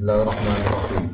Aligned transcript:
Bismillahirrahmanirrahim. 0.00 1.12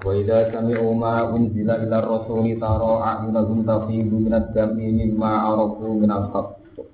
Wa 0.00 0.12
idza 0.16 0.48
sami'u 0.48 0.96
ma 0.96 1.28
unzila 1.28 1.76
ila 1.76 2.00
rasuli 2.00 2.56
tara 2.56 3.20
a'yunahum 3.20 3.68
tafidu 3.68 4.16
minad 4.16 4.56
dam'i 4.56 4.88
mimma 4.88 5.52
arafu 5.52 5.92
minal 5.92 6.32
haqq. 6.32 6.88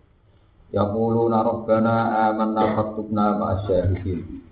Yaquluna 0.74 1.46
rabbana 1.46 1.94
amanna 2.34 2.66
faktubna 2.74 3.38
ma'as 3.38 3.62
syahidin. 3.70 4.42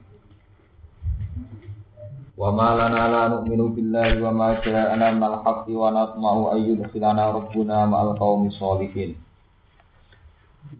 Wa 2.38 2.54
ma 2.54 2.78
lana 2.78 3.10
la 3.10 3.22
nu'minu 3.35 3.74
billahi 3.74 4.22
wa 4.22 4.30
ma 4.30 4.54
ja'ana 4.54 5.19
minal 5.19 5.42
haqqi 5.42 5.74
wa 5.74 5.90
natma'u 5.90 6.54
ayyudkhilana 6.54 7.35
rabbuna 7.42 7.90
ma'al 7.90 8.15
qaumis 8.15 8.54
sholihin. 8.54 9.19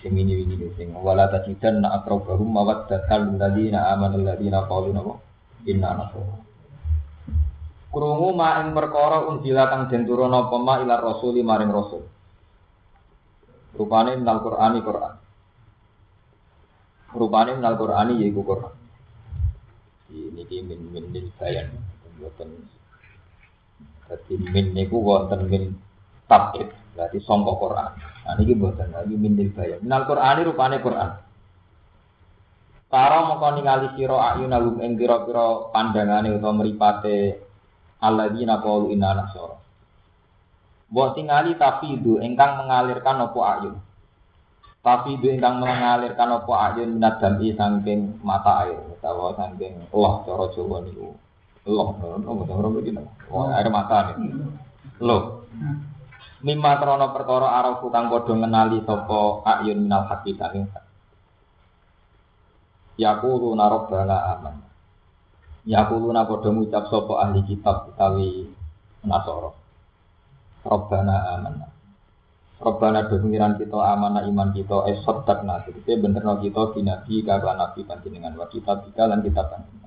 sing 0.00 0.16
ini 0.16 0.48
ini 0.48 0.72
sing. 0.78 0.96
Wala 0.96 1.28
tajidan 1.28 1.84
na 1.84 2.00
akrabahum 2.00 2.48
mawaddatan 2.48 3.36
ladina 3.36 3.92
amanu 3.92 4.24
ladina 4.24 4.64
qalu 4.64 4.96
napa 4.96 5.20
inna 5.68 5.92
nasara 5.92 6.42
krungu 7.92 8.32
ma 8.32 8.64
ing 8.64 8.72
perkara 8.72 9.28
unjila 9.28 9.68
kang 9.68 9.92
den 9.92 10.08
turuna 10.08 10.48
apa 10.48 10.56
ma 10.56 10.80
ila 10.80 10.96
rasuli 10.96 11.44
maring 11.44 11.68
rasul. 11.68 12.08
Rupane 13.76 14.16
minal 14.16 14.40
qur'ani 14.40 14.80
qur'an. 14.80 15.14
Rupane 17.12 17.50
minal 17.60 17.76
qur'ani 17.76 18.20
yaiku 18.24 18.40
qur'an. 18.40 18.74
Ini 20.12 20.44
ki 20.48 20.56
min 20.64 20.80
min 20.88 21.04
lil 21.12 21.28
bayan. 21.36 21.68
Mboten. 22.16 22.48
Dadi 24.08 24.34
min 24.40 24.76
niku 24.76 25.00
wonten 25.00 25.48
min 25.48 25.76
tabid 26.28 26.68
berarti 26.92 27.18
sangka 27.24 27.52
Quran 27.56 28.11
Nah, 28.22 28.38
ini 28.38 28.54
buatan 28.54 28.94
lagi 28.94 29.14
minil 29.18 29.50
bayar. 29.50 29.82
Minal 29.82 30.06
Quran 30.06 30.34
ini 30.38 30.46
rupanya 30.46 30.78
Quran. 30.78 31.10
Tara 32.92 33.18
mongko 33.24 33.48
ningali 33.56 33.88
sira 33.96 34.36
ayuna 34.36 34.60
lum 34.60 34.78
ing 34.84 35.00
pira-pira 35.00 35.72
pandangane 35.72 36.28
utawa 36.36 36.60
mripate 36.60 37.40
alladzina 37.98 38.60
qalu 38.60 38.92
inna 38.92 39.16
nasara. 39.16 39.56
Mbok 40.92 41.16
tingali 41.16 41.56
tafidu 41.56 42.20
ingkang 42.20 42.62
mengalirkan 42.62 43.24
apa 43.24 43.40
ayun. 43.56 43.74
Tafidu 44.84 45.32
ingkang 45.32 45.56
mengalirkan 45.56 46.36
apa 46.36 46.52
ayun 46.68 47.00
minat 47.00 47.16
dami 47.16 47.56
saking 47.56 48.20
mata 48.20 48.68
air 48.68 48.76
utawa 48.92 49.34
saking 49.40 49.88
Allah 49.88 50.12
cara 50.28 50.44
Jawa 50.52 50.84
niku. 50.84 51.16
Allah, 51.62 51.94
nopo 51.96 52.42
ora 52.50 52.68
begini. 52.74 53.06
Oh, 53.30 53.46
air 53.46 53.70
mata 53.70 54.18
nih. 54.18 54.34
Loh, 54.98 55.46
Mimma 56.42 56.82
krono 56.82 57.14
perkara 57.14 57.54
arafu 57.62 57.86
kang 57.94 58.10
padha 58.10 58.34
ngenali 58.34 58.82
sapa 58.82 59.46
ayun 59.46 59.86
minal 59.86 60.10
haqi 60.10 60.34
saking 60.34 60.66
Yaqulu 62.98 63.56
rabbana 63.56 64.36
aman. 64.36 64.56
Yaqulu 65.64 66.10
na 66.10 66.26
padha 66.26 66.50
ngucap 66.50 66.90
sapa 66.90 67.12
ahli 67.22 67.40
kitab 67.46 67.94
utawi 67.94 68.50
Nasara. 69.06 69.50
Rabbana 70.66 71.16
aman. 71.38 71.54
Rabbana 72.62 73.10
pengiran 73.10 73.58
kita 73.58 73.74
amanah 73.74 74.22
iman 74.22 74.54
kita 74.54 74.86
es 74.86 75.02
sodak 75.02 75.42
nasi. 75.42 75.74
Kita 75.74 75.98
benerno 75.98 76.38
kita 76.38 76.70
di 76.74 76.86
nabi 76.86 77.26
kagak 77.26 77.58
nabi 77.58 77.82
panjenengan 77.82 78.38
wa 78.38 78.46
kita 78.46 79.02
lan 79.02 79.18
kitab 79.18 79.50
panjenengan. 79.50 79.81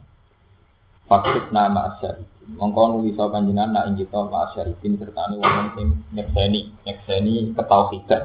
Fakut 1.06 1.54
nama 1.54 1.94
asyari. 1.94 2.26
Mongko 2.58 2.98
nulis 2.98 3.18
panjenengan 3.18 3.74
nak 3.74 3.86
ing 3.90 3.96
kita 4.02 4.26
ma 4.26 4.50
asyarifin 4.50 4.98
sertane 4.98 5.38
wong 5.38 5.74
sing 5.78 5.88
nyekseni, 6.14 6.74
nyekseni 6.82 7.54
ketauhidan. 7.54 8.24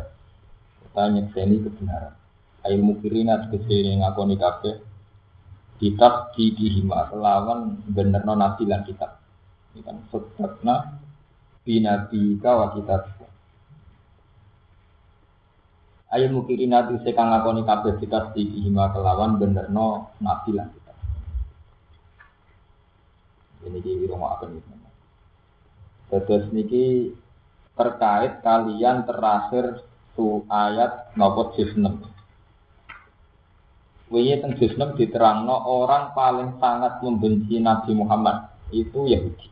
Kita 0.84 1.02
nyekseni 1.12 1.56
kebenaran. 1.60 2.14
Ayo 2.64 2.76
mukirina 2.84 3.48
tegese 3.48 4.00
ngakoni 4.00 4.36
kabeh 4.36 4.84
kitab 5.80 6.36
di 6.36 6.52
dihima 6.52 7.08
lawan 7.16 7.80
benerno 7.88 8.36
nabi 8.36 8.68
lan 8.68 8.84
kitab. 8.84 9.16
Ini 9.72 9.80
kan 9.80 9.96
sedekna 10.12 11.00
binabi 11.64 12.36
wa 12.44 12.68
kitab. 12.76 13.00
Ayo 16.12 16.26
mukirina 16.32 16.84
tegese 16.84 17.16
kang 17.16 17.32
ngakoni 17.32 17.64
kabeh 17.64 17.96
kitab 17.96 18.36
di 18.36 18.44
dihima 18.44 18.92
kelawan 18.92 19.40
benerno 19.40 20.16
nabi 20.20 20.52
lan 20.52 20.68
kitab. 20.68 20.79
Ini 23.60 23.78
di 23.84 24.08
rumah 24.08 24.40
akan 24.40 24.56
itu. 24.56 24.72
Terus 26.10 26.50
niki 26.50 27.14
terkait 27.78 28.42
kalian 28.42 29.06
terakhir 29.06 29.84
su 30.18 30.42
ayat 30.50 31.14
nomor 31.14 31.54
juz 31.54 31.70
6. 31.72 31.86
Wingi 34.10 34.42
teng 34.42 34.58
juz 34.58 34.74
6 34.74 34.98
diterangno 34.98 35.54
orang 35.70 36.10
paling 36.12 36.58
sangat 36.58 36.98
membenci 36.98 37.62
Nabi 37.62 37.94
Muhammad 37.94 38.50
itu 38.74 39.06
Yahudi 39.06 39.48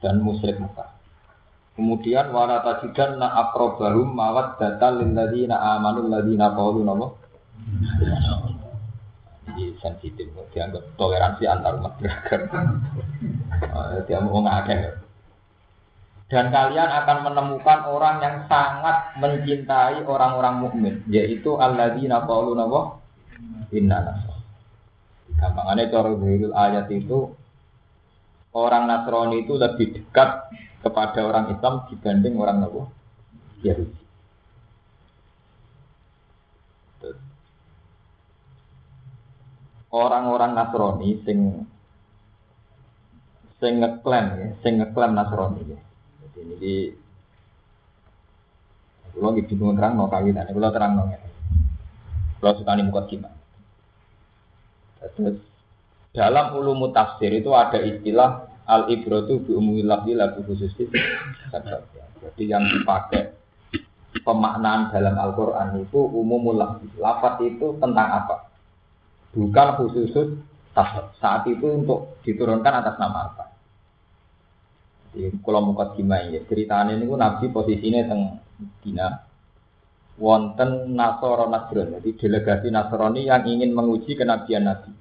dan 0.00 0.24
musyrik 0.24 0.56
Mekah. 0.56 0.96
Kemudian 1.76 2.32
wala 2.32 2.64
tajidan 2.64 3.20
na 3.20 3.32
akrobahum 3.46 4.12
mawat 4.12 4.60
data 4.60 4.90
lil 4.96 5.12
ladina 5.12 5.60
amanu 5.76 6.08
ladina 6.08 6.52
qalu 6.52 6.84
napa? 6.84 7.06
Jadi 9.60 9.76
sensitif, 9.76 10.32
dianggap 10.56 10.96
toleransi 10.96 11.44
antar 11.44 11.76
umat 11.76 12.00
beragama. 12.00 12.80
Dia 14.08 14.24
mau 14.24 14.40
ngakeh. 14.40 14.96
Dan 16.32 16.48
kalian 16.48 16.88
akan 16.88 17.18
menemukan 17.28 17.84
orang 17.92 18.24
yang 18.24 18.36
sangat 18.48 19.20
mencintai 19.20 20.00
orang-orang 20.08 20.64
mukmin, 20.64 20.94
yaitu 21.12 21.60
alladzina 21.60 22.24
qalu 22.24 22.56
napa? 22.56 23.04
Inna 23.76 24.00
nasr. 24.00 24.32
Gampangannya 25.36 25.92
cara 25.92 26.08
ayat 26.64 26.86
itu 26.88 27.36
orang 28.56 28.88
Nasrani 28.88 29.44
itu 29.44 29.60
lebih 29.60 29.92
dekat 29.92 30.48
kepada 30.80 31.20
orang 31.20 31.52
Islam 31.52 31.84
dibanding 31.92 32.40
orang 32.40 32.64
Nabi 32.64 32.80
Yahudi. 33.60 34.00
Orang-orang 39.90 40.54
Nasrani 40.54 41.18
sing 41.26 41.66
sing 43.58 43.72
ngeklaim 43.82 44.26
ya, 44.38 44.48
sing 44.62 44.78
ngeklaim 44.78 45.12
Nasrani 45.18 45.62
ya. 45.66 45.78
Jadi 46.30 46.40
ini 46.46 46.74
kalau 49.10 49.34
gitu 49.34 49.58
bingung 49.58 49.74
terang 49.74 49.98
mau 49.98 50.06
kawinan, 50.06 50.46
kalau 50.46 50.70
terang 50.70 50.92
mau 50.94 51.10
Kalau 52.40 52.56
suka 52.56 52.72
nih 52.72 52.86
muka 52.88 53.04
gimana? 53.10 53.36
Terus 55.00 55.42
dalam 56.16 56.56
ulum 56.56 56.88
tafsir 56.90 57.30
itu 57.34 57.52
ada 57.52 57.78
istilah 57.84 58.48
al 58.64 58.88
ibratu 58.88 59.42
bi 59.44 59.52
umumil 59.52 59.86
lafzi 59.86 60.12
lagu 60.14 60.40
khusus 60.46 60.72
Jadi 62.20 62.42
yang 62.44 62.64
dipakai 62.64 63.32
pemaknaan 64.20 64.92
dalam 64.92 65.16
Al-Qur'an 65.16 65.80
itu 65.80 66.00
umumul 66.00 66.58
lafzi. 66.58 66.86
Lafaz 66.98 67.40
itu 67.40 67.76
tentang 67.80 68.08
apa? 68.24 68.49
Bukan 69.30 69.68
khusus 69.78 70.10
saat 71.18 71.42
itu 71.46 71.66
untuk 71.66 72.18
diturunkan 72.26 72.82
atas 72.82 72.98
nama 72.98 73.30
apa? 73.30 73.44
Di 75.10 75.26
kalau 75.42 75.70
muka 75.70 75.94
gimana 75.98 76.30
ya 76.30 76.40
ceritanya 76.46 76.94
ini 76.94 77.06
nabi 77.10 77.50
posisinya 77.50 78.06
teng 78.06 78.22
Dina 78.78 79.10
wonten 80.20 80.94
Nasoro 80.94 81.50
Nasron 81.50 81.98
jadi 81.98 82.10
delegasi 82.14 82.68
Nasrani 82.70 83.26
yang 83.26 83.42
ingin 83.48 83.74
menguji 83.74 84.14
kenabian 84.14 84.68
Nabi. 84.68 84.92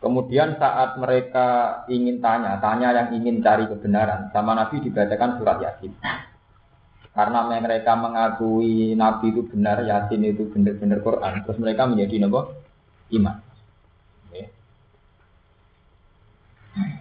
Kemudian 0.00 0.56
saat 0.56 0.96
mereka 0.96 1.80
ingin 1.92 2.24
tanya, 2.24 2.56
tanya 2.58 2.90
yang 2.96 3.08
ingin 3.20 3.44
cari 3.44 3.68
kebenaran, 3.68 4.32
sama 4.32 4.56
Nabi 4.56 4.80
dibacakan 4.80 5.36
surat 5.36 5.60
Yasin. 5.60 5.92
Karena 7.12 7.44
mereka 7.44 7.92
mengakui 8.00 8.96
Nabi 8.96 9.28
itu 9.28 9.44
benar, 9.44 9.84
Yasin 9.84 10.24
itu 10.24 10.48
benar-benar 10.48 11.04
Quran, 11.04 11.44
terus 11.44 11.60
mereka 11.60 11.84
menjadi 11.84 12.16
nopo 12.26 12.40
iman. 13.14 13.36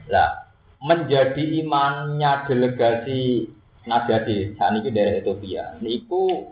Lah, 0.10 0.50
menjadi 0.82 1.62
imannya 1.62 2.50
delegasi 2.50 3.46
Najati 3.86 4.54
saat 4.60 4.76
ini 4.78 4.90
dari 4.94 5.24
Ethiopia. 5.24 5.80
Niku 5.82 6.46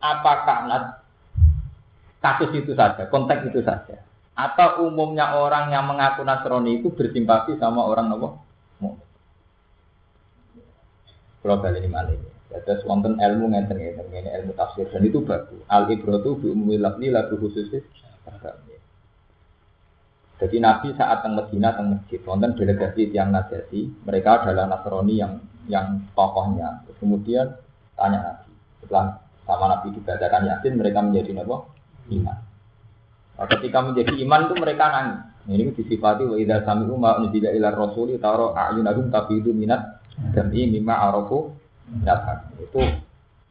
apakah 0.00 0.68
kasus 2.24 2.50
itu 2.56 2.72
saja, 2.72 3.04
konteks 3.10 3.52
itu 3.52 3.60
saja. 3.60 4.00
Atau 4.32 4.88
umumnya 4.88 5.36
orang 5.36 5.68
yang 5.68 5.84
mengaku 5.84 6.24
Nasrani 6.24 6.80
itu 6.80 6.88
bersimpati 6.94 7.60
sama 7.60 7.84
orang 7.84 8.08
nopo? 8.08 8.40
Kalau 11.40 11.56
ini 11.72 11.88
malah. 11.88 12.16
Terus 12.50 12.82
wonten 12.82 13.16
ilmu 13.16 13.54
ngeten 13.54 13.78
ini 13.78 14.26
ilmu 14.26 14.52
tafsir 14.58 14.90
dan 14.90 15.06
itu 15.06 15.22
bagus. 15.22 15.62
Al 15.70 15.86
ibratu 15.86 16.34
bi 16.36 16.50
ummi 16.50 16.76
lafzi 16.76 17.08
lagu 17.08 17.38
khusus 17.38 17.70
Jadi 20.40 20.56
Nabi 20.56 20.96
saat 20.96 21.20
teng 21.20 21.36
Medina 21.36 21.76
teng 21.76 21.92
masjid 21.92 22.16
wonten 22.24 22.56
delegasi 22.56 23.12
tiang 23.12 23.28
Najasi, 23.28 24.08
mereka 24.08 24.40
adalah 24.40 24.64
Nasrani 24.72 25.20
yang 25.20 25.36
yang 25.68 26.00
tokohnya. 26.16 26.80
Terus 26.88 26.96
kemudian 26.96 27.46
tanya 27.92 28.18
Nabi. 28.24 28.48
Setelah 28.80 29.20
sama 29.44 29.68
Nabi 29.68 29.92
dibacakan 29.92 30.48
Yasin, 30.48 30.80
mereka 30.80 31.04
menjadi 31.04 31.30
nabi 31.36 31.52
iman. 32.16 32.38
Nah, 33.36 33.46
ketika 33.52 33.78
menjadi 33.84 34.12
iman 34.24 34.40
itu 34.48 34.54
mereka 34.56 34.84
nangis. 34.88 35.20
Ini 35.50 35.72
disifati 35.76 36.24
wa 36.24 36.36
idza 36.36 36.64
sami'u 36.64 36.94
ma 36.96 37.16
unzila 37.20 37.50
ila 37.52 37.68
rasuli 37.72 38.20
taro 38.20 38.52
a'yunahum 38.52 39.08
tafidu 39.08 39.52
minat 39.52 40.00
demi 40.32 40.68
mimma 40.68 41.04
arafu 41.04 41.52
dapat. 42.00 42.48
Itu 42.60 42.80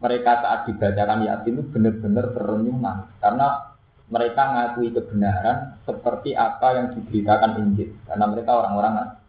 mereka 0.01 0.41
saat 0.41 0.59
dibacakan 0.65 1.25
Yasin 1.25 1.53
itu 1.53 1.63
benar-benar 1.69 2.33
terenyuh 2.33 2.77
nangis 2.81 3.09
karena 3.21 3.68
mereka 4.09 4.41
ngakui 4.41 4.89
kebenaran 4.89 5.77
seperti 5.85 6.33
apa 6.33 6.67
yang 6.75 6.87
diberitakan 6.97 7.51
Injil 7.61 7.93
karena 8.09 8.25
mereka 8.25 8.51
orang-orang 8.57 9.19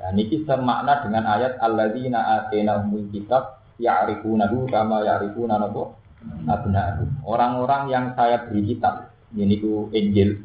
Nah, 0.00 0.16
ini 0.16 0.32
semakna 0.48 1.04
dengan 1.04 1.28
ayat 1.28 1.60
alladzina 1.60 2.24
atainahumul 2.40 3.12
kitab 3.12 3.60
ya'rifunahu 3.76 4.64
kama 4.72 5.04
ya'rifuna 5.04 5.60
nabo 5.60 6.00
abna'u. 6.48 7.04
Orang-orang 7.20 7.92
yang 7.92 8.04
saya 8.16 8.48
beri 8.48 8.64
kitab, 8.64 9.12
ini 9.36 9.60
ku 9.60 9.92
Injil 9.92 10.40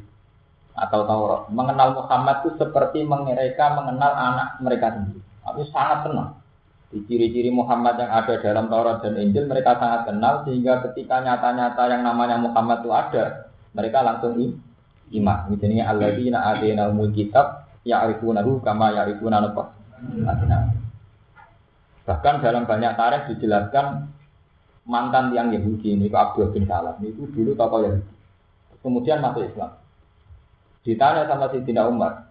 atau 0.75 1.07
Taurat, 1.07 1.41
mengenal 1.55 1.95
Muhammad 1.95 2.43
itu 2.43 2.59
seperti 2.59 3.07
mereka 3.07 3.79
mengenal 3.79 4.11
anak 4.11 4.59
mereka 4.59 4.91
sendiri. 4.91 5.23
Aku 5.47 5.63
sangat 5.71 6.03
kenal. 6.03 6.35
Di 6.93 7.01
ciri-ciri 7.09 7.51
Muhammad 7.51 7.97
yang 7.97 8.11
ada 8.13 8.39
dalam 8.39 8.69
Taurat 8.71 9.01
dan 9.01 9.17
Injil 9.19 9.49
mereka 9.49 9.75
sangat 9.81 10.07
kenal 10.07 10.45
sehingga 10.45 10.85
ketika 10.89 11.19
nyata-nyata 11.19 11.83
yang 11.91 12.01
namanya 12.05 12.37
Muhammad 12.39 12.85
itu 12.85 12.91
ada, 12.93 13.51
mereka 13.75 13.99
langsung 14.05 14.37
iman. 15.11 15.39
Misalnya 15.51 15.91
alladzina 15.91 16.39
atainahumul 16.55 17.11
kitab 17.11 17.67
ya'rifunahu 17.83 18.63
kama 18.63 18.95
ya'rifuna 18.95 19.43
apa? 19.43 19.63
Bahkan 22.05 22.35
dalam 22.41 22.69
banyak 22.69 22.93
tarikh 22.93 23.23
dijelaskan 23.33 24.13
mantan 24.85 25.33
yang 25.33 25.49
Yahudi 25.49 25.97
ini 25.97 26.07
Abdul 26.13 26.53
bin 26.53 26.69
Salam 26.69 27.01
itu 27.01 27.25
dulu 27.33 27.57
tokoh 27.57 27.81
Yahudi. 27.81 28.13
Kemudian 28.85 29.17
masuk 29.17 29.49
Islam. 29.49 29.73
Ditanya 30.85 31.25
sama 31.25 31.49
Sayyidina 31.49 31.89
Umar, 31.89 32.24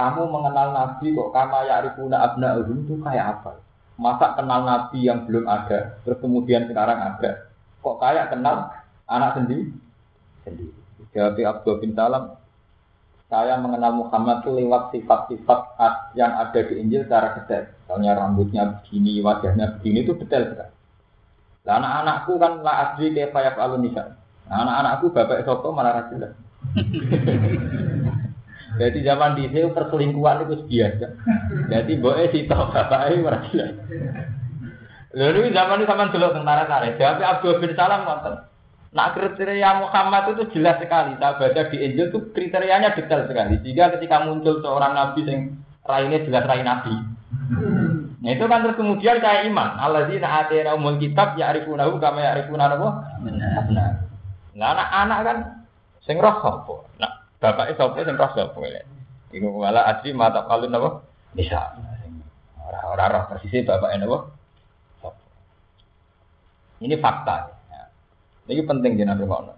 kamu 0.00 0.32
mengenal 0.32 0.72
Nabi 0.72 1.12
kok 1.12 1.28
kama 1.36 1.68
ya'rifuna 1.68 2.16
abna'uhum 2.32 2.88
itu 2.88 2.96
kayak 3.04 3.36
apa? 3.36 3.60
Masa 4.00 4.32
kenal 4.32 4.64
Nabi 4.64 5.04
yang 5.04 5.28
belum 5.28 5.44
ada, 5.44 6.00
terus 6.00 6.16
kemudian 6.24 6.64
sekarang 6.72 6.96
ada. 6.96 7.52
Kok 7.84 8.00
kayak 8.00 8.32
kenal 8.32 8.72
anak 9.04 9.36
sendiri? 9.36 9.68
Sendiri. 10.40 10.72
Jawab 11.12 11.36
Abdul 11.36 11.84
bin 11.84 11.92
Salam, 11.92 12.32
saya 13.28 13.60
mengenal 13.60 13.92
Muhammad 14.00 14.40
itu 14.40 14.50
lewat 14.56 14.88
sifat-sifat 14.96 15.60
yang 16.16 16.32
ada 16.32 16.60
di 16.64 16.80
Injil 16.80 17.04
secara 17.04 17.36
detail. 17.36 17.68
Misalnya 17.84 18.12
rambutnya 18.16 18.62
begini, 18.80 19.20
wajahnya 19.20 19.76
begini 19.76 20.08
itu 20.08 20.16
detail 20.16 20.48
sekali. 20.48 20.72
Nah, 21.68 21.76
anak-anakku 21.76 22.32
kan 22.40 22.52
la 22.64 22.72
asli 22.88 23.12
kayak 23.12 23.36
payak 23.36 23.60
alun 23.60 23.84
Nah, 23.84 24.56
anak-anakku 24.64 25.12
bapak 25.12 25.44
sopo 25.44 25.76
malah 25.76 26.00
rajin. 26.00 26.24
Jadi 28.80 29.04
zaman 29.04 29.36
di 29.36 29.44
sini 29.52 29.68
perselingkuhan 29.76 30.48
itu 30.48 30.64
biasa. 30.64 31.06
Jadi 31.68 31.92
boleh 32.00 32.32
sih 32.32 32.48
tau 32.48 32.72
bapak 32.72 33.12
ini 33.12 33.28
rajin. 33.28 33.76
Lalu 35.12 35.52
zaman 35.52 35.84
ini 35.84 35.90
sama 35.90 36.08
dulu 36.08 36.32
tentara 36.32 36.64
tentara. 36.64 36.96
Jadi 36.96 37.22
Abdul 37.22 37.60
bin 37.60 37.76
Salam 37.76 38.08
nonton. 38.08 38.40
Nah 38.90 39.12
kriteria 39.12 39.84
Muhammad 39.84 40.32
itu 40.32 40.56
jelas 40.56 40.80
sekali. 40.80 41.12
Saya 41.20 41.36
baca 41.36 41.62
di 41.68 41.76
Injil 41.76 42.08
itu 42.08 42.18
kriterianya 42.32 42.96
detail 42.96 43.28
sekali. 43.28 43.60
Jika 43.60 44.00
ketika 44.00 44.24
muncul 44.24 44.64
seorang 44.64 44.96
nabi 44.96 45.28
yang 45.28 45.60
raine 45.84 46.24
jelas 46.24 46.48
rai 46.48 46.64
nabi. 46.64 46.96
Nah 48.20 48.30
itu 48.32 48.44
kan 48.48 48.64
terus 48.64 48.80
kemudian 48.80 49.20
kayak 49.20 49.44
iman. 49.52 49.76
Allah 49.76 50.08
Alladzina 50.08 50.40
atina 50.40 50.72
umul 50.72 50.96
kitab 50.96 51.36
ya 51.36 51.52
arifunahu 51.52 52.00
kama 52.00 52.24
ya 52.24 52.32
arifuna. 52.32 52.66
Nah 54.56 54.68
anak-anak 54.74 55.18
kan 55.22 55.36
sing 56.02 56.16
roh? 56.16 56.88
Nah 56.96 57.19
bapaknya 57.40 57.74
sapa 57.74 58.04
sing 58.04 58.16
roh 58.20 58.30
sapa 58.36 58.60
ya. 58.68 58.82
Iku 59.32 59.48
malah 59.58 59.88
asli 59.96 60.12
mata 60.12 60.44
kalun 60.44 60.76
apa? 60.76 60.88
Bisa. 61.32 61.74
Orang-orang 62.60 63.08
roh 63.16 63.24
persisnya 63.32 63.66
bapaknya 63.66 64.06
apa? 64.06 64.18
Ini 66.80 66.96
fakta. 67.00 67.36
Ini 68.48 68.62
penting 68.64 68.92
Nabi 69.04 69.24
Muhammad. 69.24 69.56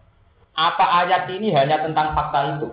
Apa 0.52 0.84
ayat 1.05 1.31
ini 1.32 1.49
hanya 1.55 1.81
tentang 1.81 2.12
fakta 2.12 2.61
itu? 2.61 2.69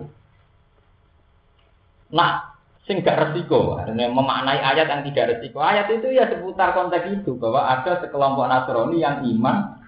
Nah, 2.10 2.58
sing 2.84 3.00
gak 3.00 3.30
resiko, 3.30 3.78
memaknai 3.86 4.58
ayat 4.60 4.90
yang 4.90 5.02
tidak 5.06 5.38
resiko. 5.38 5.62
Ayat 5.62 5.88
itu 5.88 6.10
ya 6.12 6.26
seputar 6.28 6.74
konteks 6.76 7.08
itu 7.22 7.38
bahwa 7.38 7.64
ada 7.64 8.02
sekelompok 8.02 8.50
Nasrani 8.50 8.98
yang 9.00 9.22
iman 9.22 9.80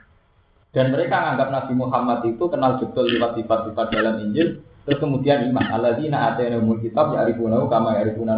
dan 0.73 0.89
mereka 0.89 1.21
menganggap 1.21 1.49
Nabi 1.53 1.73
Muhammad 1.77 2.19
itu 2.25 2.45
kenal 2.49 2.81
betul 2.81 3.05
lewat 3.13 3.37
sifat-sifat 3.37 3.87
dalam 3.93 4.15
Injil 4.25 4.65
terus 4.83 4.99
kemudian 4.99 5.47
iman 5.51 5.67
alladzina 5.79 6.35
atainahumul 6.35 6.83
kitab 6.83 7.15
ya'rifunahu 7.15 7.71
kama 7.71 7.99
ya'rifuna 8.03 8.35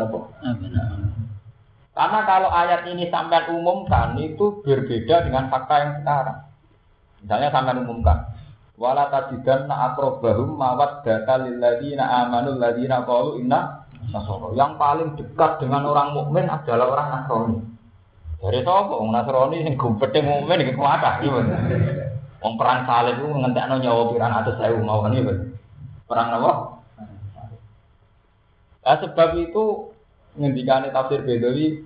Karena 1.95 2.21
kalau 2.27 2.51
ayat 2.51 2.91
ini 2.91 3.07
sampai 3.07 3.49
umumkan 3.55 4.19
itu 4.19 4.61
berbeda 4.67 5.25
dengan 5.25 5.47
fakta 5.47 5.75
yang 5.79 5.93
sekarang. 6.03 6.39
Misalnya 7.23 7.49
sampai 7.55 7.79
umumkan. 7.81 8.35
Wala 8.75 9.07
tajidan 9.07 9.71
na 9.71 9.95
akrobahum 9.95 10.59
mawat 10.59 11.07
data 11.07 11.39
lilladina 11.47 12.27
amanul 12.27 12.59
ladina 12.59 13.07
qalu 13.07 13.39
inna 13.39 13.87
nasoro. 14.11 14.51
Yang 14.59 14.73
paling 14.75 15.09
dekat 15.15 15.63
dengan 15.63 15.87
orang 15.87 16.19
mukmin 16.19 16.51
adalah 16.51 16.91
orang 16.91 17.09
Nasrani. 17.15 17.59
Dari 18.43 18.61
sapa 18.67 18.93
wong 18.93 19.15
Nasrani 19.15 19.63
sing 19.63 19.79
gumpete 19.79 20.19
mukmin 20.21 20.67
iki 20.67 20.75
kuwata 20.75 21.23
iki. 21.23 21.31
Wong 22.43 22.55
perang 22.59 22.83
salib 22.85 23.23
ku 23.23 23.31
ngentekno 23.31 23.79
nyawa 23.79 24.03
pirang 24.11 24.33
atus 24.43 24.59
mawon 24.83 25.15
iki. 25.15 25.35
Perang 26.05 26.29
apa? 26.37 26.53
Nah, 28.85 28.97
sebab 29.01 29.41
itu 29.41 29.95
ngendikane 30.37 30.93
tafsir 30.93 31.25
Bedawi 31.25 31.81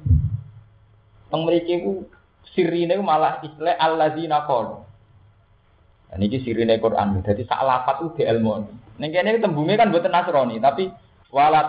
teng 1.30 1.46
mriki 1.46 1.84
ku 1.84 2.10
sirine 2.56 2.98
malah 2.98 3.38
istilah 3.44 3.78
alladzina 3.78 4.42
qalu 4.48 4.88
ini 6.16 6.24
ini 6.32 6.38
sirine 6.40 6.80
Quran. 6.80 7.20
Jadi 7.20 7.44
sak 7.44 7.60
lapat 7.60 8.00
udah 8.00 8.24
ilmu. 8.32 8.52
Neng 8.96 9.10
kene 9.12 9.36
tembunge 9.44 9.76
kan 9.76 9.92
buatan 9.92 10.08
Nasrani, 10.08 10.56
tapi 10.56 10.88
wala 11.28 11.68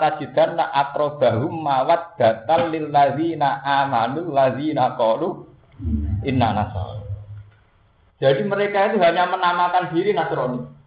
na 0.56 0.66
akrobahum 0.72 1.52
mawat 1.60 2.16
datal 2.16 2.72
lil 2.72 2.88
ladzina 2.88 3.60
amanu 3.60 4.32
ladzina 4.32 4.96
qalu 4.96 5.44
inna 6.24 6.56
nasr. 6.56 7.04
Jadi 8.20 8.42
mereka 8.48 8.92
itu 8.92 8.98
hanya 9.04 9.28
menamakan 9.28 9.92
diri 9.92 10.16
Nasrani. 10.16 10.79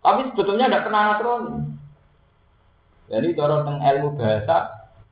Tapi 0.00 0.20
sebetulnya 0.32 0.66
tidak 0.68 0.84
pernah 0.88 1.02
Nasrani. 1.12 1.54
Jadi 3.10 3.28
dorong 3.36 3.62
tentang 3.66 3.84
ilmu 3.84 4.08
bahasa 4.16 4.56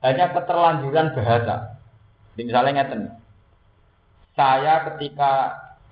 hanya 0.01 0.31
keterlanjuran 0.33 1.13
bahasa. 1.13 1.55
Jadi 2.35 2.43
misalnya 2.47 2.73
ngeten. 2.79 3.01
Saya 4.39 4.87
ketika 4.87 5.33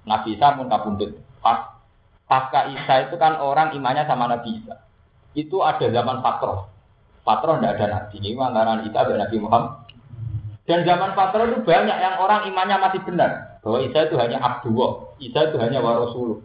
Nabi 0.06 0.38
Isa 0.38 0.54
pun 0.54 0.70
kabundut, 0.70 1.18
pas 1.42 1.82
pasca 2.30 2.70
Isa 2.70 3.10
itu 3.10 3.18
kan 3.18 3.42
orang 3.42 3.74
imannya 3.74 4.06
sama 4.06 4.30
Nabi 4.30 4.62
Isa. 4.62 4.86
Itu 5.34 5.66
ada 5.66 5.82
zaman 5.90 6.22
Fatro. 6.22 6.70
Fatro 7.26 7.58
tidak 7.58 7.76
ada 7.76 7.86
Nabi. 7.90 8.22
Ini 8.22 8.38
antara 8.38 8.80
Isa 8.86 9.00
dan 9.02 9.18
Nabi 9.18 9.36
Muhammad. 9.42 9.72
Dan 10.66 10.86
zaman 10.86 11.18
Fatro 11.18 11.42
itu 11.50 11.58
banyak 11.66 11.98
yang 11.98 12.14
orang 12.22 12.46
imannya 12.46 12.78
masih 12.78 13.02
benar. 13.02 13.58
Bahwa 13.66 13.82
Isa 13.82 14.06
itu 14.06 14.14
hanya 14.14 14.38
Abdullah. 14.38 15.10
Isa 15.18 15.50
itu 15.50 15.58
hanya 15.58 15.82
Warasuluh. 15.82 16.38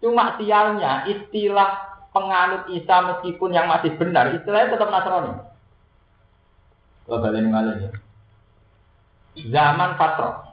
Cuma 0.00 0.36
sialnya 0.40 1.04
istilah 1.06 2.00
penganut 2.10 2.66
Isa 2.72 2.96
meskipun 3.04 3.52
yang 3.52 3.68
masih 3.68 3.94
benar, 4.00 4.32
istilahnya 4.32 4.72
tetap 4.74 4.88
Nasrani. 4.88 5.32
Kalau 7.06 7.20
balik 7.20 7.76
ya. 7.80 7.90
Zaman 9.50 9.94
Fatro, 9.94 10.50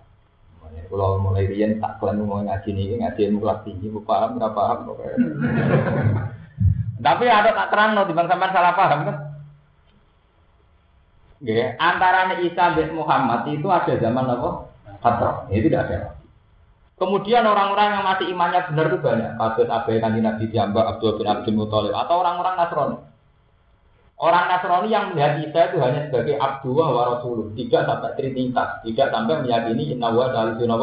kalau 0.88 1.20
mulai 1.20 1.50
rian 1.52 1.84
tak 1.84 2.00
kalian 2.00 2.24
mau 2.24 2.40
ngaji 2.40 2.70
nih, 2.72 2.96
ngaji 3.04 3.20
ilmu 3.28 3.40
kelas 3.44 3.60
tinggi, 3.68 3.92
bu 3.92 4.00
paham, 4.08 4.40
nggak 4.40 4.56
paham, 4.56 4.78
Tapi 7.06 7.26
ada 7.30 7.54
tak 7.54 7.70
terang 7.70 7.94
no, 7.94 8.10
bang 8.10 8.26
sampean 8.26 8.52
salah 8.56 8.74
paham 8.74 9.00
kan? 9.06 9.18
Ya, 11.46 11.78
antara 11.78 12.34
Isa 12.42 12.74
bin 12.74 12.98
Muhammad 12.98 13.46
itu 13.54 13.70
ada 13.70 13.94
zaman 14.02 14.26
apa? 14.26 14.50
Fatro, 14.98 15.46
itu 15.54 15.70
tidak 15.70 15.86
ada. 15.86 16.17
Kemudian 16.98 17.46
orang-orang 17.46 17.94
yang 17.94 18.04
masih 18.10 18.26
imannya 18.34 18.66
benar 18.74 18.86
itu 18.90 18.98
banyak. 18.98 19.32
Kasus 19.38 19.70
Abai 19.70 20.02
Kanji 20.02 20.18
Nabi 20.18 20.50
Jamba, 20.50 20.82
Abdul 20.90 21.22
bin 21.22 21.30
Abdul 21.30 21.54
Muthalib 21.54 21.94
atau 21.94 22.26
orang-orang 22.26 22.58
Nasrani. 22.58 22.98
Orang 24.18 24.50
Nasrani 24.50 24.90
yang 24.90 25.14
melihat 25.14 25.38
Isa 25.46 25.62
itu 25.70 25.78
hanya 25.78 26.10
sebagai 26.10 26.42
Abdullah 26.42 26.90
wa 26.90 27.04
Rasulullah, 27.14 27.54
tidak 27.54 27.82
sampai 27.86 28.12
trinitas, 28.18 28.70
tidak 28.82 29.08
sampai 29.14 29.46
meyakini 29.46 29.94
Inna 29.94 30.10
wa 30.10 30.26
Salisun 30.34 30.74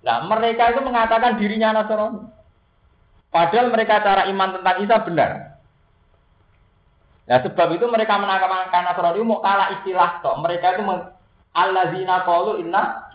Nah, 0.00 0.16
mereka 0.24 0.72
itu 0.72 0.80
mengatakan 0.80 1.36
dirinya 1.36 1.76
Nasrani. 1.76 2.32
Padahal 3.28 3.68
mereka 3.68 4.00
cara 4.00 4.24
iman 4.32 4.56
tentang 4.56 4.76
Isa 4.80 4.96
benar. 5.04 5.30
Nah, 7.28 7.38
sebab 7.44 7.76
itu 7.76 7.84
mereka 7.92 8.16
menangkapkan 8.16 8.88
Nasrani 8.88 9.20
mau 9.20 9.44
kalah 9.44 9.76
istilah 9.76 10.24
kok. 10.24 10.40
Mereka 10.40 10.80
itu 10.80 10.82
alladzina 11.52 12.24
qalu 12.24 12.62
inna 12.62 13.10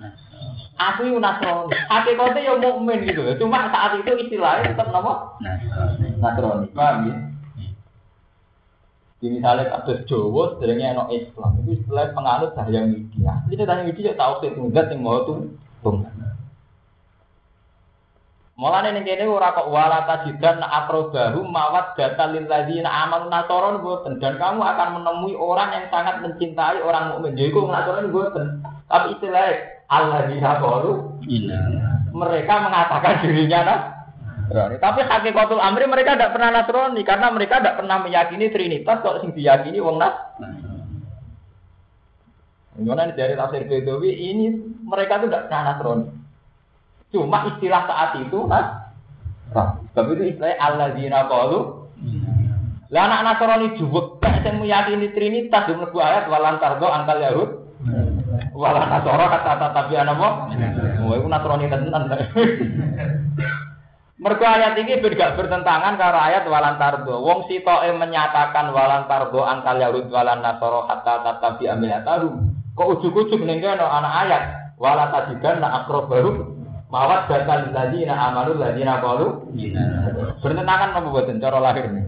Aku 0.75 1.07
itu 1.07 1.19
Nasrani. 1.23 1.71
Hakikatnya 1.87 2.41
ya 2.43 2.53
mukmin 2.59 3.07
gitu. 3.07 3.23
Cuma 3.39 3.71
saat 3.71 3.95
itu 3.95 4.11
istilahnya 4.27 4.75
tetap 4.75 4.91
nama 4.91 5.39
Nasrani. 6.19 6.67
Paham 6.75 6.97
ya? 7.07 7.15
Di 9.23 9.31
misalnya 9.31 9.71
kasus 9.71 10.03
Jawa, 10.11 10.59
sebenarnya 10.59 10.99
no 10.99 11.07
Islam 11.07 11.63
itu 11.63 11.79
istilah 11.79 12.11
penganut 12.11 12.51
daya 12.53 12.83
media. 12.83 13.39
Ini 13.47 13.63
daya 13.63 13.87
media 13.87 14.11
tahu 14.19 14.43
sih 14.43 14.51
tunggat 14.51 14.91
yang 14.91 14.99
mau 15.01 15.23
tuh 15.23 15.55
tunggat. 15.79 16.11
Mulane 18.55 18.95
ning 18.95 19.03
kene 19.03 19.27
ora 19.27 19.51
kok 19.51 19.67
wala 19.67 20.07
tajidan 20.07 20.63
akrobahu 20.63 21.43
mawat 21.43 21.91
data 21.99 22.31
lil 22.31 22.47
ladzina 22.47 22.87
amanu 22.87 23.27
nasaron 23.27 23.83
boten 23.83 24.15
dan 24.23 24.39
kamu 24.39 24.63
akan 24.63 24.89
menemui 24.95 25.35
orang 25.35 25.75
yang 25.75 25.85
sangat 25.91 26.23
mencintai 26.23 26.79
orang 26.79 27.11
mukmin. 27.11 27.35
Jadi 27.35 27.51
kok 27.51 27.67
nasaron 27.67 28.15
boten. 28.15 28.63
Tapi 28.87 29.15
istilah 29.15 29.74
alladzina 29.89 30.57
qalu 30.61 31.21
mereka 32.15 32.53
mengatakan 32.63 33.25
dirinya 33.25 33.59
Nasrani. 33.65 34.77
Tapi 34.79 35.01
hakikatul 35.03 35.59
amri 35.59 35.85
mereka 35.89 36.15
tidak 36.15 36.33
pernah 36.37 36.49
Nasrani 36.53 37.01
karena 37.03 37.27
mereka 37.33 37.59
tidak 37.59 37.77
pernah 37.81 37.97
meyakini 38.05 38.47
Trinitas 38.53 39.01
kok 39.01 39.19
sing 39.21 39.35
diyakini 39.35 39.81
wong 39.81 39.97
Nas. 39.99 40.15
Gimana 42.75 43.07
dari 43.15 43.39
tafsir 43.39 43.63
Bedawi 43.71 44.11
ini 44.11 44.51
mereka 44.83 45.19
itu 45.19 45.27
tidak 45.27 45.49
pernah 45.49 45.63
Nasrani. 45.73 46.05
Cuma 47.11 47.37
istilah 47.51 47.83
saat 47.89 48.11
itu 48.21 48.39
Nas. 48.47 48.67
Tapi 49.95 50.09
itu 50.15 50.23
istilahnya 50.35 50.57
alladzina 50.61 51.27
qalu 51.27 51.59
lah 52.93 53.01
anak 53.09 53.21
Nasrani 53.25 53.67
juwek 53.81 54.21
sing 54.45 54.61
meyakini 54.61 55.09
Trinitas 55.11 55.65
di 55.65 55.73
ayat 55.73 56.29
walantardo 56.29 56.85
angkal 56.85 57.17
Yahud. 57.17 57.49
Wala 58.55 58.87
nasoro 58.87 59.25
kata 59.27 59.71
tapi 59.75 59.93
ana 59.99 60.15
apa? 60.15 60.29
Oh, 61.03 61.13
iku 61.15 61.27
nasrani 61.27 61.67
tenan. 61.67 62.07
Mergo 64.15 64.47
ayat 64.47 64.79
ini 64.79 65.03
tidak 65.03 65.35
bertentangan 65.35 65.99
karo 65.99 66.17
ayat 66.17 66.47
walan 66.47 66.79
tardo. 66.79 67.19
Wong 67.19 67.51
sitoke 67.51 67.91
menyatakan 67.93 68.71
walan 68.71 69.05
tardo 69.11 69.43
angkal 69.43 69.75
yahud 69.75 70.07
walan 70.07 70.39
nasoro 70.39 70.87
hatta 70.87 71.19
tatabi 71.21 71.67
amilatahu. 71.67 72.31
Kok 72.75 72.89
ujuk-ujuk 72.99 73.43
ning 73.43 73.59
kene 73.59 73.83
ana 73.83 74.25
ayat 74.25 74.43
wala 74.79 75.11
tajidan 75.11 75.63
na 75.63 75.83
akrobaru 75.83 76.55
mawat 76.91 77.27
data 77.27 77.71
ladina 77.75 78.31
amanu 78.31 78.55
ladina 78.55 79.03
qalu 79.03 79.51
bertentangan 80.39 80.95
apa 80.95 81.07
boten 81.11 81.43
cara 81.43 81.59
lahir 81.59 81.91
ini. 81.91 82.03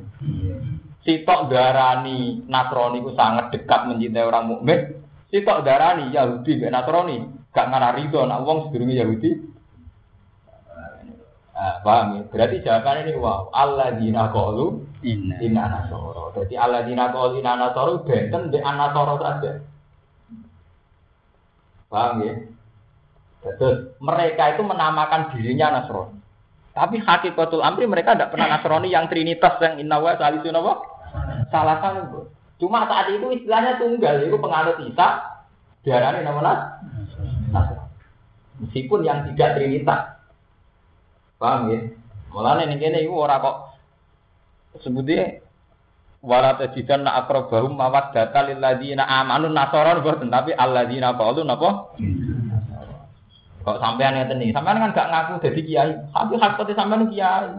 Sitok 1.07 1.47
darani 1.47 2.43
Nasrani 2.51 2.99
ku 2.99 3.15
sangat 3.15 3.55
dekat 3.55 3.87
mencintai 3.87 4.27
orang 4.27 4.51
mukmin, 4.51 5.06
Sitok 5.27 5.67
darani 5.67 6.15
Yahudi 6.15 6.55
mbek 6.55 6.71
Nasrani, 6.71 7.17
gak 7.51 7.67
ngarah 7.67 7.91
rido 7.99 8.23
nak 8.23 8.47
wong 8.47 8.71
sedurunge 8.71 8.95
Yahudi. 8.95 9.31
Ah, 11.57 11.81
paham 11.81 12.15
ya? 12.15 12.21
Berarti 12.29 12.61
jawabannya 12.61 13.09
ini 13.09 13.13
wow, 13.17 13.49
dina 13.97 14.29
qalu 14.29 14.85
inna 15.01 15.63
nasoro. 15.67 16.29
Jadi 16.37 16.53
dina 16.85 17.09
qalu 17.09 17.41
inna 17.41 17.57
nasoro 17.57 18.05
benten 18.05 18.53
di 18.53 18.61
anasoro 18.61 19.17
saja. 19.17 19.51
Paham 21.89 22.23
ya? 22.23 22.33
Terus 23.41 23.95
mereka 24.03 24.53
itu 24.55 24.61
menamakan 24.61 25.31
dirinya 25.31 25.79
Nasrani. 25.79 26.19
Tapi 26.77 27.01
hakikatul 27.01 27.65
amri 27.65 27.89
mereka 27.89 28.13
tidak 28.13 28.35
pernah 28.35 28.53
Nasrani 28.53 28.91
yang 28.91 29.09
trinitas 29.09 29.57
yang 29.63 29.81
inna 29.81 29.97
wa 29.97 30.13
salisun 30.19 30.57
apa? 30.61 30.73
Salah 31.49 31.77
satu. 31.79 32.36
Cuma 32.57 32.89
saat 32.89 33.13
itu 33.13 33.27
istilahnya 33.29 33.77
tunggal, 33.77 34.25
itu 34.25 34.37
penganut 34.41 34.81
Isa, 34.81 35.07
diarani 35.85 36.25
nama 36.25 36.53
Meskipun 38.57 39.05
yang 39.05 39.21
tidak 39.29 39.61
trinitas. 39.61 40.17
Paham 41.37 41.69
ya? 41.69 41.79
Mulane 42.33 42.65
ning 42.65 42.81
kene 42.81 43.05
iku 43.05 43.23
ora 43.23 43.37
kok 43.37 43.57
sebutnya 44.81 45.41
wala 46.25 46.57
tajidan 46.57 47.05
na 47.05 47.21
akrabahum 47.21 47.77
data 47.77 48.39
lil 48.49 48.57
ladina 48.57 49.05
amanu 49.05 49.47
nasaron 49.53 50.01
boten 50.01 50.33
tapi 50.33 50.51
alladzina 50.57 51.13
qalu 51.13 51.45
napa? 51.45 51.93
Kok 53.61 53.77
sampean 53.83 54.17
ngeten 54.17 54.41
iki, 54.41 54.55
sampean 54.55 54.79
kan 54.79 54.95
gak 54.95 55.09
ngaku 55.11 55.43
dadi 55.43 55.61
kiai, 55.61 55.91
tapi 56.09 56.33
hakikate 56.39 56.73
sampean 56.73 57.11
kiai. 57.13 57.51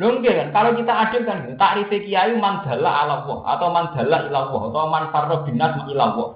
Lho 0.00 0.16
kan, 0.24 0.48
kalau 0.48 0.72
kita 0.80 0.92
adil 0.96 1.28
kan, 1.28 1.44
takrif 1.60 1.92
kiai 1.92 2.32
mandala 2.40 3.04
ala 3.04 3.20
Allah 3.20 3.38
atau 3.52 3.68
mandala 3.68 4.16
ila 4.32 4.38
Allah 4.48 4.62
atau 4.72 4.88
man 4.88 5.04
farra 5.12 5.36
binas 5.44 5.76
ila 5.92 6.04
Allah. 6.08 6.28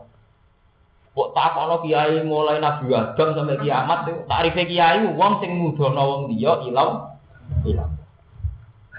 Kok 1.17 1.33
takono 1.33 1.81
kiai 1.81 2.21
mulai 2.29 2.61
Nabi 2.61 2.93
Adam 2.93 3.33
sampai 3.33 3.57
kiamat 3.65 4.05
itu 4.05 4.21
takrif 4.29 4.57
kiai 4.69 5.09
wong 5.17 5.41
sing 5.41 5.57
mudono 5.57 6.03
wong 6.05 6.23
liya 6.29 6.61
ila 6.69 7.17
ila. 7.65 7.85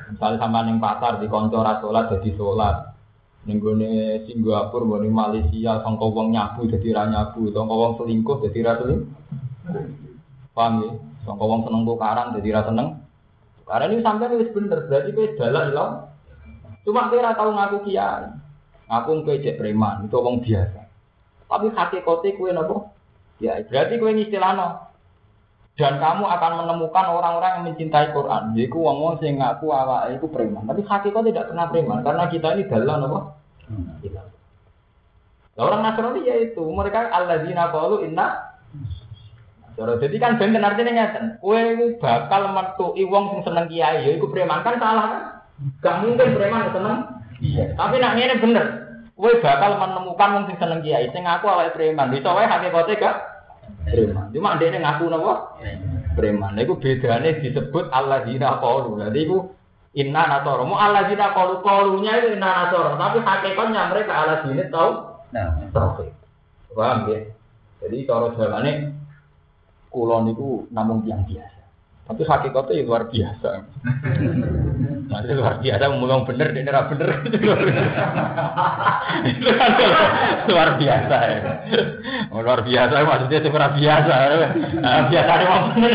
Misalnya 0.09 0.41
sama 0.41 0.65
neng 0.65 0.81
pasar 0.81 1.21
di 1.21 1.29
konco 1.29 1.61
salat 1.61 2.09
jadi 2.17 2.29
sholat. 2.33 2.97
Ning 3.45 3.61
gone 3.61 4.25
Singapura, 4.25 4.97
gone 4.97 5.05
Malaysia, 5.13 5.77
sangka 5.85 6.09
wong 6.09 6.33
nyabu 6.33 6.65
jadi 6.65 6.89
ra 6.89 7.05
nyabu, 7.05 7.53
sangka 7.53 7.75
wong 7.77 8.01
selingkuh 8.01 8.41
jadi 8.49 8.59
ra 8.65 8.73
selingkuh. 8.81 9.13
Paham 10.57 10.73
ya? 10.81 10.89
Sangka 11.21 11.45
wong 11.45 11.61
seneng 11.69 11.85
tukaran 11.85 12.33
jadi 12.33 12.49
ra 12.49 12.61
seneng. 12.65 13.04
Karena 13.65 13.89
ini 13.89 14.05
sampai 14.05 14.29
itu 14.37 14.53
bener, 14.53 14.85
berarti 14.85 15.09
kowe 15.17 15.27
dalan 15.41 15.73
ilang. 15.73 15.91
Cuma 16.85 17.09
kowe 17.09 17.17
ora 17.17 17.33
tau 17.33 17.49
ngaku 17.49 17.77
kiai. 17.89 18.29
Ngaku 18.85 19.25
kowe 19.25 19.41
cek 19.41 19.57
preman, 19.57 20.05
itu 20.05 20.17
wong 20.21 20.45
biasa. 20.45 20.81
Tapi 21.49 21.67
hati 21.73 21.97
kote 22.05 22.37
kowe 22.37 22.53
nopo? 22.53 22.93
Ya, 23.41 23.57
berarti 23.65 23.97
kowe 23.97 24.13
ngistilano. 24.13 24.85
Dan 25.75 25.99
kamu 25.99 26.23
akan 26.23 26.51
menemukan 26.63 27.05
orang-orang 27.11 27.51
yang 27.59 27.65
mencintai 27.67 28.15
Quran. 28.15 28.55
Jadi 28.55 28.71
wong 28.71 28.97
wong 29.01 29.15
sing 29.19 29.41
ngaku 29.41 29.67
awake 29.73 30.15
itu 30.15 30.27
preman. 30.29 30.63
Tapi 30.69 30.81
hati 30.87 31.11
kau 31.11 31.25
tidak 31.25 31.51
pernah 31.51 31.67
preman 31.67 31.99
karena 32.05 32.23
kita 32.31 32.47
ini 32.55 32.63
dalan 32.69 33.01
nopo? 33.01 33.19
Kita. 33.99 34.21
Nah, 35.55 35.63
orang 35.63 35.81
Nasrani 35.87 36.27
ya 36.27 36.35
itu, 36.37 36.63
mereka 36.67 37.07
alladzina 37.11 37.71
qalu 37.71 38.03
inna 38.07 38.55
Cara 39.75 39.99
jadi 39.99 40.15
kan 40.23 40.39
ben 40.39 40.55
artinya 40.55 40.91
ngeten. 40.95 41.25
Kowe 41.43 41.59
bakal 41.99 42.55
metu 42.55 42.95
wong 42.95 43.23
sing 43.35 43.41
seneng 43.43 43.67
kiai, 43.67 44.07
ya 44.07 44.11
iku 44.15 44.31
preman 44.31 44.63
kan 44.63 44.79
salah 44.79 45.05
kan? 45.11 45.23
Gak 45.83 45.99
mungkin 45.99 46.31
preman 46.31 46.71
seneng. 46.71 46.95
Iya. 47.43 47.75
Tapi 47.75 47.99
nak 47.99 48.15
ngene 48.15 48.35
bener. 48.39 48.65
Kowe 49.19 49.31
bakal 49.43 49.75
menemukan 49.75 50.33
wong 50.39 50.43
sing 50.47 50.57
seneng 50.63 50.79
kiai 50.79 51.11
sing 51.11 51.27
ngaku 51.27 51.45
awake 51.51 51.75
preman. 51.75 52.07
Bisa 52.07 52.31
wae 52.31 52.47
hakikate 52.47 52.95
gak 52.95 53.15
preman. 53.91 54.31
Cuma 54.31 54.55
ndekne 54.55 54.79
ngaku 54.79 55.11
napa? 55.11 55.33
Preman. 56.15 56.55
Lha 56.55 56.63
iku 56.63 56.79
bedane 56.79 57.29
disebut 57.43 57.91
alladzina 57.91 58.63
qalu. 58.63 58.95
Dadi 58.95 59.19
iku 59.27 59.37
inna 59.99 60.23
nasara. 60.23 60.63
Mu 60.63 60.79
alladzina 60.79 61.35
qalu 61.35 61.59
qalunya 61.59 62.15
itu 62.23 62.39
inna 62.39 62.71
nasara, 62.71 62.95
tapi 62.95 63.19
hakikatnya 63.19 63.91
mereka 63.91 64.11
alladzina 64.15 64.63
tau. 64.71 65.19
Nah, 65.35 65.51
tauhid. 65.75 66.15
Paham 66.71 67.11
ya? 67.11 67.19
Jadi 67.83 68.07
cara 68.07 68.31
jawane 68.39 68.71
kulon 69.95 70.35
itu 70.35 70.67
namun 70.75 70.99
yang 71.07 71.23
biasa. 71.23 71.55
Tapi 72.05 72.21
hakikatnya 72.21 72.77
ya 72.77 72.83
luar 72.85 73.03
biasa. 73.09 73.49
Masih 75.05 75.37
luar 75.37 75.61
biasa 75.61 75.83
ngomong 75.89 76.25
bener, 76.25 76.49
ini 76.53 76.69
ora 76.69 76.89
bener. 76.89 77.09
itu 79.25 79.49
kan 79.53 79.71
luar 80.49 80.69
biasa 80.81 81.17
ya. 81.17 81.41
Luar 82.29 82.59
biasa 82.61 82.93
maksudnya 83.05 83.37
itu 83.41 83.49
luar 83.49 83.73
biasa. 83.73 84.13
Nah, 84.81 85.01
biasa 85.09 85.31
memang 85.41 85.63
bener. 85.73 85.93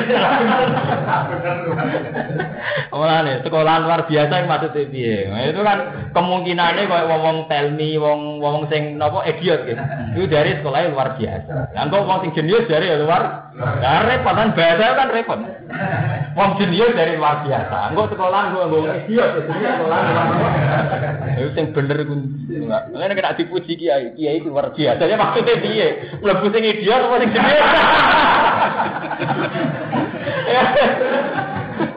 nih 3.26 3.36
sekolah 3.46 3.74
luar 3.82 4.00
biasa 4.06 4.32
yang 4.34 4.48
maksudnya 4.50 4.90
piye? 4.90 5.18
Nah, 5.30 5.42
itu 5.46 5.60
kan 5.62 5.78
kemungkinannya 6.14 6.90
kayak 6.90 7.06
wong 7.06 7.46
tell 7.46 7.66
me, 7.74 7.98
wong 7.98 8.38
wong 8.38 8.66
sing 8.66 8.98
nopo 8.98 9.22
idiot 9.26 9.62
gitu. 9.66 9.82
Itu 10.10 10.26
dari 10.26 10.58
sekolah 10.58 10.90
luar 10.90 11.14
biasa. 11.14 11.74
Yang 11.74 11.86
kok 11.90 12.02
wong 12.06 12.18
sing 12.24 12.32
jenius 12.34 12.66
dari 12.66 12.86
luar 12.98 13.50
Nah, 13.60 14.06
repot 14.08 14.32
kan 14.32 14.56
bahasa 14.56 14.96
kan 14.96 15.12
repot. 15.12 15.36
Wong 16.38 16.50
jenius 16.56 16.96
dari 16.96 17.18
luar 17.20 17.44
biasa. 17.44 17.92
Enggak 17.92 18.08
sekolah 18.14 18.42
gue 18.56 18.64
gue 18.72 18.80
idiot, 19.04 19.30
sekolah 19.44 19.98
luar 20.00 20.26
biasa. 20.32 20.96
Itu 21.36 21.58
yang 21.58 21.68
bener 21.76 21.98
ku. 22.08 22.14
Makanya 22.94 23.14
kena 23.18 23.36
dipuji 23.36 23.72
kiai, 23.76 24.16
kiai 24.16 24.40
itu 24.40 24.48
luar 24.48 24.72
biasa. 24.72 25.02
Ya 25.04 25.16
maksudnya 25.18 25.60
dia, 25.60 25.88
mlebu 26.22 26.46
sing 26.50 26.62
idiot 26.64 27.00
apa 27.04 27.16
sing 27.20 27.30
gede. 27.34 27.58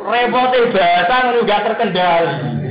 Repotnya 0.04 0.70
bahasa 0.70 1.16
ngono 1.26 1.48
gak 1.48 1.64
terkendali. 1.64 2.63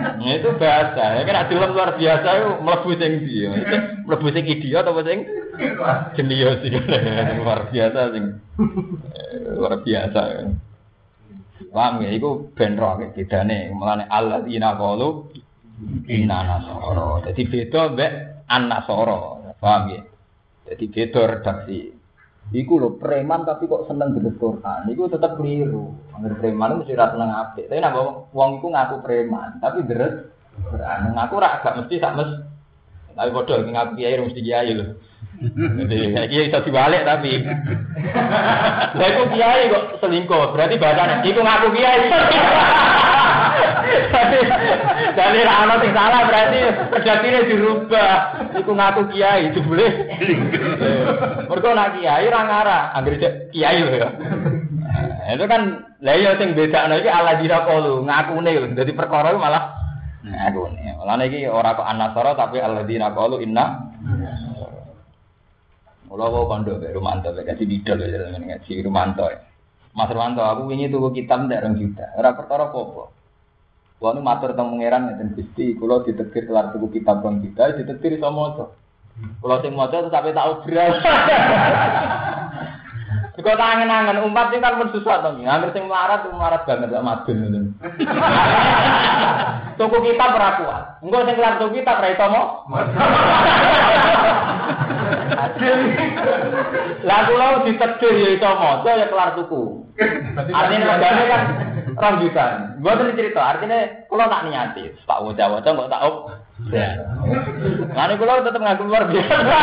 Nah, 0.00 0.32
itu 0.32 0.50
bahasa. 0.56 1.20
Ya 1.20 1.22
kan 1.28 1.46
film 1.52 1.70
luar 1.76 1.94
biasa 1.96 2.28
itu 2.40 2.50
mlebu 2.64 2.90
sing 2.96 3.12
dia. 3.28 3.50
Itu 3.60 3.76
mlebu 4.08 4.26
sing 4.32 4.44
idiot 4.48 4.84
apa 4.88 5.00
sing 5.04 5.18
jenius. 6.16 6.60
Luar 7.40 7.68
biasa 7.68 8.00
sing 8.16 8.24
eh, 9.14 9.52
luar 9.52 9.84
biasa. 9.84 10.22
Paham 11.70 12.02
ya, 12.02 12.10
itu 12.10 12.50
benro 12.56 12.98
bedane 13.14 13.70
mulane 13.70 14.08
alladzina 14.08 14.74
qalu 14.74 15.28
inna 16.08 16.38
nasara. 16.42 17.22
Dadi 17.28 17.42
beda 17.46 17.92
mbek 17.94 18.12
an 18.48 18.62
nasara. 18.72 19.18
Paham 19.60 19.82
ya? 19.92 20.00
Jadi 20.72 20.84
beda 20.88 21.20
redaksi. 21.36 21.99
Iku 22.50 22.82
lho 22.82 22.98
preman 22.98 23.46
tapi 23.46 23.70
kok 23.70 23.86
seneng 23.86 24.10
dengan 24.10 24.34
Quran. 24.34 24.90
Iku 24.90 25.06
tetap 25.06 25.38
keliru. 25.38 25.94
Angger 26.10 26.34
preman 26.42 26.82
mesti 26.82 26.98
ra 26.98 27.14
seneng 27.14 27.30
apik. 27.30 27.70
Tapi 27.70 27.78
nek 27.78 27.94
wong 28.34 28.50
iku 28.58 28.74
ngaku 28.74 28.96
preman, 29.06 29.62
tapi 29.62 29.86
deres 29.86 30.34
Quran. 30.58 31.14
Ngaku 31.14 31.34
ra 31.38 31.62
gak 31.62 31.76
mesti 31.78 32.02
sak 32.02 32.18
mes. 32.18 32.30
Tapi 33.14 33.30
padha 33.30 33.62
ngaku 33.62 33.92
kiai 33.94 34.18
mesti 34.18 34.40
kiai 34.42 34.74
lho. 34.74 34.86
Jadi 35.40 35.98
kiai 36.26 36.50
bisa 36.50 36.66
dibalik 36.66 37.06
tapi. 37.06 37.38
Lah 38.98 39.06
iku 39.14 39.22
kiai 39.30 39.70
kok 39.70 40.02
selingkuh, 40.02 40.50
berarti 40.50 40.74
bahasane 40.74 41.22
iku 41.22 41.40
ngaku 41.46 41.68
kiai. 41.70 42.00
Jadi 45.10 45.38
ra 45.42 45.54
ono 45.66 45.74
sing 45.82 45.92
salah 45.92 46.20
berarti 46.26 46.58
redaksine 46.94 47.38
dirubah. 47.50 48.14
Iku 48.56 48.72
ngaku 48.72 49.00
kiai 49.14 49.50
jebule. 49.52 49.86
Mergo 51.50 51.70
nak 51.74 51.98
kiai 51.98 52.26
ra 52.30 52.40
ngarah, 52.46 52.82
anggere 52.94 53.50
kiai 53.50 53.80
lho 53.82 53.94
ya. 53.98 54.08
Nah, 54.10 55.32
itu 55.34 55.44
kan 55.46 55.62
lah 56.02 56.16
ya 56.16 56.30
sing 56.38 56.54
bedakno 56.54 56.98
iki 56.98 57.10
ala 57.10 57.38
dira 57.38 57.66
qalu, 57.66 58.06
ngakune 58.06 58.50
lho. 58.50 58.66
Dadi 58.74 58.92
perkara 58.94 59.34
malah 59.34 59.74
ngakune. 60.22 60.96
Mulane 60.98 61.24
iki 61.30 61.46
ora 61.50 61.74
kok 61.74 61.88
anasara 61.88 62.32
tapi 62.38 62.62
alladzina 62.62 63.10
qalu 63.14 63.42
inna 63.42 63.90
Mula 66.10 66.26
kok 66.26 66.46
kondo 66.50 66.74
Mbak 66.74 66.90
Rumanto, 66.98 67.30
Mbak 67.30 67.54
Kasih 67.54 67.70
Didol 67.70 68.02
ya, 68.02 68.18
dengan 68.18 68.42
ngaji 68.42 68.82
Rumanto. 68.82 69.30
Mas 69.94 70.10
Rumanto, 70.10 70.42
aku 70.42 70.66
ingin 70.74 70.90
tuku 70.90 71.22
kitab 71.22 71.46
ndak 71.46 71.62
orang 71.62 71.78
juta. 71.78 72.02
Ora 72.18 72.34
perkara 72.34 72.66
apa-apa. 72.66 73.19
Wah 74.00 74.16
nu 74.16 74.24
matur 74.24 74.56
teng 74.56 74.72
pangeran 74.72 75.12
ngeten 75.12 75.36
Gusti, 75.36 75.76
kula 75.76 76.00
ditekir 76.08 76.48
kelar 76.48 76.72
tuku 76.72 76.88
kitab 76.88 77.20
rong 77.20 77.44
juta, 77.44 77.76
ditekir 77.76 78.16
iso 78.16 78.32
maca. 78.32 78.72
Kula 79.44 79.60
sing 79.60 79.76
maca 79.76 80.00
tetapi 80.00 80.32
tak 80.32 80.48
obral. 80.48 80.92
Kok 83.40 83.56
tangen-angen 83.56 84.20
umat 84.28 84.52
iki 84.52 84.60
kan 84.60 84.76
pun 84.76 84.92
susah 84.92 85.24
to. 85.24 85.32
Angger 85.40 85.72
sing 85.72 85.88
melarat 85.88 86.28
melarat 86.28 86.68
banget 86.68 86.92
gak 86.92 87.00
madun 87.00 87.40
ngoten. 87.40 87.64
Tuku 89.80 89.96
kitab 90.04 90.36
ora 90.36 90.50
kuat. 90.60 90.84
Engko 91.00 91.24
sing 91.24 91.40
kelar 91.40 91.56
tuku 91.56 91.80
kitab 91.80 92.04
ra 92.04 92.12
iso 92.12 92.26
mo. 92.28 92.42
Lah 97.08 97.20
kula 97.24 97.64
ditetir 97.64 98.12
ya 98.12 98.28
iso 98.36 98.50
maca 98.60 98.90
ya 98.92 99.08
kelar 99.08 99.32
tuku. 99.40 99.88
Artinya 100.52 101.00
kan 101.00 101.42
juta. 102.20 102.44
Mboten 102.80 103.16
cerita, 103.16 103.40
artinya 103.40 103.78
kula 104.08 104.26
tak 104.26 104.44
niati, 104.48 104.84
tak 105.04 105.20
waca-waca 105.20 105.68
kok 105.68 105.90
tak 105.92 106.02
op. 106.08 106.16
Ya. 106.68 106.88
Ngene 107.96 108.14
kula 108.20 108.44
tetep 108.44 108.60
ngaku 108.60 108.82
luar 108.84 109.04
biasa. 109.08 109.58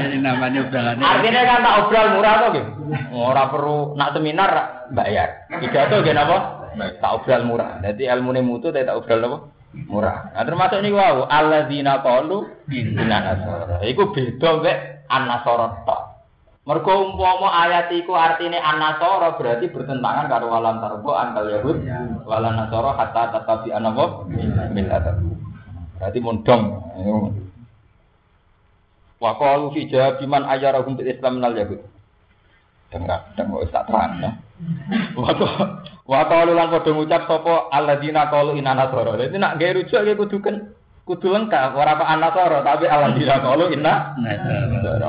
Ini 0.00 0.16
namanya 0.24 0.64
obrolan. 0.64 1.00
Artinya 1.00 1.40
kan 1.44 1.64
tak 1.64 1.78
obral 1.84 2.06
murah 2.16 2.34
to 2.40 2.46
nggih. 2.52 2.66
Ora 3.12 3.44
perlu 3.52 3.96
nak 3.96 4.12
seminar 4.16 4.50
bayar. 4.92 5.48
Pidato 5.60 6.00
nggih 6.00 6.14
napa? 6.16 6.36
Tak 7.00 7.12
obral 7.20 7.44
murah. 7.48 7.80
Dadi 7.84 8.08
ilmune 8.08 8.40
mutu 8.44 8.72
tak 8.72 8.88
obral 8.92 9.20
napa? 9.20 9.38
Murah. 9.70 10.34
Nah 10.34 10.42
termasuk 10.42 10.82
niku 10.82 10.98
wau 10.98 11.30
alladzina 11.30 12.02
qalu 12.02 12.42
inna 12.74 13.06
nasara. 13.06 13.78
Iku 13.86 14.10
beda 14.10 14.50
mek 14.58 15.06
an-nasara 15.06 15.86
tok. 15.86 16.02
Mergo 16.70 17.02
umpama 17.02 17.50
ayat 17.66 17.90
iku 17.90 18.14
artine 18.14 18.54
an-nasara 18.54 19.34
berarti 19.34 19.74
bertentangan 19.74 20.30
karo 20.30 20.54
walan 20.54 20.78
tarbo 20.78 21.18
antal 21.18 21.50
yahud 21.50 21.82
walan 22.22 22.54
nasara 22.54 22.94
hatta 22.94 23.34
tatabi 23.34 23.74
anapa 23.74 24.22
millata. 24.70 25.18
Berarti 25.98 26.18
mondong. 26.22 26.62
Wa 29.18 29.34
qalu 29.34 29.74
fi 29.74 29.90
jawabiman 29.90 30.46
ayyarahum 30.46 30.94
bil 30.94 31.10
Islam 31.10 31.42
minal 31.42 31.58
yahud. 31.58 31.82
Dengar, 32.94 33.34
dengar 33.34 33.66
tak 33.74 33.90
terang 33.90 34.22
ya. 34.22 34.30
Wa 36.06 36.22
qalu 36.30 36.54
lan 36.54 36.70
padha 36.70 36.90
ngucap 36.94 37.22
sapa 37.26 37.66
alladzina 37.74 38.30
qalu 38.30 38.62
inna 38.62 38.78
nasara. 38.78 39.18
Dadi 39.18 39.42
nak 39.42 39.58
gawe 39.58 39.74
rujuk 39.74 40.06
iki 40.06 40.14
kudu 40.14 40.38
kan 40.38 40.70
kudu 41.10 41.26
lengkap 41.34 41.74
ora 41.74 41.98
kok 41.98 42.06
anasara 42.06 42.58
tapi 42.62 42.86
alladzina 42.86 43.42
qalu 43.42 43.74
inna. 43.74 44.14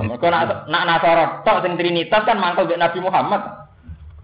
Mergo 0.02 0.28
nak 0.34 0.66
nak 0.66 0.84
nasara 0.90 1.46
tok 1.46 1.62
sing 1.62 1.78
trinitas 1.78 2.26
kan 2.26 2.42
mangkel 2.42 2.66
mek 2.66 2.82
Nabi 2.82 3.00
Muhammad. 3.06 3.42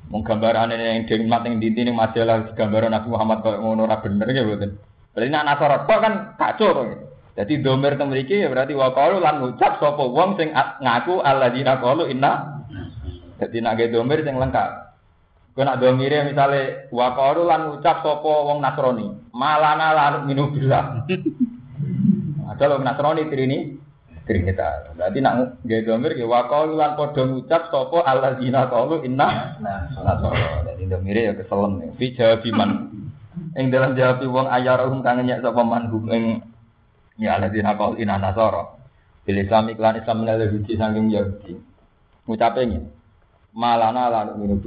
Mung 0.09 0.25
gambarane 0.25 0.73
yang 0.73 1.05
dingmat 1.05 1.45
ning 1.45 1.61
dinti 1.61 1.85
ning 1.85 1.93
majalah 1.93 2.49
gambaran 2.57 2.97
Nabi 2.97 3.07
Muhammad 3.13 3.45
kok 3.45 3.61
ngono 3.61 3.85
ora 3.85 4.01
bener 4.01 4.25
ya 4.33 4.41
mboten. 4.41 4.73
Berarti 5.13 5.29
nak 5.29 5.45
nasara 5.45 5.77
tok 5.85 5.99
kan 6.01 6.13
kacau 6.41 6.69
to. 6.73 6.83
Jadi 7.37 7.61
domir 7.61 7.93
teng 7.93 8.09
mriki 8.09 8.41
ya 8.41 8.49
berarti 8.49 8.73
wa 8.73 8.89
qalu 8.97 9.21
lan 9.21 9.37
ngucap 9.37 9.77
sapa 9.77 10.01
wong 10.01 10.41
sing 10.41 10.49
ngaku 10.57 11.21
alladzina 11.21 11.77
qalu 11.77 12.09
inna. 12.09 12.57
Jadi 13.37 13.61
nak 13.61 13.77
gawe 13.77 13.93
domir 13.93 14.25
sing 14.25 14.33
lengkap. 14.33 14.69
Kowe 15.53 15.61
nak 15.61 15.77
domire 15.77 16.25
misale 16.25 16.89
wa 16.89 17.13
qalu 17.13 17.45
lan 17.45 17.69
ngucap 17.69 18.01
sapa 18.01 18.33
wong 18.49 18.65
Nasrani, 18.65 19.13
malana 19.29 19.93
lan 19.93 20.13
minu 20.25 20.49
billah. 20.49 21.05
Ada 22.57 22.73
wong 22.73 22.81
Nasrani 22.81 23.29
trini 23.29 23.57
Trinita. 24.27 24.91
Berarti 24.91 25.23
nak 25.23 25.63
gawe 25.63 25.81
domir 25.87 26.19
ya 26.19 26.27
wa 26.27 26.51
qalu 26.51 26.75
lan 26.75 26.99
padha 26.99 27.23
ngucap 27.23 27.71
sapa 27.71 28.03
alladzina 28.03 28.67
qalu 28.67 29.07
inna 29.07 29.55
nasara. 29.63 30.67
Dadi 30.67 30.83
domire 30.83 31.31
ya 31.31 31.33
keselem. 31.33 31.95
Fi 31.95 32.11
jawabiman. 32.11 32.91
Ing 33.55 33.71
dalam 33.71 33.95
jawab 33.95 34.19
wong 34.27 34.47
ayarahum 34.51 34.99
kang 34.99 35.23
nyek 35.23 35.39
sapa 35.39 35.63
manhum 35.63 36.03
ing 36.11 36.43
ya 37.15 37.39
alladzina 37.39 37.79
qalu 37.79 38.03
inna 38.03 38.19
nasara. 38.19 38.75
Bil 39.23 39.39
Islam 39.39 39.71
iklan 39.71 40.03
Islam 40.03 40.27
menale 40.27 40.51
Yahudi 40.51 40.75
saking 40.75 41.07
Yahudi. 41.07 41.53
Ngucape 42.27 42.61
ngene. 42.67 42.91
Malana 43.55 44.11
lan 44.11 44.35
minu 44.35 44.59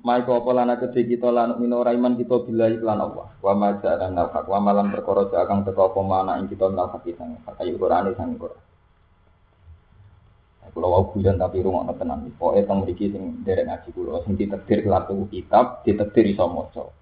billah. 0.00 0.16
Mai 0.16 0.26
kau 0.26 0.40
apa 0.40 0.50
lana 0.56 0.74
kedhe 0.80 1.04
kita 1.04 1.28
lan 1.28 1.60
mino 1.60 1.84
iman 1.84 2.16
kita 2.16 2.36
bila 2.44 2.66
iklan 2.72 3.00
Allah. 3.00 3.26
Wa 3.44 3.52
ma 3.54 3.76
ja'ala 3.76 4.08
nafak 4.08 4.48
wa 4.48 4.58
malam 4.60 4.88
perkara 4.92 5.28
akan 5.28 5.64
teka 5.64 5.82
apa 5.92 6.00
mana 6.00 6.32
ing 6.40 6.48
kita 6.48 6.72
nafak 6.72 7.04
sang 7.16 7.36
kayu 7.58 7.76
Quran 7.76 8.14
sang 8.16 8.36
Quran. 8.40 8.60
Kulo 10.70 10.86
wau 10.86 11.10
guyon 11.10 11.34
tapi 11.34 11.66
rungokno 11.66 11.98
tenan. 11.98 12.30
Pokoke 12.38 12.62
teng 12.62 12.86
mriki 12.86 13.10
sing 13.10 13.42
derek 13.42 13.66
ngaji 13.66 13.88
kulo 13.90 14.22
sing 14.22 14.38
ditetir 14.38 14.86
kelar 14.86 15.02
tuku 15.10 15.26
kitab, 15.26 15.82
ditetir 15.82 16.30
iso 16.30 16.46
maca. 16.46 16.94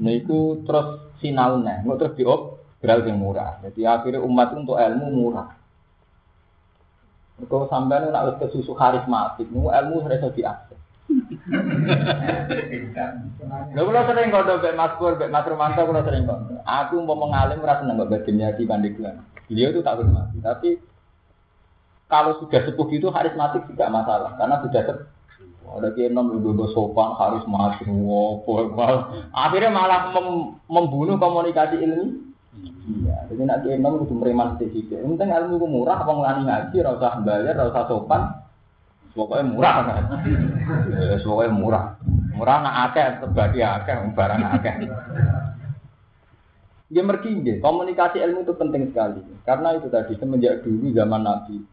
Niku 0.00 0.64
terus 0.64 1.12
sinau 1.20 1.60
neh, 1.60 1.84
terus 1.84 2.16
diop 2.16 2.40
beral 2.80 3.04
sing 3.04 3.20
murah. 3.20 3.60
Jadi 3.60 3.84
akhirnya 3.84 4.24
umat 4.24 4.48
untuk 4.56 4.80
ilmu 4.80 5.12
murah. 5.12 5.52
Kalau 7.36 7.68
sampai 7.68 8.08
nak 8.08 8.32
wis 8.32 8.36
kesusu 8.48 8.72
karismatik, 8.72 9.52
nu 9.52 9.68
ilmu 9.68 10.00
harus 10.00 10.32
diakses. 10.32 10.80
Lha 13.74 13.80
kula 13.80 14.02
sering 14.10 14.28
kondo 14.34 14.58
mbek 14.58 14.74
Mas 14.74 14.92
Pur, 14.98 15.14
mbek 15.14 15.30
Mas 15.30 15.46
Romanto 15.46 15.82
kula 15.86 16.02
sering 16.02 16.26
kondo. 16.26 16.58
Aku 16.66 16.98
mau 17.02 17.14
mengalim 17.14 17.62
ora 17.62 17.78
seneng 17.78 18.02
mbek 18.02 18.26
Bagian 18.26 18.66
Pandeglang. 18.66 19.22
Beliau 19.46 19.70
itu 19.70 19.80
tak 19.86 20.02
hormati, 20.02 20.42
tapi 20.42 20.82
kalau 22.06 22.38
sudah 22.42 22.62
sepuh 22.66 22.88
itu 22.90 23.10
karismatik 23.10 23.66
tidak 23.70 23.90
masalah 23.90 24.34
karena 24.38 24.62
sudah 24.62 24.82
ada 25.66 25.88
kiai 25.98 26.14
nom 26.14 26.30
ibu 26.30 26.54
sopan 26.70 27.18
karismatik 27.18 27.90
wopo 27.90 28.70
akhirnya 29.34 29.74
malah 29.74 30.14
mem 30.14 30.58
membunuh 30.70 31.18
komunikasi 31.18 31.82
ilmu 31.82 32.30
iya 32.86 33.26
jadi 33.26 33.42
nak 33.42 33.66
kiai 33.66 33.82
nom 33.82 33.98
itu 33.98 34.14
mereman 34.14 34.54
sedikit 34.56 35.02
penting 35.02 35.34
ilmu 35.34 35.66
murah 35.66 36.06
apa 36.06 36.12
ngelani 36.14 36.42
ngaji 36.46 36.76
rasa 36.86 37.18
bayar 37.26 37.58
rasa 37.58 37.90
sopan 37.90 38.45
pokoknya 39.16 39.44
murah 39.48 39.76
kan 39.82 40.04
ya 40.92 41.16
pokoknya 41.24 41.50
murah 41.56 41.84
murah 42.36 42.56
nak 42.60 42.76
akeh 42.92 43.06
terbagi 43.24 43.60
akeh 43.64 43.96
barang 44.12 44.42
akeh 44.60 44.74
dia 46.86 47.02
mergi 47.02 47.58
komunikasi 47.58 48.20
ilmu 48.20 48.44
itu 48.44 48.54
penting 48.54 48.92
sekali 48.92 49.24
karena 49.48 49.74
itu 49.74 49.88
tadi 49.88 50.14
semenjak 50.20 50.62
dulu 50.62 50.92
zaman 50.92 51.24
Nabi 51.24 51.64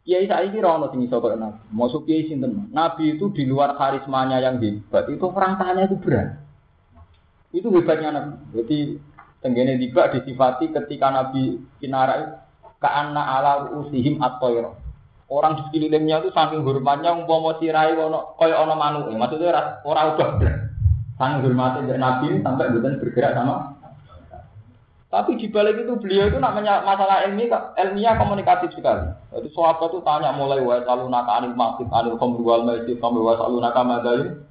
Kiai 0.00 0.24
saya 0.24 0.48
kira 0.48 0.80
ono 0.80 0.88
sing 0.88 1.04
iso 1.04 1.20
kok 1.20 1.36
nabi. 1.36 1.60
Masuk 1.76 2.08
kiai 2.08 2.24
sinten? 2.24 2.72
Nabi 2.72 3.20
itu 3.20 3.28
di 3.36 3.44
luar 3.44 3.76
karismanya 3.76 4.40
yang 4.40 4.56
hebat, 4.56 5.06
itu 5.12 5.22
perangkahnya 5.28 5.92
itu 5.92 5.96
berat. 6.00 6.40
Itu 7.52 7.68
hebatnya 7.68 8.16
Nabi. 8.16 8.34
Jadi 8.56 8.78
tenggene 9.44 9.76
tiba 9.76 10.08
disifati 10.08 10.72
ketika 10.72 11.12
Nabi 11.12 11.60
kinarai 11.84 12.32
ka'anna 12.80 13.22
ala 13.22 13.52
usihim 13.76 14.24
at-tayr. 14.24 14.72
Orang 15.30 15.54
di 15.54 15.62
sekelilingnya 15.70 16.26
itu 16.26 16.34
saking 16.34 16.66
hormatnya 16.66 17.14
umpama 17.14 17.54
sirai 17.62 17.94
ono 17.94 18.34
kaya 18.34 18.58
ana 18.58 18.74
manuk. 18.74 19.14
Maksudnya 19.14 19.54
ora 19.54 19.62
ora 19.86 20.00
ubah. 20.10 20.30
Saking 21.16 21.40
hormatnya 21.46 21.94
Nabi 21.94 22.42
sampai 22.42 22.74
bukan 22.74 22.98
bergerak 22.98 23.38
sama 23.38 23.80
tapi 25.10 25.34
di 25.42 25.50
balik 25.50 25.74
itu 25.82 25.98
beliau 25.98 26.30
itu 26.30 26.38
namanya 26.38 26.86
masalah 26.86 27.26
ilmiah, 27.26 27.74
ilmiah 27.74 28.14
komunikatif 28.14 28.70
sekali. 28.78 29.10
Jadi 29.34 29.50
sahabat 29.50 29.90
itu 29.90 29.98
tanya 30.06 30.30
mulai 30.30 30.62
wa 30.62 30.78
salunaka 30.86 31.42
anil 31.42 31.58
masjid 31.58 31.90
anil 31.90 32.14
khamr 32.14 32.38
wal 32.38 32.62
maisir 32.62 32.94
sampai 33.02 33.18
wa 33.18 33.34
salunaka 33.34 33.82
madain. 33.82 34.46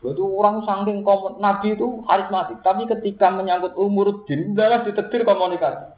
Itu 0.00 0.24
orang 0.32 0.64
saking 0.64 1.04
komun, 1.04 1.44
Nabi 1.44 1.76
itu 1.76 2.00
karismatik, 2.08 2.64
tapi 2.64 2.88
ketika 2.88 3.28
menyangkut 3.28 3.76
umur 3.76 4.24
din, 4.24 4.56
adalah 4.56 4.80
ditetir 4.80 5.20
komunikasi. 5.28 5.92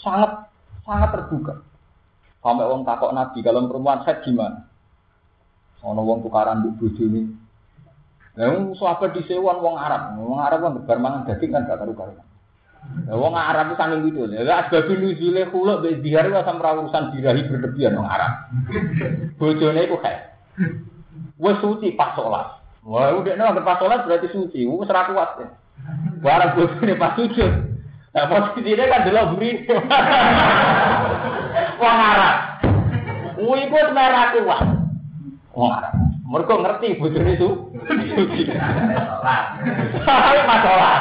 Sangat 0.00 0.48
sangat 0.88 1.12
terbuka. 1.12 1.60
Sampai 2.40 2.64
orang 2.64 2.88
takok 2.88 3.12
Nabi, 3.12 3.38
kalau 3.44 3.68
perempuan 3.68 4.00
saya 4.00 4.24
gimana? 4.24 4.64
Ono 5.84 6.00
wong 6.04 6.24
tukaran 6.24 6.64
di 6.64 6.72
bojo 6.76 7.04
ini, 7.04 7.28
Yang 8.36 8.80
sahabat 8.80 9.16
disewan 9.16 9.60
wong 9.60 9.76
Arab, 9.76 10.16
wong 10.16 10.40
Arab 10.40 10.64
kan 10.64 10.72
bar 10.88 10.98
mangan 11.00 11.28
daging 11.28 11.52
kan 11.52 11.68
gak 11.68 11.80
karu-karuan. 11.80 12.24
Wong 13.12 13.34
Arab 13.36 13.72
itu 13.72 13.76
saking 13.76 14.00
gitu. 14.08 14.20
Lah 14.24 14.64
asbab 14.64 14.88
nuzule 14.88 15.42
khuluk 15.52 15.84
be 15.84 16.00
dihar 16.00 16.32
wa 16.32 16.40
sama 16.48 16.80
urusan 16.80 17.12
birahi 17.12 17.44
berlebihan 17.44 18.00
wong 18.00 18.08
Arab. 18.08 18.32
Bojone 19.36 19.84
iku 19.84 20.00
kae. 20.00 20.16
Wes 21.36 21.60
suci 21.60 21.92
pas 21.92 22.16
sholat. 22.16 22.60
Wah, 22.84 23.12
udah 23.20 23.36
nek 23.36 23.60
pas 23.64 23.76
sholat 23.76 24.08
berarti 24.08 24.32
suci. 24.32 24.64
Wes 24.64 24.88
ora 24.88 25.12
kuat. 25.12 25.30
Barang 26.24 26.56
bojone 26.56 26.92
pas 26.96 27.12
sujud. 27.20 27.52
Nah, 28.10 28.26
posisinya 28.26 28.90
kan 28.90 29.06
delok 29.06 29.28
buri. 29.36 29.50
Wong 31.80 31.96
Arab. 31.96 32.36
Wih, 33.40 33.64
kok 33.72 33.96
merah 33.96 34.36
kuat. 34.36 34.64
Wong 35.56 35.72
Arab. 35.72 35.94
Mereka 36.30 36.54
ngerti 36.62 37.00
bojone 37.00 37.32
itu. 37.34 37.50
Tapi 40.04 40.38
masalah. 40.46 40.96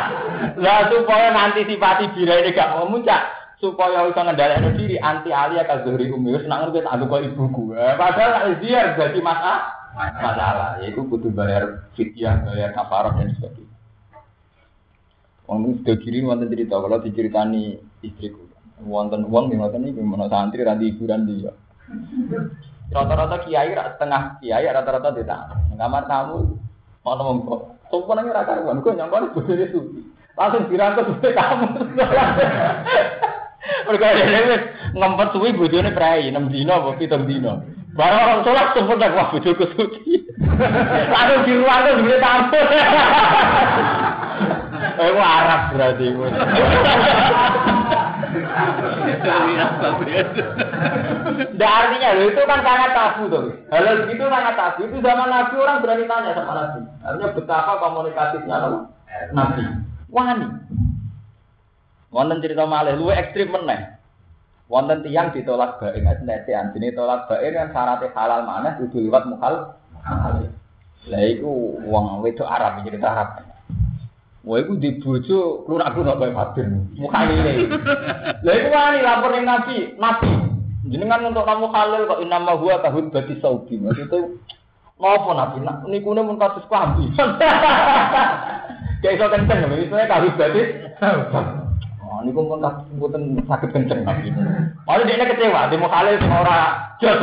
Lah 0.57 0.89
supaya 0.89 1.29
nanti 1.35 1.67
sifati 1.67 2.09
bira 2.15 2.41
ini 2.41 2.55
gak 2.55 2.73
mau 2.73 2.89
muncak, 2.89 3.29
supaya 3.61 4.07
bisa 4.09 4.25
ngendalikan 4.25 4.73
diri 4.73 4.97
anti 4.97 5.29
alia 5.29 5.67
kazuri 5.67 6.09
umi 6.09 6.33
wis 6.33 6.49
nak 6.49 6.65
ngerti 6.65 6.81
tak 6.81 6.97
kok. 7.05 7.21
Eh, 7.21 7.93
padahal 7.99 8.57
ziar 8.63 8.97
jadi 8.97 9.19
masalah. 9.21 9.61
Masalah, 9.99 10.79
yaitu 10.81 11.05
butuh 11.05 11.29
bayar 11.29 11.91
fidyah, 11.93 12.41
bayar 12.47 12.71
kafarah 12.73 13.13
dan 13.19 13.35
sebagainya. 13.37 13.77
Wong 15.45 15.81
sudah 15.81 15.97
kiri 15.97 16.25
wonten 16.25 16.49
cerita 16.49 16.77
kalau 16.77 17.01
diceritani 17.01 17.77
istriku. 18.01 18.48
Wonten 18.83 19.27
uang 19.27 19.51
nih 19.51 19.59
wonten 19.59 19.83
ini 19.83 19.97
gimana 19.97 20.31
santri 20.31 20.63
ranti 20.63 20.91
hiburan 20.91 21.27
dia. 21.27 21.51
Rata-rata 22.89 23.43
kiai 23.43 23.75
setengah 23.75 24.39
kiai 24.39 24.65
rata-rata 24.71 25.11
di 25.11 25.23
tangan. 25.27 25.75
Kamar 25.75 26.03
tamu 26.07 26.59
Ono. 27.03 27.29
Sopo 27.89 28.13
nang 28.13 28.29
ora 28.29 28.45
karuan, 28.45 28.85
kok 28.85 28.93
nyangkone 28.93 29.33
bojone 29.33 29.65
suci. 29.73 30.01
Langsung 30.37 30.69
dirangkut 30.69 31.09
suwe 31.09 31.33
kamu. 31.33 31.67
Mereka 33.89 34.07
dhewe 34.13 34.39
wis 34.53 34.63
ngempet 34.93 35.27
suwi 35.33 35.57
bojone 35.57 35.89
prei 35.97 36.29
6 36.29 36.53
dina 36.53 36.77
apa 36.77 37.01
7 37.01 37.25
dina. 37.25 37.65
Barang 37.97 38.21
orang 38.21 38.41
sholat 38.45 38.67
sempet 38.77 39.01
dak 39.01 39.17
wah 39.17 39.27
bojoku 39.33 39.65
suci. 39.73 40.29
Langsung 41.13 41.41
dirangkut 41.49 41.97
suwe 41.97 42.17
tamu. 42.21 42.59
Eh, 44.99 45.15
Arab 45.15 45.71
berarti. 45.71 46.11
Tidak 51.39 51.72
artinya 51.72 52.10
loh 52.15 52.26
itu 52.28 52.41
kan 52.43 52.60
sangat 52.63 52.91
tabu 52.95 53.24
tuh. 53.32 53.43
Hal 53.72 54.08
itu 54.08 54.26
sangat 54.26 54.54
tabu. 54.56 54.80
Itu 54.88 54.98
zaman 55.04 55.28
Nabi 55.30 55.54
orang 55.60 55.82
berani 55.84 56.06
tanya 56.08 56.32
sama 56.36 56.54
Nabi. 56.56 56.80
Artinya 57.04 57.30
betapa 57.36 57.74
komunikatifnya 57.80 58.58
loh. 58.67 58.82
Nabi. 59.36 59.62
Wani. 60.10 60.48
Wonten 62.10 62.41
cerita 62.41 62.65
malih 62.65 62.98
lu 62.98 63.13
ekstrim 63.13 63.54
meneh. 63.54 63.98
Wonten 64.69 65.02
tiang 65.06 65.34
ditolak 65.34 65.82
baik 65.82 66.02
netean. 66.26 66.74
Sini 66.74 66.93
tolak 66.93 67.30
baik 67.30 67.54
kan 67.54 67.69
syaratnya 67.74 68.13
halal 68.13 68.41
mana 68.45 68.78
kudu 68.78 69.02
liwat 69.06 69.26
mukhal. 69.30 69.78
Lah 71.10 71.24
iku 71.26 71.80
wong 71.89 72.22
wedok 72.22 72.50
Arab 72.50 72.86
cerita 72.86 73.08
Arab. 73.10 73.48
Wah, 74.39 74.56
itu 74.56 74.80
di 74.80 74.95
bojo 75.04 75.67
lunak 75.67 75.91
lunak 75.99 76.15
bae 76.15 76.32
Fadil. 76.32 76.88
Mukhalile. 76.95 77.67
Lah 78.39 78.54
iku 78.56 78.69
wani 78.71 78.99
lapor 79.04 79.36
ning 79.36 79.43
Nabi, 79.43 79.78
Nabi. 79.99 80.32
Jenengan 80.88 81.28
untuk 81.28 81.43
kamu 81.43 81.67
halal 81.75 82.08
kok 82.08 82.23
inama 82.23 82.56
huwa 82.56 82.80
tahun 82.80 83.12
bati 83.12 83.36
saudi. 83.43 83.75
Maksudnya 83.78 84.32
ngopo 84.95 85.36
Nabi? 85.36 85.60
Niku 85.91 86.15
ne 86.15 86.21
mun 86.23 86.39
kasus 86.39 86.63
klambi. 86.71 87.12
Kayak 88.99 89.15
iso 89.15 89.25
kenceng, 89.32 89.67
misalnya 89.67 90.08
kahut 90.08 90.34
bati. 90.39 90.62
Oh, 91.99 92.23
mun 92.23 92.63
kasus 92.63 92.88
mboten 92.95 93.43
saged 93.43 93.69
kenceng 93.75 94.08
Nabi. 94.08 94.32
Malah 94.88 95.04
dia 95.04 95.30
kecewa, 95.36 95.67
dia 95.67 95.78
mau 95.84 95.91
halal 95.91 96.15
sing 96.15 96.32
ora 96.32 96.60
jos. 97.04 97.19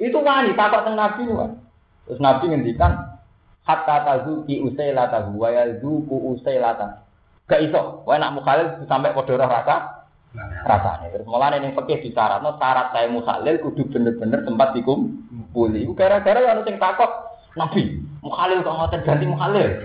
Itu 0.00 0.18
wani 0.24 0.56
takut 0.56 0.88
teng 0.88 0.96
Nabi. 0.96 1.28
Terus 2.08 2.20
Nabi 2.24 2.44
ngendikan, 2.48 3.07
hatta 3.68 3.96
tazuki 4.08 4.64
usailata 4.64 5.28
wa 5.28 5.52
yazuku 5.52 6.16
usailata. 6.32 7.04
Gak 7.44 7.60
iso, 7.68 8.02
wae 8.08 8.16
nak 8.16 8.32
mukhalil 8.32 8.80
sampai 8.88 9.12
padha 9.12 9.44
rasa 9.44 9.76
rasane. 10.64 11.12
Terus 11.12 11.28
mulane 11.28 11.60
ning 11.60 11.76
fikih 11.76 12.08
disyaratno 12.08 12.56
syarat 12.56 12.92
saya 12.96 13.12
mukhalil 13.12 13.56
kudu 13.60 13.88
bener-bener 13.92 14.40
tempat 14.44 14.72
dikumpuli. 14.72 15.84
Iku 15.84 15.92
gara-gara 15.92 16.40
ya 16.40 16.60
sing 16.64 16.80
takok 16.80 17.28
Nabi, 17.56 18.00
mukhalil 18.24 18.64
kok 18.64 18.76
ngoten 18.76 19.04
ganti 19.04 19.24
mukhalil. 19.28 19.68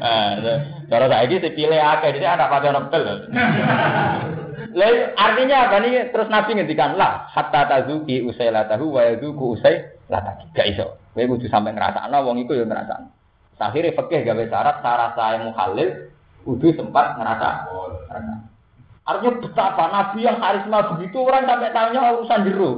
Ah, 0.00 0.32
cara 0.88 1.06
saiki 1.12 1.44
dipilih 1.44 1.76
akeh, 1.76 2.16
jadi 2.16 2.38
anak 2.38 2.48
pakai 2.48 2.72
nepel. 2.72 3.04
Lalu 4.70 4.98
artinya 5.18 5.56
apa 5.66 5.76
nih? 5.82 6.14
Terus 6.14 6.28
Nabi 6.30 6.50
ngendikan 6.54 6.94
lah 6.94 7.26
hatta 7.30 7.66
tazuki 7.66 8.22
usai 8.22 8.54
latahu 8.54 8.94
wa 8.94 9.02
yazuku 9.02 9.58
usai 9.58 9.82
lataki. 10.06 10.46
Gak 10.54 10.68
iso. 10.70 10.86
Kowe 11.10 11.26
kudu 11.26 11.50
sampai 11.50 11.74
ngrasakno 11.74 12.18
wong 12.22 12.42
iku 12.46 12.54
ya 12.54 12.64
ngrasakno. 12.66 13.10
Akhirnya 13.60 13.92
fikih 13.92 14.24
gawe 14.24 14.44
syarat 14.48 14.76
syarat 14.80 15.10
saya 15.18 15.36
muhalil 15.44 15.88
kudu 16.48 16.72
sempat 16.72 17.18
ngerasa. 17.20 17.50
Artinya 19.04 19.30
betapa 19.42 19.84
Nabi 19.90 20.18
yang 20.22 20.38
karisma 20.38 20.78
begitu 20.96 21.18
orang 21.20 21.44
sampai 21.44 21.74
tanya 21.74 22.00
urusan 22.14 22.46
jeruk. 22.46 22.76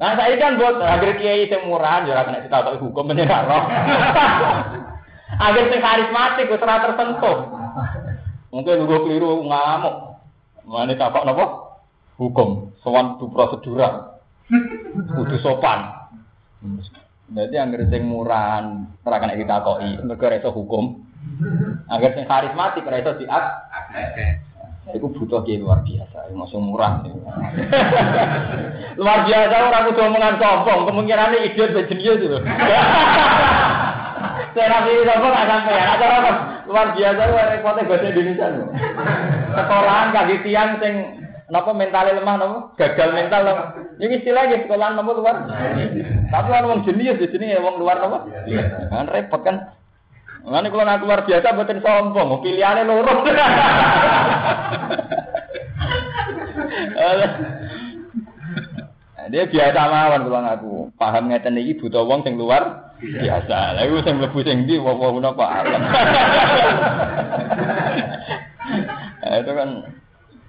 Nah 0.00 0.12
saya 0.18 0.34
kan 0.40 0.58
buat 0.58 0.80
akhir 0.80 1.22
kiai 1.22 1.46
murah, 1.64 2.02
jangan 2.02 2.24
kena 2.32 2.44
kita 2.44 2.58
tahu 2.66 2.76
hukum 2.88 3.12
roh. 3.14 3.64
Akhir 5.34 5.66
sing 5.66 5.82
karismatik, 5.82 6.46
terus 6.46 6.62
tersentuh. 6.62 7.63
Mungkin 8.54 8.86
gue 8.86 8.98
keliru 9.02 9.42
ngamuk. 9.50 10.14
Mana 10.70 10.94
takok 10.94 11.26
nopo? 11.26 11.44
Hukum, 12.14 12.70
sowan 12.86 13.18
tu 13.18 13.26
prosedural. 13.26 14.22
Kudu 14.94 15.42
sopan. 15.42 15.90
Jadi 17.34 17.58
angger 17.58 17.90
sing 17.90 18.06
murahan 18.06 18.86
ora 19.02 19.18
kena 19.18 19.34
ditakoki, 19.34 19.98
mergo 20.06 20.30
iso 20.30 20.54
hukum. 20.54 21.02
Angger 21.90 22.14
sing 22.14 22.30
karismatik 22.30 22.86
ora 22.86 23.02
iso 23.02 23.18
diak. 23.18 23.44
Iku 24.94 25.10
butuh 25.10 25.42
kiai 25.42 25.58
luar 25.58 25.82
biasa, 25.82 26.30
masuk 26.30 26.62
murah. 26.62 27.02
luar 29.00 29.18
biasa 29.26 29.54
orang 29.58 29.90
kudu 29.90 30.00
omongan 30.06 30.38
sombong, 30.38 30.86
kemungkinan 30.86 31.34
idiot 31.50 31.74
bejenius 31.74 32.22
itu. 32.22 32.38
Saya 34.54 34.66
nabi 34.70 35.02
sombong 35.02 35.32
nggak 35.34 35.48
sampai 35.50 35.82
ada 35.82 36.06
apa? 36.06 36.53
Luar 36.66 36.96
biasa 36.96 37.20
lu 37.28 37.34
repotnya 37.36 37.88
bahasa 37.88 38.06
Indonesia 38.10 38.46
lu. 38.52 38.62
Sekolahan 39.54 40.08
kaki 40.12 40.36
tiang 40.44 40.70
sing 40.80 40.94
nopo 41.52 41.70
mentalnya 41.76 42.16
lemah 42.18 42.36
nopo 42.40 42.56
gagal 42.80 43.10
mental 43.12 43.40
nopo. 43.44 43.62
Ini 44.00 44.14
istilahnya 44.20 44.64
sekolahan 44.64 44.96
nopo 44.96 45.10
luar. 45.20 45.36
Tapi 46.32 46.48
orang 46.50 46.68
wong 46.70 46.80
jenius 46.88 47.20
di 47.20 47.28
sini 47.28 47.54
ya 47.54 47.60
wong 47.60 47.76
luar 47.78 48.00
nopo. 48.00 48.28
Kan 48.90 49.08
repot 49.08 49.40
kan. 49.44 49.56
Nanti 50.44 50.68
kalau 50.68 50.84
nak 50.84 51.00
luar 51.00 51.24
biasa 51.24 51.56
buatin 51.56 51.80
sombong, 51.80 52.44
pilihannya 52.44 52.84
lurus. 52.84 53.32
Dia 59.32 59.48
biasa 59.48 59.80
mawon 59.88 60.28
kalau 60.28 60.40
ngaku. 60.44 60.74
Paham 61.00 61.32
ngeten 61.32 61.56
iki 61.56 61.80
buta 61.80 62.04
wong 62.04 62.28
sing 62.28 62.36
luar 62.36 62.92
biasa. 63.00 63.58
Lah 63.78 63.82
iku 63.86 63.98
sing 64.04 64.14
mlebu 64.20 64.38
sing 64.44 64.56
ndi 64.64 64.78
wong 64.78 64.96
wong 64.98 65.24
apa 65.24 65.44
alam. 65.44 65.82
itu 69.34 69.52
kan 69.52 69.70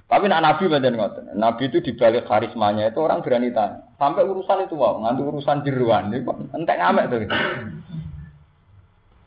Tapi 0.05 0.29
nak 0.29 0.45
Nabi 0.45 0.69
macam 0.69 0.93
ngoten. 0.93 1.34
Nabi 1.34 1.63
itu 1.65 1.81
dibalik 1.81 2.29
karismanya 2.29 2.93
itu 2.93 3.01
orang 3.01 3.25
berani 3.25 3.49
tanya. 3.49 3.89
Sampai 3.97 4.21
urusan 4.21 4.69
itu 4.69 4.77
wow, 4.77 5.01
nganti 5.01 5.21
urusan 5.25 5.65
jeruan 5.65 6.13
itu 6.13 6.29
entek 6.53 6.77
ngamek 6.77 7.10
tuh. 7.10 7.25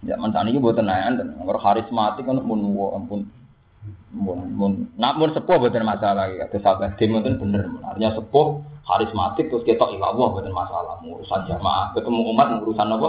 Ya 0.06 0.14
mantan 0.14 0.46
ini 0.46 0.62
buat 0.62 0.78
tenayan 0.78 1.18
dan 1.18 1.34
nomor 1.34 1.58
karismatik 1.58 2.22
kan 2.22 2.38
pun 2.38 2.62
wow, 2.78 2.94
ampun 2.94 3.26
mun 4.14 4.54
mun 4.54 4.72
nak 4.94 5.18
mun 5.18 5.34
sepuh 5.34 5.58
bukan 5.58 5.82
masalah 5.82 6.30
ya. 6.30 6.46
Terus 6.46 6.62
sahabat 6.62 6.94
tim 6.94 7.10
itu 7.18 7.26
bener. 7.42 7.66
Artinya 7.82 8.14
sepuh 8.14 8.62
karismatik 8.88 9.52
terus 9.52 9.68
kita 9.68 9.84
ilah 9.92 10.16
wah 10.16 10.32
bukan 10.32 10.48
masalah. 10.48 10.96
Urusan 11.04 11.44
jamaah 11.44 11.92
ketemu 11.92 12.20
umat 12.32 12.48
urusan 12.64 12.88
apa? 12.88 13.08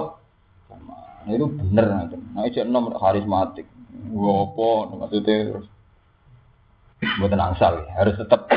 Jamaah. 0.68 1.08
Nah, 1.24 1.32
itu 1.32 1.46
bener 1.48 1.86
nanti. 1.88 2.16
Nah 2.36 2.44
itu 2.44 2.60
nomor 2.68 3.00
karismatik. 3.00 3.64
Apa 4.12 4.68
maksudnya 5.00 5.56
terus 5.56 5.68
buatan 7.00 7.40
angsal 7.40 7.80
harus 7.96 8.16
tetap 8.20 8.52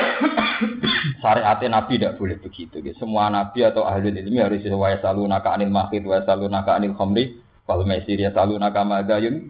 syariatnya 1.22 1.78
nabi 1.78 1.98
tidak 1.98 2.18
boleh 2.18 2.36
begitu 2.42 2.82
gitu. 2.82 2.98
semua 2.98 3.30
nabi 3.30 3.62
atau 3.62 3.86
ahli 3.86 4.10
ilmi 4.10 4.42
harus 4.42 4.66
sesuai 4.66 4.98
selalu 4.98 5.30
naka 5.30 5.54
anil 5.54 5.70
mahid 5.70 6.02
wa 6.02 6.18
selalu 6.26 6.50
naka 6.50 6.74
anil 6.74 6.94
khamri 6.98 7.38
kalau 7.62 7.86
mesir 7.86 8.18
ya 8.18 8.34
selalu 8.34 8.58
naka 8.58 8.82
madayun 8.82 9.46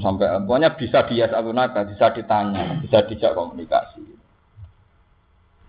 sampai 0.00 0.32
pokoknya 0.48 0.72
bisa 0.80 1.04
dia 1.08 1.28
selalu 1.28 1.50
naka 1.52 1.84
bisa 1.84 2.08
ditanya 2.16 2.80
bisa 2.80 3.04
dijak 3.04 3.36
komunikasi 3.36 4.15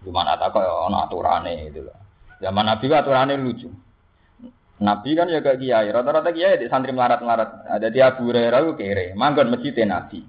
cuma 0.08 0.24
tak 0.24 0.56
kok 0.56 0.64
ono 0.64 1.04
aturane 1.04 1.68
itu 1.68 1.84
lah 1.84 2.00
zaman 2.40 2.64
nabi 2.64 2.86
aturane 2.88 3.36
lucu 3.36 3.68
Nabi 4.78 5.18
kan 5.18 5.26
ya 5.26 5.42
kayak 5.42 5.58
kiai, 5.58 5.90
rata-rata 5.90 6.30
kiai 6.30 6.62
di 6.62 6.70
santri 6.70 6.94
melarat-melarat. 6.94 7.66
Ada 7.66 7.90
dia 7.90 8.14
Abu 8.14 8.30
Hurairah 8.30 8.62
kere, 8.78 9.18
manggon 9.18 9.50
masjid 9.50 9.74
Nabi. 9.82 10.22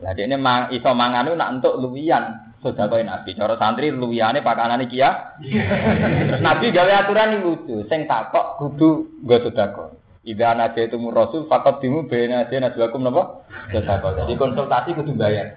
Lah 0.00 0.12
ini 0.16 0.36
mang, 0.36 0.68
iso 0.72 0.92
mangan 0.92 1.28
itu 1.28 1.36
nak 1.36 1.52
untuk 1.60 1.76
luwian 1.80 2.52
sedekah 2.60 3.00
Nabi. 3.00 3.32
Cara 3.36 3.56
santri 3.56 3.88
luwiyane 3.92 4.44
pakanane 4.44 4.84
kia. 4.88 5.40
Terus 6.28 6.40
Nabi 6.44 6.68
gawe 6.68 6.92
aturan 7.04 7.40
lucu, 7.40 7.84
sing 7.88 8.04
takok 8.04 8.60
kudu 8.60 9.24
nggo 9.24 9.36
sedekah. 9.48 9.88
Ida 10.20 10.52
naja 10.52 10.84
itu 10.84 11.00
rasul 11.08 11.48
fakat 11.48 11.80
dimu 11.80 12.04
bena 12.04 12.44
dia 12.52 12.60
najwakum 12.60 13.00
napa? 13.00 13.40
Sedekah. 13.72 14.20
Jadi 14.20 14.36
konsultasi 14.36 14.92
kudu 14.92 15.16
bayar. 15.16 15.56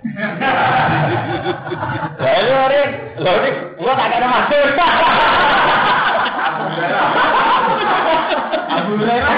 Lah 2.15 2.39
lho 2.47 2.60
rek, 2.71 2.89
lho 3.19 3.34
rek, 3.43 3.56
gua 3.76 3.91
tak 3.99 4.08
ada 4.15 4.28
masuk. 4.32 4.63
Alhamdulillah. 8.71 9.36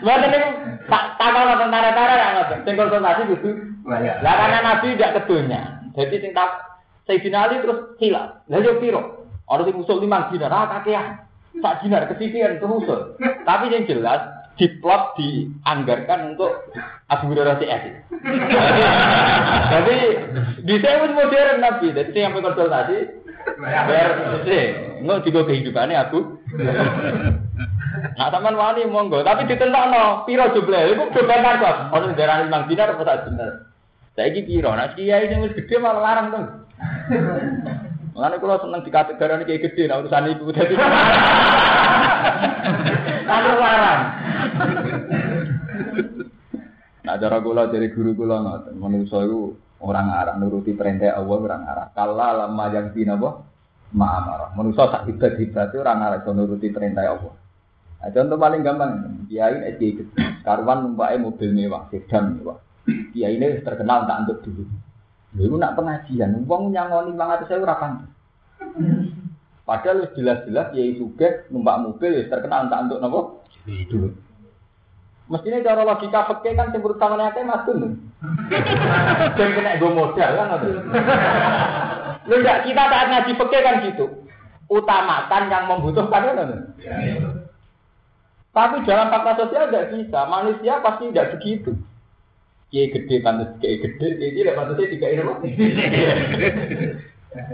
Mboten 0.00 0.28
niku 0.32 0.48
Tak 0.86 1.18
takal 1.18 1.50
tentara-tentara 1.58 2.14
ya 2.14 2.28
ngoten. 2.38 2.58
Sing 2.64 2.74
konsultasi 2.80 3.22
kudu 3.28 3.50
bayar. 3.84 4.24
Lah 4.24 4.34
karena 4.40 4.58
Nabi 4.64 4.96
tidak 4.96 5.20
kedunya. 5.20 5.60
Jadi 5.92 6.16
sing 6.24 6.32
tak 6.32 6.80
Sayyidina 7.04 7.44
Ali 7.44 7.60
terus 7.60 7.92
hilang. 8.00 8.40
Lah 8.48 8.58
yo 8.64 8.80
piro? 8.80 9.28
Ana 9.44 9.68
sing 9.68 9.76
usul 9.76 10.00
5 10.00 10.32
dinar, 10.32 10.48
ah 10.48 10.80
kakean. 10.80 11.25
Sak 11.62 11.84
dinar 11.84 12.08
kesisian 12.10 12.60
terus. 12.60 13.16
Tapi 13.20 13.64
yang 13.72 13.88
jelas 13.88 14.20
diplot 14.56 15.16
dianggarkan 15.20 16.36
untuk 16.36 16.52
Hurairah 17.06 17.60
CS. 17.60 17.84
Jadi 19.72 19.96
di 20.64 20.74
saya 20.80 21.04
modern 21.04 21.58
Nabi. 21.60 21.86
Jadi 21.92 22.10
saya 22.12 22.28
sampai 22.28 22.44
konsultasi 22.44 22.98
bayar 23.60 24.10
sih. 24.44 24.64
Nggak 25.04 25.22
juga 25.28 25.40
kehidupannya 25.48 25.96
aku. 26.08 26.20
Nah, 28.16 28.28
sampean 28.28 28.60
wani 28.60 28.84
monggo, 28.88 29.24
tapi 29.24 29.48
ditentokno 29.48 30.28
piro 30.28 30.52
jumlah. 30.52 30.82
Iku 30.92 31.04
beban 31.16 31.60
kok. 31.60 31.76
Ono 31.96 32.12
darani 32.12 32.48
mang 32.52 32.68
dinar 32.68 32.92
apa 32.92 33.04
sak 33.04 33.28
dinar. 33.28 33.72
Saiki 34.16 34.44
piro? 34.44 34.72
Nah, 34.72 34.92
kiai 34.96 35.28
sing 35.28 35.44
wis 35.44 35.56
gedhe 35.56 35.76
malah 35.80 36.00
larang 36.00 36.26
to. 36.32 36.40
Mulane 38.16 38.40
kula 38.40 38.56
seneng 38.64 38.80
dikategorani 38.80 39.44
kiai 39.44 39.60
gedhe 39.60 39.92
nah 39.92 40.00
urusan 40.00 40.32
iku 40.32 40.48
dadi. 40.48 40.72
Lalu 43.28 43.52
larang. 43.60 44.02
Nah, 47.04 47.14
cara 47.20 47.36
kula 47.44 47.68
dari 47.68 47.92
guru 47.92 48.16
kula 48.16 48.40
ngoten, 48.40 48.80
manusa 48.80 49.20
iku 49.20 49.52
orang 49.84 50.08
arah 50.08 50.40
nuruti 50.40 50.72
perintah 50.72 51.12
Allah 51.12 51.36
orang 51.44 51.62
arah. 51.68 51.86
Kala 51.92 52.28
lama 52.48 52.64
yang 52.72 52.96
dinapa? 52.96 53.44
Ma'amarah. 53.92 54.56
Manusa 54.56 54.88
sak 54.88 55.12
hebat-hebat 55.12 55.76
orang 55.76 56.00
arah 56.00 56.24
nuruti 56.32 56.72
perintah 56.72 57.04
Allah. 57.12 57.36
Nah, 58.00 58.08
contoh 58.16 58.40
paling 58.40 58.64
gampang, 58.64 58.92
kiai 59.28 59.60
ini 59.60 59.76
SG 59.76 60.08
karuan 60.40 60.88
numpaknya 60.88 61.20
mobil 61.20 61.52
mewah, 61.52 61.84
sedan 61.92 62.40
mewah. 62.40 62.64
Kiai 63.12 63.36
ini 63.36 63.60
terkenal 63.60 64.08
tak 64.08 64.24
untuk 64.24 64.40
dulu. 64.40 64.64
Lalu 65.36 65.54
nak 65.60 65.76
pengajian, 65.76 66.48
uang 66.48 66.72
nyangoni 66.72 67.12
bang 67.12 67.28
atas 67.28 67.46
saya 67.52 67.60
urapan. 67.60 68.08
Padahal 69.66 70.08
jelas-jelas 70.16 70.72
kiai 70.72 70.96
juga 70.96 71.44
numpak 71.52 71.82
mobil 71.82 72.22
ya 72.22 72.30
terkenal 72.30 72.70
tak 72.70 72.86
untuk 72.86 73.00
nopo 73.02 73.20
dulu. 73.66 74.14
Mestinya 75.26 75.58
cara 75.66 75.82
logika 75.82 76.22
peke 76.30 76.54
kan 76.54 76.70
sembur 76.70 76.94
tangannya 77.02 77.34
kayak 77.34 77.50
matun. 77.50 77.98
Dan 79.34 79.48
kena 79.58 79.74
gue 79.82 79.90
modal 79.90 80.30
kan 80.38 80.54
Lu 82.30 82.34
enggak 82.38 82.62
kita 82.62 82.82
saat 82.86 83.06
ngaji 83.10 83.32
peke 83.34 83.58
kan 83.58 83.76
gitu. 83.90 84.06
Utamakan 84.70 85.50
yang 85.50 85.66
membutuhkan 85.66 86.30
kan. 86.30 86.50
Tapi 88.54 88.76
dalam 88.86 89.10
fakta 89.10 89.32
sosial 89.36 89.68
tidak 89.68 89.90
bisa. 89.92 90.20
Manusia 90.30 90.78
pasti 90.78 91.10
tidak 91.10 91.36
begitu. 91.36 91.74
Kiai 92.66 92.90
gede 92.90 93.22
pantas 93.22 93.54
kiai 93.62 93.78
gede, 93.78 94.06
kiai 94.18 94.34
tidak 94.34 94.58
pantasnya 94.58 94.90
tiga 94.90 95.06
ini 95.06 95.22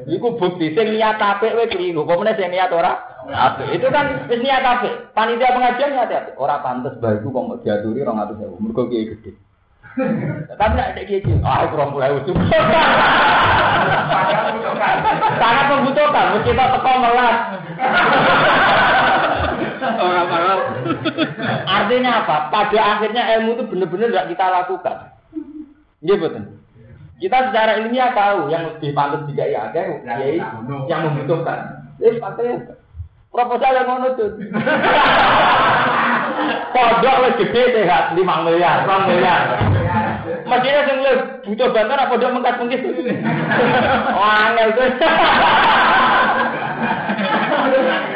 Iku 0.06 0.38
bukti 0.38 0.72
sing 0.72 0.94
niat 0.94 1.18
apik 1.18 1.58
wae 1.58 1.66
keliru. 1.66 2.06
Apa 2.06 2.14
meneh 2.14 2.34
sing 2.38 2.48
niat 2.54 2.70
ora? 2.70 2.96
Apik. 3.28 3.76
Itu 3.76 3.90
kan 3.90 4.30
wis 4.30 4.40
niat 4.40 4.62
apik. 4.62 5.10
Panitia 5.12 5.52
pengajian 5.52 5.90
niat 5.92 6.10
apik. 6.10 6.38
Ora 6.38 6.62
pantes 6.62 6.94
bae 7.02 7.18
kok 7.18 7.34
mau 7.34 7.58
diaturi 7.58 8.06
200.000. 8.06 8.62
Mergo 8.62 8.86
kiai 8.86 9.10
gede. 9.10 9.34
Tapi 10.58 10.72
nek 10.78 10.96
kiai, 11.04 11.20
ah 11.44 11.66
kurang 11.68 11.92
mulai 11.92 12.14
ujuk. 12.14 12.36
Sangat 15.36 15.64
membutuhkan, 15.68 16.38
mesti 16.38 16.50
kita 16.54 16.64
teko 16.78 16.92
melas. 17.02 17.36
Orang 19.82 20.26
paham. 20.30 20.58
Artinya 21.66 22.10
apa? 22.22 22.36
Pada 22.54 22.78
akhirnya 22.78 23.22
ilmu 23.38 23.58
itu 23.58 23.64
benar-benar 23.66 24.08
tidak 24.14 24.28
kita 24.30 24.46
lakukan. 24.46 24.96
Iya 26.02 26.14
betul. 26.18 26.44
Kita 27.22 27.38
secara 27.50 27.78
ilmiah 27.78 28.10
tahu 28.14 28.50
yang 28.50 28.62
lebih 28.66 28.90
pantas 28.98 29.22
juga 29.30 29.46
ya 29.46 29.70
ada 29.70 30.02
yang 30.90 31.00
membutuhkan. 31.06 31.58
Jadi 32.02 32.18
katanya 32.18 32.54
proposal 33.30 33.72
yang 33.78 33.86
ngono 33.86 34.08
tuh. 34.18 34.30
Pondok 36.72 37.16
lebih 37.22 37.52
gede 37.52 37.62
sehat 37.76 38.16
5 38.16 38.46
miliar, 38.48 38.88
2 38.88 39.06
miliar. 39.06 39.40
Mestinya 40.48 40.82
sing 40.88 40.98
butuh 41.46 41.68
bantuan 41.70 42.00
apa 42.00 42.10
pondok 42.10 42.32
mengkat 42.32 42.54
mungkin. 42.58 42.80
Oh, 44.16 44.32
angel 44.48 44.68
tuh. 44.74 44.88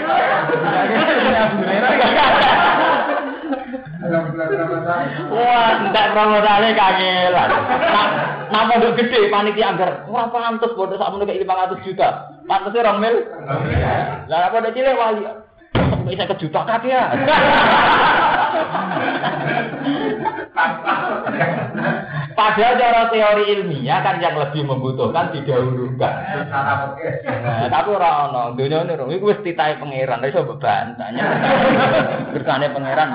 Wah, 5.33 5.71
ndak 5.91 6.07
promosane 6.15 6.69
kangelan. 6.77 7.51
Nah, 8.47 8.63
mondok 8.71 8.95
gede 9.03 9.27
panitia 9.33 9.75
anggar. 9.75 10.07
Ora 10.07 10.31
pantes 10.31 10.71
bodoh 10.79 10.95
sak 10.95 11.11
meneh 11.11 11.43
500 11.43 11.83
juta. 11.83 12.31
Pantese 12.47 12.85
2 12.85 13.03
mil. 13.03 13.17
Lah 14.31 14.39
apa 14.47 14.55
pondok 14.55 14.75
cilik 14.77 14.95
wali. 14.95 15.27
Bisa 16.07 16.31
ke 16.31 16.39
juta 16.39 16.63
kaki 16.63 16.95
ya. 16.95 17.11
Padahal 22.37 22.77
cara 22.77 23.09
teori 23.09 23.49
ilmiah 23.49 24.05
kan 24.05 24.21
yang 24.21 24.37
lebih 24.37 24.69
membutuhkan 24.69 25.33
didahulukan. 25.33 26.15
Nah, 26.53 27.69
tapi 27.73 27.89
orang 27.97 28.29
ono, 28.29 28.43
dunia 28.53 28.85
ini 28.85 29.17
itu 29.17 29.25
mesti 29.25 29.41
titah 29.41 29.81
pangeran, 29.81 30.21
tapi 30.21 30.37
coba 30.37 30.55
bantahnya. 30.61 31.23
Kersane 32.37 32.69
pangeran. 32.77 33.09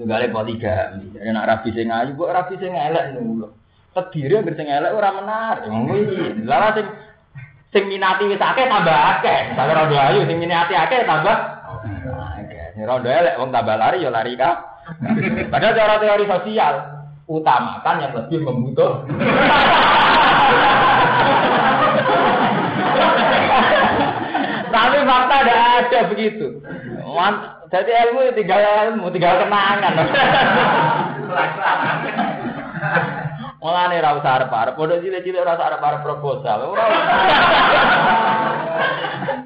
Tunggalnya 0.00 0.32
poligami, 0.32 1.08
jadi 1.12 1.32
nak 1.32 1.48
rapi 1.48 1.72
sing 1.72 1.88
ayu, 1.88 2.12
kok 2.16 2.28
rapi 2.28 2.60
sing 2.60 2.72
elek 2.76 3.16
nih 3.16 3.48
Kediri 3.96 4.36
yang 4.36 4.44
sing 4.52 4.68
elek 4.68 4.92
ora 4.92 5.08
menarik. 5.08 5.72
Lalu 6.44 6.68
sing 6.76 6.86
sing 7.72 7.84
minati 7.88 8.28
wis 8.28 8.40
akeh 8.40 8.68
tambah 8.68 8.92
akeh. 8.92 9.56
Sampe 9.56 9.72
rondo 9.72 9.96
ayu 9.96 10.28
sing 10.28 10.36
minati 10.36 10.76
akeh 10.76 11.04
tambah 11.04 11.36
akeh. 12.40 12.76
Rondo 12.84 13.08
elek 13.08 13.40
wong 13.40 13.48
tambah 13.52 13.76
lari 13.76 14.04
ya 14.04 14.12
lari 14.12 14.36
ka. 14.36 14.80
Padahal 15.48 15.76
cara 15.76 15.96
teori 15.96 16.24
sosial 16.28 16.95
utamakan 17.26 18.02
yang 18.02 18.12
lebih 18.14 18.38
membutuh. 18.46 19.02
Tapi 24.70 24.96
fakta 25.02 25.34
ada 25.42 25.54
ada 25.82 26.00
begitu. 26.10 26.62
Jadi 27.66 27.90
ilmu 27.90 28.22
ya 28.22 28.32
tinggal 28.36 28.62
ilmu, 28.62 29.10
tinggal 29.10 29.42
kenangan. 29.42 29.94
Mulane 33.58 33.98
ra 33.98 34.14
usah 34.14 34.32
arep-arep, 34.38 34.78
padha 34.78 35.02
cilik-cilik 35.02 35.42
ora 35.42 35.58
usah 35.58 35.66
arep-arep 35.74 36.00
proposal. 36.06 36.70
Ora. 36.70 36.86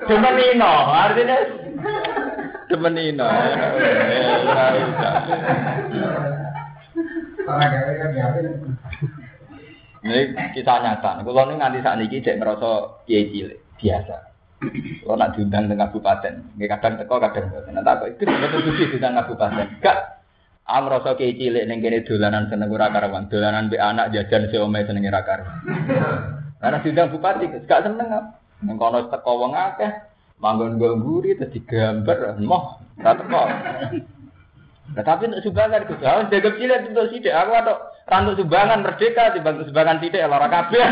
Demenino, 0.05 0.73
artinya 0.93 1.37
demenino. 2.69 3.25
Ora 4.45 4.65
usah. 4.77 5.13
Ini 10.01 10.33
kisah 10.57 10.77
nyata. 10.81 11.21
Kalau 11.21 11.45
ini 11.45 11.61
nganti 11.61 11.85
saat 11.85 12.01
ini 12.01 12.25
cek 12.25 12.41
ngerasa 12.41 12.71
kiai 13.05 13.53
biasa. 13.77 14.17
Kalau 15.05 15.17
nak 15.17 15.33
diundang 15.37 15.73
dengan 15.73 15.89
kabupaten, 15.89 16.57
nggak 16.57 16.69
kadang 16.77 16.95
teko 17.01 17.17
kadang 17.17 17.49
nggak. 17.49 17.73
Nanti 17.73 17.91
aku 17.93 18.05
itu 18.13 18.23
betul 18.29 18.61
betul 18.65 18.87
diundang 18.93 19.17
kabupaten. 19.17 19.67
Gak, 19.81 19.99
Am 20.71 20.87
rasa 20.87 21.17
kiai 21.19 21.35
cilik 21.35 21.65
neng 21.67 21.83
kene 21.83 22.07
dolanan 22.07 22.47
seneng 22.47 22.71
ora 22.71 22.93
karuan, 22.93 23.27
dolanan 23.27 23.73
be 23.73 23.81
anak 23.81 24.13
jajan 24.15 24.47
si 24.53 24.57
omai 24.61 24.87
seneng 24.87 25.09
ora 25.09 25.25
karuan. 25.25 25.57
Karena 26.61 26.79
diundang 26.85 27.11
bupati, 27.11 27.45
gak 27.67 27.83
seneng 27.85 28.09
am. 28.13 28.25
Neng 28.63 28.77
kono 28.77 29.09
teko 29.09 29.33
wong 29.41 29.53
akeh, 29.57 29.91
manggon 30.39 30.77
gamburi 30.77 31.35
terus 31.35 31.57
digambar, 31.57 32.37
moh, 32.45 32.79
ora 33.01 33.13
teko. 33.17 33.43
Nah, 34.91 35.07
tapi 35.07 35.31
untuk 35.31 35.47
sumbangan 35.47 35.87
itu, 35.87 35.95
harus 36.03 36.27
jaga 36.35 36.51
cilik 36.59 36.91
untuk 36.91 37.07
sidik. 37.15 37.31
Aku 37.31 37.55
atau 37.55 37.79
rantuk 38.11 38.43
sumbangan 38.43 38.83
merdeka, 38.83 39.31
dibantu 39.31 39.71
sumbangan 39.71 40.03
tidak, 40.03 40.27
lara 40.27 40.49
kabeh. 40.51 40.83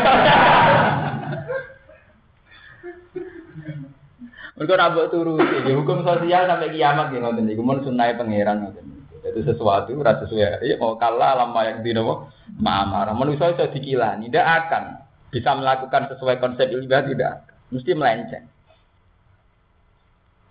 Mereka 4.59 4.75
nabok 4.75 5.07
turu, 5.07 5.39
ya, 5.39 5.71
hukum 5.71 6.03
sosial 6.03 6.43
sampai 6.43 6.75
kiamat 6.75 7.15
gitu, 7.15 7.23
ngoten 7.23 7.47
niku 7.47 7.63
mun 7.63 7.79
sunai 7.79 8.19
pangeran 8.19 8.67
ngoten. 8.67 8.91
Itu 9.23 9.47
sesuatu 9.47 9.95
ora 9.95 10.19
sesuai. 10.19 10.67
Ya 10.67 10.75
mau 10.75 10.99
kalah 10.99 11.39
lama 11.39 11.63
yang 11.63 11.79
di 11.79 11.95
nopo 11.95 12.27
ma'amara. 12.59 13.15
Manusia 13.15 13.55
itu 13.55 13.63
dikilani, 13.79 14.27
tidak 14.27 14.67
akan 14.67 14.83
bisa 15.31 15.55
melakukan 15.55 16.11
sesuai 16.11 16.43
konsep 16.43 16.75
ibadah 16.75 17.07
tidak. 17.07 17.33
Mesti 17.71 17.91
melenceng. 17.95 18.45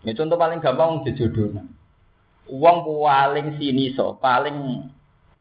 Ini 0.08 0.16
contoh 0.16 0.40
paling 0.40 0.64
gampang 0.64 1.04
jejodoh. 1.04 1.61
Uang 2.48 2.76
paling 2.84 3.61
sini 3.61 3.92
so, 3.92 4.16
paling 4.18 4.88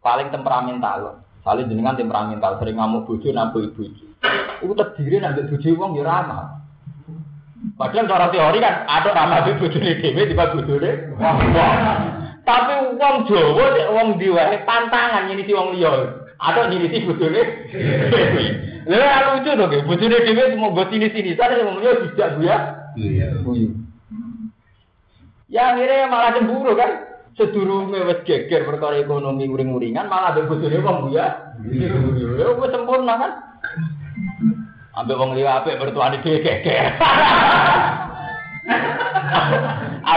paling 0.04 0.28
temperamental. 0.32 1.24
Saling 1.48 1.72
jenengan 1.72 1.96
temperamental, 1.96 2.60
sering 2.60 2.76
ngamuk 2.76 3.08
bojo 3.08 3.32
nambah 3.32 3.72
ibu. 3.72 3.88
Itu 4.60 4.74
terdiri 4.76 5.24
nanti 5.24 5.48
bojo 5.48 5.67
uang 5.80 5.96
ya 5.96 6.04
ramah. 6.04 6.60
Padahal 7.80 8.06
cara 8.10 8.28
teori 8.30 8.60
kan 8.60 8.84
ada 8.86 9.10
ramah 9.15 9.48
di 9.48 9.56
bojo 9.56 9.80
ini 9.80 9.96
dewe 10.04 10.28
tiba 10.28 10.52
bojo 10.52 10.76
ini. 10.76 10.91
Tapi 12.43 12.74
uang 12.96 13.15
Jawa, 13.28 13.65
uang 13.96 14.08
diwae 14.20 14.56
pantangan 14.67 15.32
ini 15.32 15.48
si 15.48 15.52
uang 15.56 15.72
liya. 15.76 15.91
Ada 16.36 16.67
ini 16.76 16.91
si 16.91 17.08
bojo 17.08 17.28
ini. 17.32 17.43
Lalu 18.88 19.30
lucu 19.39 19.52
dong, 19.56 19.74
bojo 19.88 20.04
ini 20.04 20.17
dewe 20.28 20.52
cuma 20.52 20.76
buat 20.76 20.91
sini 20.91 21.08
sini. 21.15 21.32
Saya 21.39 21.63
yang 21.63 21.80
liya 21.80 21.91
tidak 22.12 22.30
bu 22.36 22.41
ya. 22.43 22.58
Iya. 23.00 23.28
Ya 25.48 25.72
akhirnya 25.72 26.12
malah 26.12 26.36
cemburu 26.36 26.76
kan. 26.76 26.92
Sedurunge 27.38 28.02
wis 28.02 28.26
geger 28.26 28.66
perkara 28.66 28.98
ekonomi 28.98 29.46
uring-uringan 29.46 30.10
malah 30.10 30.34
ambek 30.34 30.50
bojone 30.50 30.78
wong 30.82 31.14
ya. 31.14 31.54
Ya 32.36 32.48
wis 32.52 32.72
sempurna 32.74 33.14
kan. 33.16 33.32
Ambek 34.98 35.20
wong 35.22 35.38
liya 35.38 35.62
apik 35.62 35.78
mertuane 35.78 36.18
dhewe 36.26 36.42
geger. 36.42 36.98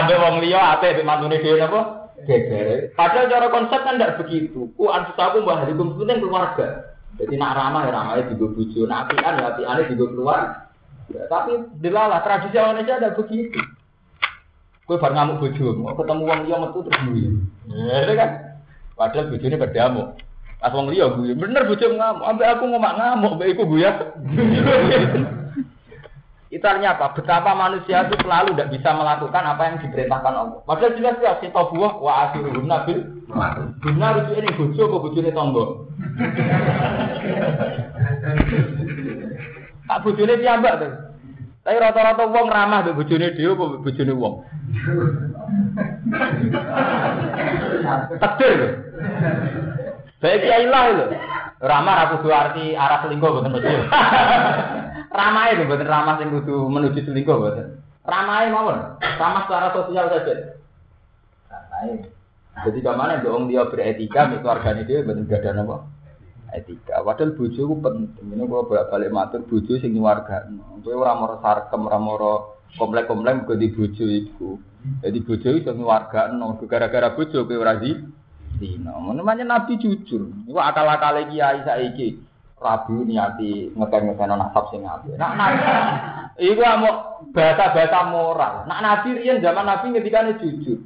Ambek 0.01 0.17
wong 0.17 0.41
liya 0.41 0.75
apik 0.75 0.97
ambek 0.97 1.07
mantune 1.07 1.37
dhewe 1.37 1.61
napa? 1.61 1.81
Geger. 2.25 2.89
Padahal 2.97 3.29
cara 3.29 3.47
konsep 3.53 3.79
kan 3.85 4.01
tidak 4.01 4.17
begitu. 4.25 4.73
Ku 4.73 4.89
anfusaku 4.89 5.45
mbah 5.45 5.69
hukum 5.69 6.01
penting 6.01 6.25
keluarga. 6.25 6.97
Jadi 7.21 7.37
nak 7.37 7.53
ramah 7.53 7.85
ya 7.85 7.91
ramah 7.93 8.23
di 8.23 8.33
bojo, 8.33 8.87
nak 8.89 9.11
apian 9.11 9.37
ya 9.37 9.53
apiane 9.53 9.81
di 9.85 9.95
keluar. 9.99 10.73
Ya, 11.11 11.27
tapi 11.27 11.59
dilalah 11.83 12.23
tradisi 12.23 12.55
Indonesia 12.55 12.97
ada 12.97 13.13
begitu. 13.13 13.59
Kowe 14.91 14.99
bar 14.99 15.15
ngamuk 15.15 15.39
bojomu, 15.39 15.87
ketemu 15.95 16.27
wong 16.27 16.39
liya 16.43 16.59
metu 16.59 16.83
terus 16.83 16.99
guyu. 17.07 17.39
Ya 17.71 18.11
kan. 18.11 18.59
Padahal 18.99 19.31
bojone 19.31 19.55
berdamuk. 19.55 20.19
Pas 20.59 20.75
wong 20.75 20.91
liya 20.91 21.15
guyu, 21.15 21.31
bener 21.31 21.63
bojomu 21.63 21.95
ngamuk, 21.95 22.27
ambek 22.27 22.51
aku 22.51 22.67
ngomak 22.67 22.99
ngamuk, 22.99 23.39
ambek 23.39 23.55
iku 23.55 23.63
guyu. 23.71 23.87
Itu 26.51 26.67
artinya 26.67 26.99
apa? 26.99 27.15
Betapa 27.15 27.55
manusia 27.55 28.03
itu 28.03 28.19
selalu 28.19 28.51
tidak 28.51 28.75
bisa 28.75 28.91
melakukan 28.91 29.55
apa 29.55 29.71
yang 29.71 29.79
diperintahkan 29.87 30.35
Allah. 30.35 30.59
Padahal 30.67 30.99
jelas 30.99 31.15
jelas 31.23 31.39
kita 31.39 31.61
buah 31.71 31.95
wa 31.95 32.27
asiruhum 32.27 32.67
nabil. 32.67 32.99
Benar 33.79 34.27
itu 34.27 34.35
ini 34.35 34.51
bojo 34.59 34.91
apa 34.91 34.97
bojone 34.99 35.31
tonggo? 35.31 35.87
Tak 39.87 40.03
bojone 40.03 40.35
piyambak 40.39 40.83
tuh. 40.83 41.10
Tapi 41.61 41.77
rata-rata 41.77 42.25
wong 42.25 42.47
ramah 42.49 42.81
mbek 42.81 42.97
bojone 42.97 43.37
dhewe 43.37 43.53
apa 43.53 43.65
bojone 43.85 44.13
wong? 44.17 44.35
Takdir. 48.17 48.59
Baik 50.17 50.41
kiai 50.41 50.65
lah 50.65 50.83
lho. 50.89 51.05
Ramah 51.61 51.93
ra 51.93 52.05
kudu 52.17 52.33
arti 52.33 52.73
arah 52.73 53.05
selingkuh 53.05 53.29
boten 53.29 53.53
mesti. 53.53 53.73
Ramah 55.21 55.43
itu 55.53 55.69
boten 55.69 55.85
ramah 55.85 56.17
sing 56.17 56.33
kudu 56.33 56.65
menuju 56.65 56.97
selingkuh 57.05 57.37
boten. 57.37 57.77
Ramah 58.09 58.41
mawon. 58.49 58.77
Ramah 59.21 59.45
secara 59.45 59.69
sosial 59.69 60.09
saja. 60.09 60.57
Ramah. 61.45 62.09
Jadi 62.65 62.77
ke 62.81 62.91
mana 62.97 63.21
wong 63.21 63.53
dia 63.53 63.69
beretika 63.69 64.33
mbek 64.33 64.41
keluargane 64.41 64.81
dhewe 64.89 65.05
boten 65.05 65.29
gadah 65.29 65.53
napa? 65.53 65.85
Etika. 66.51 66.99
Padahal 67.01 67.33
bojo 67.33 67.61
ku 67.63 67.75
penting. 67.79 68.27
Ini 68.31 68.43
kalau 68.43 68.67
bolak-balik 68.67 69.11
matur 69.11 69.41
bojo 69.47 69.73
sing 69.79 69.95
nyuwargakno. 69.95 70.83
Kowe 70.83 70.95
ora 70.95 71.15
moro 71.15 71.39
sarkem, 71.39 71.87
ora 71.87 71.99
moro 71.99 72.33
komplek-komplek 72.75 73.47
mergo 73.47 73.53
di 73.55 73.67
bojo 73.71 74.05
iku. 74.05 74.49
Jadi 75.01 75.19
bojo 75.23 75.47
iso 75.55 75.71
nyuwargakno. 75.71 76.59
Gara-gara 76.67 77.15
bojo 77.15 77.47
kowe 77.47 77.57
ora 77.57 77.79
di 77.79 77.91
dino. 78.59 78.93
Namanya 79.11 79.47
Nabi 79.47 79.79
jujur. 79.79 80.27
Iku 80.47 80.59
akal-akale 80.59 81.31
kiai 81.31 81.63
saiki. 81.63 82.29
Rabu 82.61 83.01
niati 83.09 83.73
ngeken-ngeken 83.73 84.37
nasab 84.37 84.69
sing 84.69 84.85
apik. 84.85 85.17
Nak 85.17 85.33
nabi 85.33 85.65
iku 86.45 86.61
mau 86.61 87.25
bahasa-bahasa 87.33 88.13
moral. 88.13 88.69
Nak 88.69 88.79
nabi 88.85 89.17
riyen 89.17 89.41
zaman 89.41 89.65
nabi 89.65 89.89
ngendikane 89.89 90.37
jujur. 90.37 90.77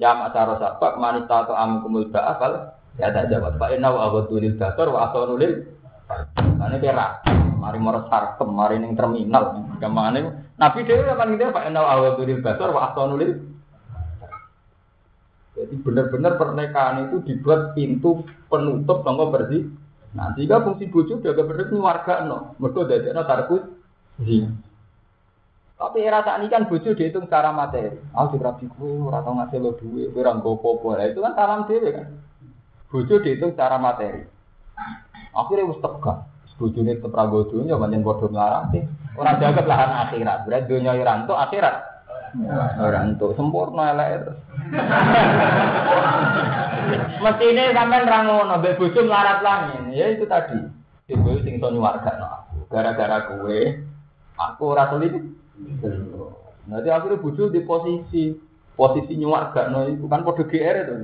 Ya 0.00 0.16
masyarakat 0.16 0.56
sabab 0.56 0.96
manita 0.96 1.44
atau 1.44 1.58
amkumul 1.58 2.08
ba'afal 2.08 2.77
Ya 2.98 3.14
tak 3.14 3.30
jawab. 3.30 3.62
Pak 3.62 3.78
Ina 3.78 3.94
wa 3.94 4.10
aghadu 4.10 4.42
lil 4.42 4.58
basar 4.58 4.90
wa 4.90 5.08
asanu 5.08 5.38
lil 5.38 5.70
Ane 6.58 6.80
kira, 6.80 7.20
mari 7.60 7.78
moro 7.78 8.08
sarkem, 8.10 8.48
mari 8.50 8.82
ning 8.82 8.98
terminal. 8.98 9.54
Kemane 9.78 10.50
Nabi 10.58 10.82
dhewe 10.82 11.14
kan 11.14 11.30
ngene 11.30 11.54
Pak 11.54 11.70
Ina 11.70 11.78
wa 11.78 11.90
aghadu 11.94 12.26
lil 12.26 12.42
basar 12.42 12.68
wa 12.74 12.90
asanu 12.90 13.14
lil 13.14 13.32
Jadi 15.58 15.74
benar-benar 15.82 16.38
pernikahan 16.38 17.10
itu 17.10 17.18
dibuat 17.26 17.74
pintu 17.74 18.22
penutup 18.46 19.02
tangga 19.02 19.26
bersih. 19.26 19.66
Nah, 20.14 20.30
jika 20.38 20.62
fungsi 20.62 20.86
bojo 20.86 21.18
jaga 21.18 21.42
bener 21.42 21.66
warga 21.74 22.22
no. 22.22 22.54
Mergo 22.62 22.86
dadekno 22.86 23.26
tarkus 23.26 23.66
zina. 24.22 24.54
Tapi 25.78 25.98
era 26.02 26.22
tak 26.22 26.42
ini 26.42 26.50
kan 26.50 26.70
bojo 26.70 26.94
dihitung 26.94 27.26
secara 27.26 27.50
materi. 27.50 27.94
Ah, 28.10 28.30
dirapi 28.30 28.66
ku, 28.74 29.10
ora 29.10 29.22
tau 29.22 29.34
ngasih 29.34 29.58
lo 29.62 29.74
duit, 29.78 30.10
ora 30.10 30.34
nggo 30.34 30.58
apa 30.58 31.06
Itu 31.10 31.22
kan 31.22 31.34
salam 31.38 31.66
dhewe 31.66 31.90
kan. 31.90 32.06
Bojo 32.88 33.20
dihitung 33.20 33.52
secara 33.52 33.76
materi. 33.76 34.24
Akhirnya 35.36 35.68
wis 35.68 35.80
tegak. 35.84 36.24
Bojone 36.58 36.98
tetep 36.98 37.14
ra 37.14 37.30
dunya 37.30 37.78
pancen 37.78 38.02
padha 38.02 38.26
nglarati. 38.26 38.80
Ora 39.14 39.38
jaga 39.38 39.62
lahan 39.62 39.90
akhirat. 40.08 40.38
Berarti 40.42 40.66
dunya 40.66 40.90
ora 40.90 41.22
entuk 41.22 41.38
akhirat. 41.38 41.74
Ora 42.82 42.98
entuk 43.06 43.38
sempurna 43.38 43.94
elek 43.94 44.26
terus. 44.26 44.38
Mestine 47.22 47.70
sampean 47.70 48.10
ra 48.10 48.26
ngono, 48.26 48.58
mbek 48.58 48.74
bojo 48.74 49.06
langit. 49.06 49.94
Ya 49.94 50.10
itu 50.10 50.26
tadi. 50.26 50.58
Ibu 51.08 51.46
sing 51.46 51.62
iso 51.62 51.70
nyuwargakno 51.70 52.26
aku. 52.26 52.54
Gara-gara 52.74 53.30
kowe 53.30 53.58
aku 54.34 54.62
ora 54.66 54.90
teliti. 54.90 55.30
Nanti 56.66 56.88
akhirnya 56.90 57.22
bojo 57.22 57.54
di 57.54 57.62
posisi 57.62 58.34
posisi 58.74 59.14
nyuwargakno 59.14 59.94
itu 59.94 60.10
kan 60.10 60.26
padha 60.26 60.42
GR 60.42 60.76
itu. 60.82 60.94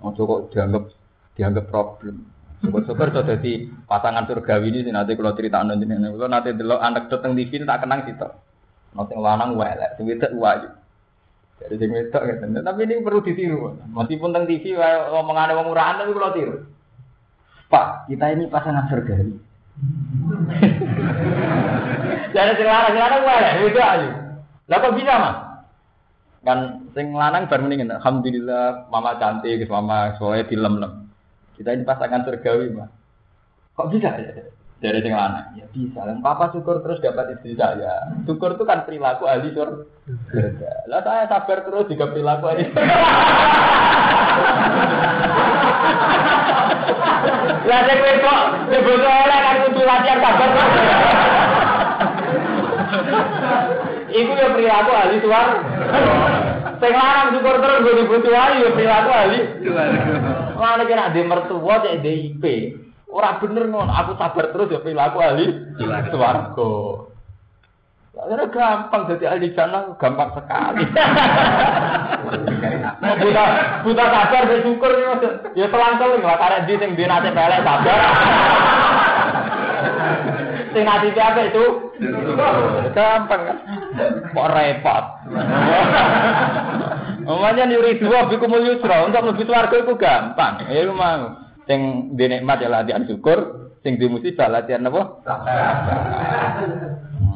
Ojo 0.00 0.22
kok 0.24 0.56
dianggap 0.56 0.88
dianggap 1.36 1.68
problem. 1.68 2.24
Syukur-syukur 2.60 3.08
so 3.16 3.24
jadi 3.24 3.72
pasangan 3.88 4.28
surgawi 4.28 4.68
ini 4.68 4.92
nanti 4.92 5.16
kalau 5.16 5.32
cerita 5.32 5.64
jenengan, 5.64 6.12
kalau 6.12 6.28
nanti 6.28 6.52
dulu 6.52 6.76
anak 6.76 7.08
datang 7.08 7.32
TV 7.32 7.64
tak 7.64 7.80
kenang 7.80 8.04
situ. 8.04 8.28
Nanti 8.92 9.16
lanang 9.16 9.56
welek, 9.56 9.96
sing 9.96 10.04
wedok 10.04 10.28
wayu. 10.36 10.68
Jadi 11.60 11.74
sing 11.80 11.88
wedok 11.88 12.20
gitu. 12.20 12.44
Tapi 12.60 12.80
ini 12.84 13.00
perlu 13.00 13.24
ditiru. 13.24 13.80
Meskipun 13.96 14.36
teng 14.36 14.44
TV 14.44 14.76
wong 14.76 15.24
murahan 15.72 16.04
tapi 16.04 16.12
kalau 16.12 16.36
tiru. 16.36 16.56
Pak, 17.72 18.12
kita 18.12 18.28
ini 18.36 18.44
pasangan 18.52 18.92
surgawi. 18.92 19.32
Jadi 22.36 22.50
sing 22.60 22.68
lanang 22.68 22.92
lanang 22.92 23.24
welek, 23.24 23.56
wedok 23.64 23.88
ayu. 23.88 24.10
Lah 24.68 24.78
kok 24.84 24.96
bisa, 25.00 25.12
Mas? 25.16 25.36
Kan 26.44 26.79
sing 26.94 27.14
lanang 27.14 27.46
baru 27.46 27.66
mendingin 27.66 27.94
alhamdulillah 27.94 28.90
mama 28.90 29.16
cantik 29.20 29.62
mama 29.70 30.16
soalnya 30.18 30.48
film 30.50 30.82
lah 30.82 30.92
Kita 31.60 31.76
ini 31.76 31.84
pasangan 31.84 32.24
surgawi, 32.24 32.72
Mas. 32.72 32.88
Kok 33.76 33.92
bisa 33.92 34.16
ya? 34.16 34.32
Dari 34.80 35.04
yang 35.04 35.12
lanang. 35.12 35.60
Ya 35.60 35.68
bisa. 35.68 36.08
Lah 36.08 36.16
papa 36.24 36.48
syukur 36.56 36.80
terus 36.80 37.04
dapat 37.04 37.36
istri 37.36 37.52
saya. 37.52 38.16
Syukur 38.24 38.56
itu 38.56 38.64
kan 38.64 38.88
perilaku 38.88 39.28
ahli 39.28 39.52
surga. 39.52 40.72
Lah 40.88 41.04
saya 41.04 41.28
sabar 41.28 41.68
terus 41.68 41.84
juga 41.84 42.08
perilaku 42.08 42.44
ahli 42.48 42.64
Lah 47.68 47.80
sing 47.84 47.98
kowe 48.00 48.14
kok 48.24 48.40
nyebut 48.72 49.04
oleh 49.04 49.38
kan 49.44 49.56
kudu 49.68 49.82
latihan 49.84 50.18
sabar. 50.24 50.50
Iku 54.08 54.32
ya 54.32 54.48
perilaku 54.56 54.90
ahli 54.96 55.16
suar. 55.20 55.46
Sing 56.80 56.92
lanang 56.96 57.36
syukur 57.36 57.60
terus 57.60 57.84
gue 57.84 58.00
dibutuh 58.00 58.32
ayu 58.32 58.64
ya 58.64 58.70
perilaku 58.72 59.10
ahli. 59.12 59.38
Mana 60.56 60.88
kira 60.88 61.12
di 61.12 61.20
mertua 61.28 61.84
cek 61.84 62.00
DIP. 62.00 62.44
Ora 63.10 63.36
bener 63.36 63.68
ngono, 63.68 63.92
aku 63.92 64.16
sabar 64.16 64.48
terus 64.48 64.72
ya 64.72 64.80
perilaku 64.80 65.20
ahli 65.20 65.76
swarga. 66.08 66.72
Karena 68.10 68.44
gampang 68.52 69.06
jadi 69.12 69.24
ahli 69.36 69.52
jannah 69.52 69.92
gampang 70.00 70.32
sekali. 70.32 70.84
Mau 73.00 73.16
buta 73.16 73.44
buta 73.84 74.04
sabar 74.08 74.42
bersyukur 74.48 74.92
ya 74.92 75.14
ya 75.56 75.66
selang-seling 75.68 76.22
lah 76.24 76.36
karena 76.40 76.64
di 76.64 76.74
sing 76.80 76.96
dinate 76.96 77.28
pelek 77.32 77.60
sabar. 77.60 78.00
Sing 80.70 80.86
apa 80.86 81.42
itu? 81.50 81.89
Gampang 82.96 83.42
kan? 83.44 83.58
Kok 84.32 84.50
repot? 84.56 85.04
Umumnya 87.30 87.64
nyuri 87.68 88.00
dua 88.00 88.26
bikumul 88.26 88.64
yusra 88.64 89.06
untuk 89.06 89.22
lebih 89.22 89.46
swarga 89.46 89.76
itu 89.76 89.94
gampang. 90.00 90.66
Ya 90.72 90.88
lu 90.88 90.96
mau. 90.96 91.36
Sing 91.68 92.10
di 92.18 92.26
nikmat 92.26 92.58
ya 92.64 92.72
latihan 92.72 93.06
syukur, 93.06 93.70
sing 93.86 94.00
di 94.00 94.08
musibah 94.10 94.50
latihan 94.50 94.88
apa? 94.88 95.02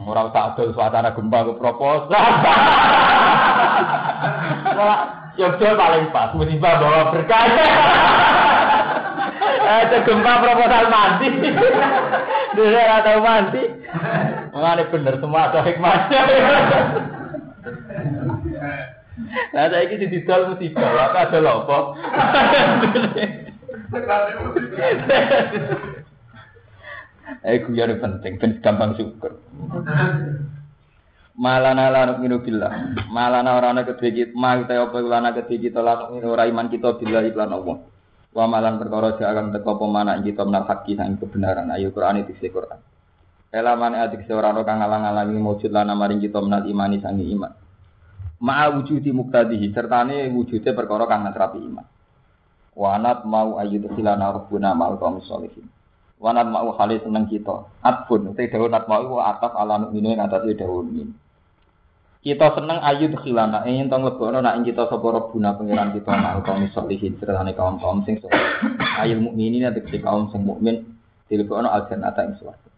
Ora 0.05 0.29
usah 0.29 0.53
adol 0.53 0.75
suasana 0.75 1.15
gempa 1.15 1.47
ke 1.47 1.53
proposal. 1.55 2.11
Yogyo 5.35 5.75
paling 5.75 6.15
pas, 6.15 6.31
musibah 6.35 6.81
bawa 6.81 7.12
berkah. 7.12 7.45
Eh, 9.65 10.05
gempa 10.05 10.45
proposal. 10.45 10.93
Dulu 12.53 12.77
ora 12.77 13.01
tahu 13.01 13.21
mati. 13.25 13.65
Mengane 14.55 14.87
bener 14.87 15.19
semua 15.19 15.51
ada 15.51 15.67
hikmahnya. 15.67 16.21
Nah, 19.55 19.67
saya 19.71 19.87
ini 19.91 20.11
didol 20.11 20.55
musibah, 20.55 21.11
apa 21.11 21.27
ada 21.27 21.39
lopo. 21.43 21.79
Eh 27.43 27.57
guyon 27.67 27.99
penting, 27.99 28.39
ben 28.39 28.63
gampang 28.63 28.95
syukur. 28.95 29.39
Malana 31.35 31.91
lan 31.91 32.23
minu 32.23 32.39
billah. 32.39 32.95
Malana 33.11 33.59
ora 33.59 33.75
ana 33.75 33.83
kedhe 33.83 34.15
kita, 34.15 34.39
mau 34.39 34.63
te 34.63 34.79
apa 34.79 34.99
lana 35.03 35.35
kedhe 35.35 35.59
kita 35.59 35.83
lan 35.83 36.15
ora 36.23 36.47
iman 36.47 36.71
kita 36.71 36.95
billah 36.95 37.27
iklan 37.27 37.51
Allah. 37.51 37.83
Wa 38.31 38.47
malan 38.47 38.79
perkara 38.79 39.19
akan 39.19 39.51
teko 39.51 39.79
apa 39.79 39.87
mana 39.91 40.19
kita 40.23 40.47
menal 40.47 40.67
haki 40.67 40.95
sang 40.95 41.19
kebenaran. 41.19 41.71
Ayo 41.75 41.91
Quran 41.91 42.23
itu 42.23 42.35
Quran. 42.51 42.93
Elaman 43.55 43.95
adik 43.95 44.27
seorang 44.27 44.67
kang 44.67 44.83
ngalang-alangi 44.83 45.39
wujud 45.39 45.71
lan 45.71 45.95
maring 45.95 46.19
kita 46.19 46.43
menal 46.43 46.67
imani 46.67 46.99
sangi 46.99 47.31
iman. 47.39 47.55
Ma'a 48.43 48.75
wujudi 48.75 49.15
muktadihi 49.15 49.71
sertane 49.71 50.27
wujude 50.35 50.75
perkara 50.75 51.07
kang 51.07 51.23
natrapi 51.23 51.63
iman. 51.63 51.87
Wanat 52.75 53.23
mau 53.23 53.55
ayu 53.63 53.79
khilana 53.95 54.35
rabbuna 54.35 54.75
ma'al 54.75 54.99
qaum 54.99 55.23
sholihin. 55.23 55.71
Wanat 56.19 56.51
mau 56.51 56.75
khali 56.75 56.99
seneng 56.99 57.31
kita. 57.31 57.71
Atfun 57.79 58.35
te 58.35 58.51
dawuh 58.51 58.67
nat 58.67 58.91
mau 58.91 59.23
ataf 59.23 59.55
ala 59.55 59.87
mukminu 59.87 60.19
ing 60.19 60.19
atase 60.19 60.59
dawuh 60.59 60.83
min. 60.83 61.15
Kita 62.27 62.59
seneng 62.59 62.83
ayu 62.83 63.07
khilana 63.15 63.71
ing 63.71 63.87
to 63.87 63.97
mlebono 64.03 64.43
nak 64.43 64.59
kita 64.67 64.91
sapa 64.91 65.07
rabbuna 65.15 65.55
pangeran 65.55 65.95
kita 65.95 66.11
ma'al 66.11 66.43
qaum 66.43 66.67
sholihin 66.75 67.15
sertane 67.23 67.55
kaum-kaum 67.55 68.03
sing 68.03 68.19
saleh. 68.19 68.43
Ayul 68.99 69.31
mukminin 69.31 69.71
tegese 69.71 70.03
kaum 70.03 70.27
sing 70.35 70.43
mukmin 70.43 70.83
dilebono 71.31 71.71
al 71.71 71.87
jannata 71.87 72.27
ing 72.27 72.35
swarga. 72.43 72.75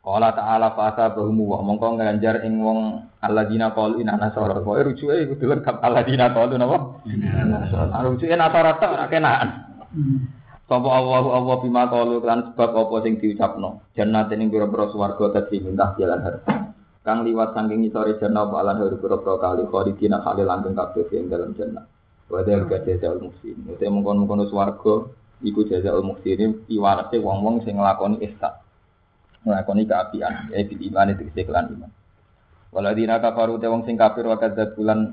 Qala 0.00 0.32
ta'ala 0.32 0.72
fa 0.72 0.96
asabahum 0.96 1.44
wa 1.44 1.60
mongko 1.60 2.00
nganjar 2.00 2.40
ing 2.48 2.64
wong 2.64 3.04
alladzina 3.20 3.68
qalu 3.76 4.00
inna 4.00 4.16
nasara. 4.16 4.56
Pokoke 4.56 4.96
rujuke 4.96 5.12
iku 5.12 5.36
dilengkap 5.36 5.76
alladzina 5.84 6.32
qalu 6.32 6.56
napa? 6.56 7.04
Nasara. 7.44 8.00
Rujuke 8.08 8.32
nasara 8.32 8.80
tok 8.80 8.96
ora 8.96 9.06
kenaan. 9.12 9.48
Sapa 10.64 10.88
Allah 10.88 11.20
Allah 11.20 11.56
bima 11.60 11.84
qalu 11.92 12.24
kan 12.24 12.48
sebab 12.48 12.70
apa 12.80 12.96
sing 13.04 13.20
diucapno. 13.20 13.92
Jannate 13.92 14.40
ning 14.40 14.48
pira-pira 14.48 14.88
swarga 14.88 15.36
dadi 15.36 15.60
mintah 15.60 15.92
jalan 16.00 16.24
harta. 16.24 16.72
Kang 17.04 17.20
liwat 17.28 17.52
saking 17.52 17.84
isore 17.84 18.16
jannah 18.16 18.48
apa 18.48 18.56
alan 18.56 18.80
hari 18.80 18.96
pira-pira 18.96 19.36
kali 19.36 19.68
khalidina 19.68 20.24
kali 20.24 20.48
langgeng 20.48 20.80
kabeh 20.80 21.12
ing 21.12 21.28
dalam 21.28 21.52
jannah. 21.52 21.84
Wa 22.32 22.40
dal 22.40 22.64
jazaa'ul 22.64 23.20
muhsin. 23.20 23.68
Ute 23.68 23.84
mongkon-mongkon 23.84 24.48
swarga 24.48 25.12
iku 25.44 25.60
jazaa'ul 25.68 26.08
muhsin 26.08 26.64
iwarate 26.72 27.20
wong-wong 27.20 27.68
sing 27.68 27.76
nglakoni 27.76 28.24
ihsan. 28.24 28.56
Nglakoni 29.44 29.84
kaapian 29.88 30.52
ya 30.52 30.60
bil 30.64 30.80
iman 30.92 31.12
itu 31.12 31.24
kelan 31.44 31.66
iman. 31.76 31.90
Waladina 32.70 33.18
kafaru 33.18 33.58
te 33.58 33.66
wong 33.66 33.82
sing 33.82 33.98
kafir 33.98 34.24
wa 34.28 34.38
kadzab 34.38 34.78
bulan 34.78 35.10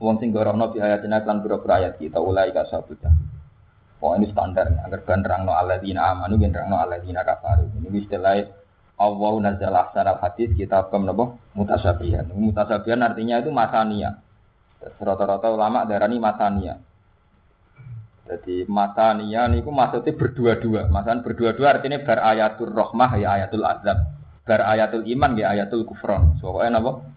wong 0.00 0.16
sing 0.22 0.32
gorono 0.32 0.72
bi 0.72 0.80
ayatina 0.80 1.20
lan 1.20 1.44
pira-pira 1.44 1.84
ayat 1.84 1.94
kita 2.00 2.18
ulai 2.22 2.54
ka 2.54 2.64
sabuta 2.70 3.10
Oh 3.98 4.14
ini 4.14 4.30
standar 4.30 4.70
agar 4.86 5.02
kan 5.02 5.26
terangno 5.26 5.50
alladzina 5.58 6.14
amanu 6.14 6.38
ben 6.38 6.54
terangno 6.54 6.78
alladzina 6.78 7.26
kafaru. 7.26 7.66
Ini 7.82 7.90
istilah 7.98 8.38
Allah 8.98 9.32
nazal 9.42 9.74
ahsanal 9.74 10.22
hadis 10.22 10.54
kitab 10.54 10.94
kem 10.94 11.02
napa? 11.02 11.34
Mutasabihan 11.58 12.30
mutasabihan 12.30 13.02
artinya 13.02 13.42
itu 13.42 13.50
masania 13.50 14.22
rata-rata 14.78 15.50
ulama 15.50 15.82
darani 15.82 16.22
masania 16.22 16.78
jadi 18.28 18.68
matania 18.68 19.48
niku 19.48 19.72
maksudnya 19.72 20.12
berdua-dua. 20.12 20.92
Masalah 20.92 21.24
berdua-dua 21.24 21.80
artinya 21.80 22.04
bar 22.04 22.20
ayatul 22.20 22.76
rahmah 22.76 23.16
ya 23.16 23.40
ayatul 23.40 23.64
azab. 23.64 23.98
Bar 24.44 24.60
ayatul 24.68 25.08
iman 25.08 25.32
ya 25.40 25.56
ayatul 25.56 25.88
kufron. 25.88 26.36
Pokoknya 26.36 26.76
napa? 26.76 27.08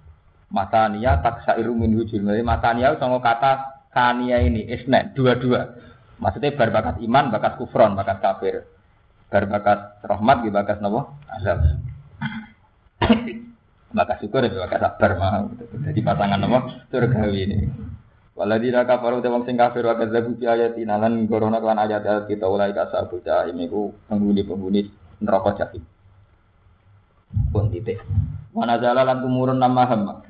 Matania 0.51 1.19
taksairu 1.19 1.75
min 1.75 1.99
hujul. 1.99 2.23
Jadi 2.23 2.43
matania 2.43 2.95
sama 2.95 3.19
kata 3.19 3.83
tania 3.91 4.39
ini 4.39 4.71
isna 4.71 5.11
dua-dua. 5.11 5.67
Maksudnya 6.23 6.55
bar 6.55 6.71
bakat 6.71 6.95
iman, 7.03 7.27
bakat 7.27 7.59
kufron, 7.59 7.91
bakat 7.99 8.23
kafir. 8.23 8.63
Bar 9.27 9.43
bakat 9.51 9.99
rahmat 10.07 10.47
ya 10.47 10.51
bakat 10.55 10.77
napa? 10.79 11.11
Azab. 11.27 11.59
bakat 13.91 14.17
syukur 14.23 14.47
ya 14.47 14.55
bakat 14.63 14.79
sabar 14.79 15.11
mah. 15.19 15.31
Jadi 15.91 15.99
pasangan 15.99 16.39
napa? 16.39 16.87
Surgawi 16.87 17.39
ini. 17.51 17.57
Waladina 18.41 18.89
kafaru 18.89 19.21
te 19.21 19.29
wong 19.29 19.45
sing 19.45 19.53
kafir 19.53 19.85
wa 19.85 19.93
kadzabu 19.93 20.33
bi 20.33 20.49
ayatina 20.49 20.97
lan 20.97 21.29
gorono 21.29 21.61
kan 21.61 21.77
ayat 21.77 22.25
kita 22.25 22.49
ulai 22.49 22.73
ka 22.73 22.89
sabu 22.89 23.21
jahim 23.21 23.53
iku 23.69 23.93
penghuni-penghuni 24.09 24.89
neraka 25.21 25.61
jahim. 25.61 25.85
Pun 27.53 27.69
titik. 27.69 28.01
Mana 28.49 28.81
lan 28.81 29.21
tumurun 29.21 29.61
nama 29.61 29.85
hamba. 29.85 30.25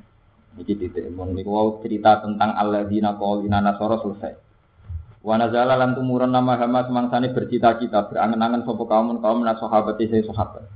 Iki 0.60 0.76
titik. 0.76 1.08
Mun 1.08 1.32
niku 1.32 1.56
wau 1.56 1.80
cerita 1.80 2.20
tentang 2.20 2.52
alladzina 2.52 3.16
qaulina 3.16 3.64
nasara 3.64 3.96
selesai. 4.04 4.36
Wa 5.24 5.40
nazala 5.40 5.80
lan 5.80 5.96
tumurun 5.96 6.28
nama 6.28 6.60
hamba 6.60 6.84
semangsane 6.84 7.32
bercita-cita 7.32 8.12
berangen-angen 8.12 8.68
sapa 8.68 8.84
kaum 8.92 9.24
kaum 9.24 9.40
nas 9.40 9.56
sahabat 9.56 9.96
sing 9.96 10.20
sahabat. 10.20 10.68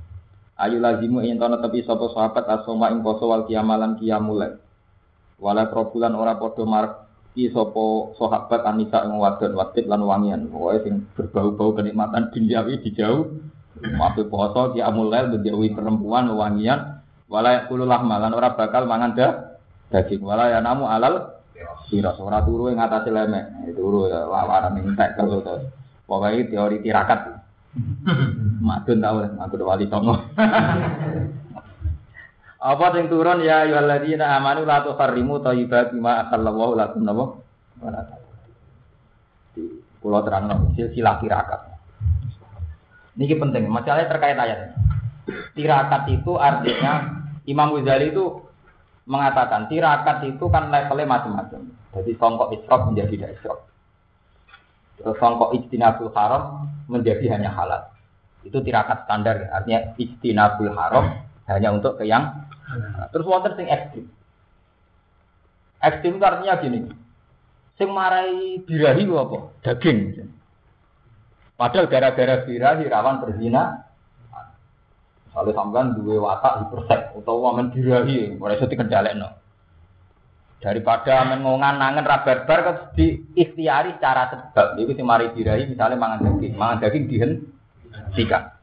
Ayu 0.57 0.81
lazimu 0.81 1.21
ing 1.21 1.37
tono 1.37 1.61
tepi 1.61 1.85
sapa 1.85 2.09
sahabat 2.09 2.49
asoma 2.49 2.89
ing 2.89 3.05
poso 3.05 3.29
wal 3.29 3.45
kiamalan 3.45 3.93
kiamule. 3.93 4.57
Wala 5.37 5.69
probulan 5.69 6.17
ora 6.17 6.33
padha 6.33 6.65
marek 6.65 7.06
iki 7.37 7.53
sapa 7.53 8.17
sahabat 8.17 8.65
Anisa 8.65 9.05
ing 9.05 9.21
wadon 9.21 9.53
wadit 9.53 9.85
lan 9.85 10.01
wangian. 10.01 10.49
Pokoke 10.49 10.81
sing 10.81 11.05
berbau-bau 11.13 11.77
kenikmatan 11.77 12.33
duniawi 12.33 12.81
dijauh. 12.81 13.29
Maaf 13.77 14.17
poso 14.25 14.73
ki 14.73 14.81
amulail 14.81 15.29
menjauhi 15.29 15.69
perempuan 15.77 16.33
wangian. 16.33 16.97
Wala 17.29 17.69
kululah 17.69 18.01
malan 18.01 18.33
ora 18.33 18.57
bakal 18.57 18.89
mangan 18.89 19.13
dah 19.13 19.31
daging. 19.93 20.25
Wala 20.25 20.49
ya 20.49 20.65
namu 20.65 20.89
alal 20.89 21.37
sira 21.93 22.09
ora 22.17 22.41
turu 22.41 22.73
ing 22.73 22.81
atase 22.81 23.13
lemek. 23.13 23.77
Turu 23.77 24.09
ya 24.09 24.25
lawaran 24.25 24.73
ning 24.73 24.97
tek 24.97 25.13
terus 25.13 25.45
pokoke 26.09 26.49
teori 26.49 26.81
tirakat. 26.81 27.37
Madun 28.65 28.97
tau 28.97 29.21
madun 29.37 29.61
wali 29.61 29.85
songo 29.85 30.17
Apa 32.67 32.91
sing 32.91 33.07
turun 33.07 33.47
ya 33.47 33.63
ayyuhalladzina 33.63 34.27
amanu 34.27 34.67
la 34.67 34.83
tuharrimu 34.83 35.39
thayyibati 35.39 35.95
ma 35.95 36.27
ahallallahu 36.27 36.75
lakum 36.75 37.07
napa? 37.07 37.39
Di 39.55 39.63
pulau 40.03 40.19
terang 40.27 40.51
silsilah 40.75 41.23
tirakat. 41.23 41.61
Ini 43.15 43.39
penting, 43.39 43.71
masalahnya 43.71 44.11
terkait 44.11 44.35
ayat. 44.35 44.75
Tirakat 45.55 46.11
itu 46.11 46.35
artinya 46.35 47.23
Imam 47.47 47.71
Ghazali 47.71 48.11
itu 48.11 48.43
mengatakan 49.07 49.71
tirakat 49.71 50.27
itu 50.27 50.45
kan 50.51 50.67
levelnya 50.67 51.07
macam-macam. 51.07 51.71
Jadi 51.95 52.11
songkok 52.19 52.51
isrok 52.51 52.91
menjadi 52.91 53.15
tidak 53.15 53.31
isrok. 53.39 53.59
Songkok 55.17 55.55
ijtinabul 55.55 56.11
haram 56.11 56.67
menjadi 56.91 57.31
hanya 57.31 57.47
halal. 57.55 57.95
Itu 58.43 58.59
tirakat 58.59 59.07
standar, 59.07 59.47
artinya 59.55 59.95
ijtinabul 59.95 60.75
haram 60.75 61.23
hanya 61.47 61.71
untuk 61.71 61.95
ke 61.95 62.03
yang 62.03 62.46
Nah, 62.67 63.07
terus 63.15 63.23
wonten 63.23 63.55
sing 63.55 63.67
ekstrim. 63.71 64.05
Ekstrim 65.79 66.19
artinya 66.19 66.59
gini. 66.59 66.79
Sing 67.77 67.89
marai 67.93 68.59
birahi 68.65 69.05
apa? 69.07 69.37
Daging. 69.63 70.27
Padahal 71.55 71.87
gara-gara 71.87 72.43
birahi 72.43 72.89
rawan 72.89 73.21
berzina. 73.23 73.87
Misalnya 75.29 75.53
sampean 75.53 75.93
duwe 75.93 76.17
watak 76.17 76.65
hipersek 76.65 77.13
utawa 77.13 77.53
men 77.53 77.69
birahi, 77.69 78.41
ora 78.41 78.57
iso 78.57 78.65
dikendhalekno. 78.65 79.29
Daripada 80.57 81.21
men 81.29 81.45
ngongan 81.45 81.77
nangen 81.77 82.09
ra 82.09 82.25
barbar 82.25 82.59
kok 82.65 82.77
di 82.97 83.21
ikhtiari 83.37 83.95
secara 84.01 84.33
sebab. 84.33 84.81
Iku 84.81 84.97
sing 84.97 85.05
mari 85.05 85.29
birahi 85.29 85.69
misalnya 85.69 86.01
mangan 86.01 86.25
daging, 86.25 86.57
mangan 86.57 86.81
daging 86.81 87.05
dihentikan. 87.05 88.56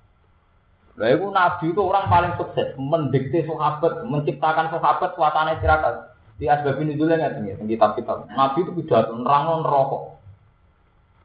Lah 0.94 1.10
itu 1.10 1.26
nabi 1.26 1.74
itu 1.74 1.80
orang 1.82 2.06
paling 2.06 2.32
sukses, 2.38 2.70
mendikte 2.78 3.42
sahabat, 3.42 4.06
menciptakan 4.06 4.70
sahabat 4.70 5.10
suasana 5.18 5.58
istirahat. 5.58 6.14
Di 6.38 6.46
asbab 6.46 6.78
ini 6.82 6.94
dulu 6.94 7.14
nggak 7.14 7.34
tinggi, 7.38 7.74
kitab-kitab. 7.74 8.30
Nabi 8.30 8.62
itu 8.62 8.70
pidato 8.78 9.14
nerangno 9.18 9.66
rokok. 9.66 10.02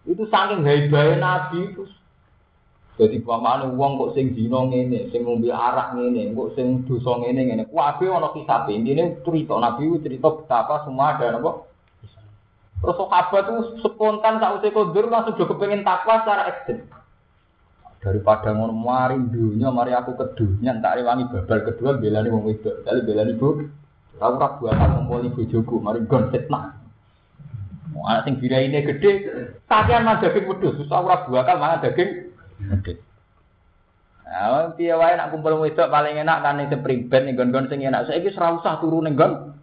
Itu 0.09 0.25
saking 0.29 0.65
hebatnya 0.65 1.21
nabi 1.21 1.69
itu. 1.69 1.85
Jadi 2.99 3.15
pamane 3.23 3.71
uang 3.79 3.91
kok 3.95 4.11
sing 4.17 4.35
dino 4.35 4.67
ngene, 4.67 5.07
sing 5.13 5.23
ngombe 5.23 5.53
arak 5.53 5.95
ngene, 5.95 6.33
kok 6.33 6.51
sing 6.57 6.83
dosa 6.83 7.21
ngene 7.21 7.41
ngene. 7.47 7.63
Kabeh 7.69 8.09
ana 8.09 8.33
kisabe. 8.33 8.73
Intine 8.73 9.21
cerita 9.21 9.55
nabi 9.55 9.85
itu 9.85 9.97
cerita 10.01 10.33
betapa 10.33 10.83
semua 10.83 11.13
ada 11.15 11.37
napa 11.37 11.69
Terus 12.79 12.95
sahabat 12.95 13.43
itu 13.43 13.55
spontan 13.83 14.39
saat 14.39 14.55
usia 14.55 14.71
kodur 14.71 15.11
langsung 15.11 15.35
juga 15.35 15.51
kepengen 15.51 15.83
takwa 15.83 16.23
secara 16.23 16.47
ekstrim 16.47 16.87
daripada 17.99 18.55
ngono 18.55 18.71
mari 18.71 19.19
dunya 19.27 19.67
mari 19.71 19.91
aku 19.91 20.15
ke 20.15 20.25
dunya 20.39 20.71
tak 20.79 21.03
rewangi 21.03 21.27
babal 21.27 21.59
kedua 21.67 21.99
belani 21.99 22.31
wong 22.31 22.43
wedok 22.47 22.75
kali 22.87 22.99
belani 23.03 23.33
bu 23.35 23.67
aku 24.19 24.35
ora 24.39 24.47
buatan 24.55 24.89
ngumpul 25.03 25.27
bojoku 25.35 25.75
mari 25.83 25.99
gon 26.07 26.31
fitnah 26.31 26.79
mau 27.91 28.07
anak 28.07 28.23
sing 28.31 28.39
ini 28.39 28.79
gede 28.87 29.11
kakean 29.67 30.07
mah 30.07 30.23
daging 30.23 30.47
wedhus 30.47 30.79
susah 30.79 31.03
ora 31.03 31.27
buakal 31.27 31.59
mangan 31.59 31.83
daging 31.83 32.31
gede 32.79 33.03
Nah, 34.29 34.77
piye 34.77 34.93
wae 34.93 35.17
nak 35.17 35.33
kumpul 35.33 35.57
wedok 35.57 35.89
paling 35.89 36.21
enak 36.21 36.45
kan 36.45 36.61
ning 36.61 36.69
sepriben 36.69 37.25
ning 37.25 37.33
gon-gon 37.33 37.65
sing 37.65 37.81
enak. 37.81 38.05
Saiki 38.05 38.29
ora 38.37 38.61
usah 38.61 38.77
turu 38.77 39.01
ning 39.01 39.17
gon. 39.17 39.57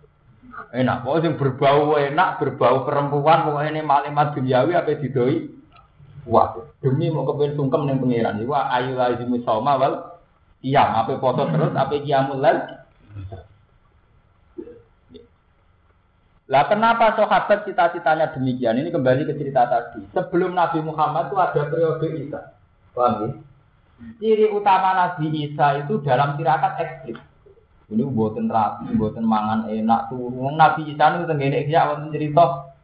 Enak, 0.74 1.06
kok 1.06 1.22
sing 1.22 1.38
berbau 1.38 1.94
enak, 1.94 2.42
berbau 2.42 2.82
perempuan, 2.82 3.46
pokoknya 3.46 3.78
ini 3.78 3.82
malimat 3.86 4.34
duniawi 4.34 4.74
apa 4.74 4.98
didoi. 4.98 5.55
Wah, 6.26 6.58
demi 6.82 7.06
mau 7.06 7.22
kepen 7.22 7.54
sungkem 7.54 7.86
ning 7.86 8.02
pangeran. 8.02 8.42
Iku 8.42 8.50
ayu 8.50 8.98
lazimu 8.98 9.38
sauma 9.46 9.78
wal 9.78 10.18
iya, 10.58 10.82
apa 10.82 11.14
foto 11.22 11.46
terus, 11.46 11.70
apa 11.78 11.94
kiamul 12.02 12.42
lal. 12.42 12.82
Lah 16.46 16.62
kenapa 16.70 17.14
sahabat 17.18 17.66
cita-citanya 17.66 18.30
demikian? 18.30 18.78
Ini 18.78 18.94
kembali 18.94 19.26
ke 19.26 19.34
cerita 19.34 19.66
tadi. 19.66 20.02
Sebelum 20.14 20.54
Nabi 20.54 20.78
Muhammad 20.78 21.30
itu 21.30 21.36
ada 21.42 21.62
periode 21.66 22.06
Isa. 22.22 22.54
Paham 22.94 23.14
ya? 23.18 23.30
Ciri 24.22 24.46
utama 24.54 24.94
Nabi 24.94 25.26
Isa 25.46 25.82
itu 25.82 25.98
dalam 26.06 26.38
tirakat 26.38 26.78
ekstrim. 26.78 27.18
Ini 27.86 28.02
buatan 28.02 28.50
rapi, 28.50 28.94
buatan 28.98 29.26
mangan 29.26 29.70
enak 29.70 30.10
turun. 30.10 30.54
Nabi 30.54 30.90
Isa 30.90 31.18
itu 31.18 31.26
tenggene 31.26 31.66
ya 31.66 31.90
wonten 31.90 32.14
cerita 32.14 32.75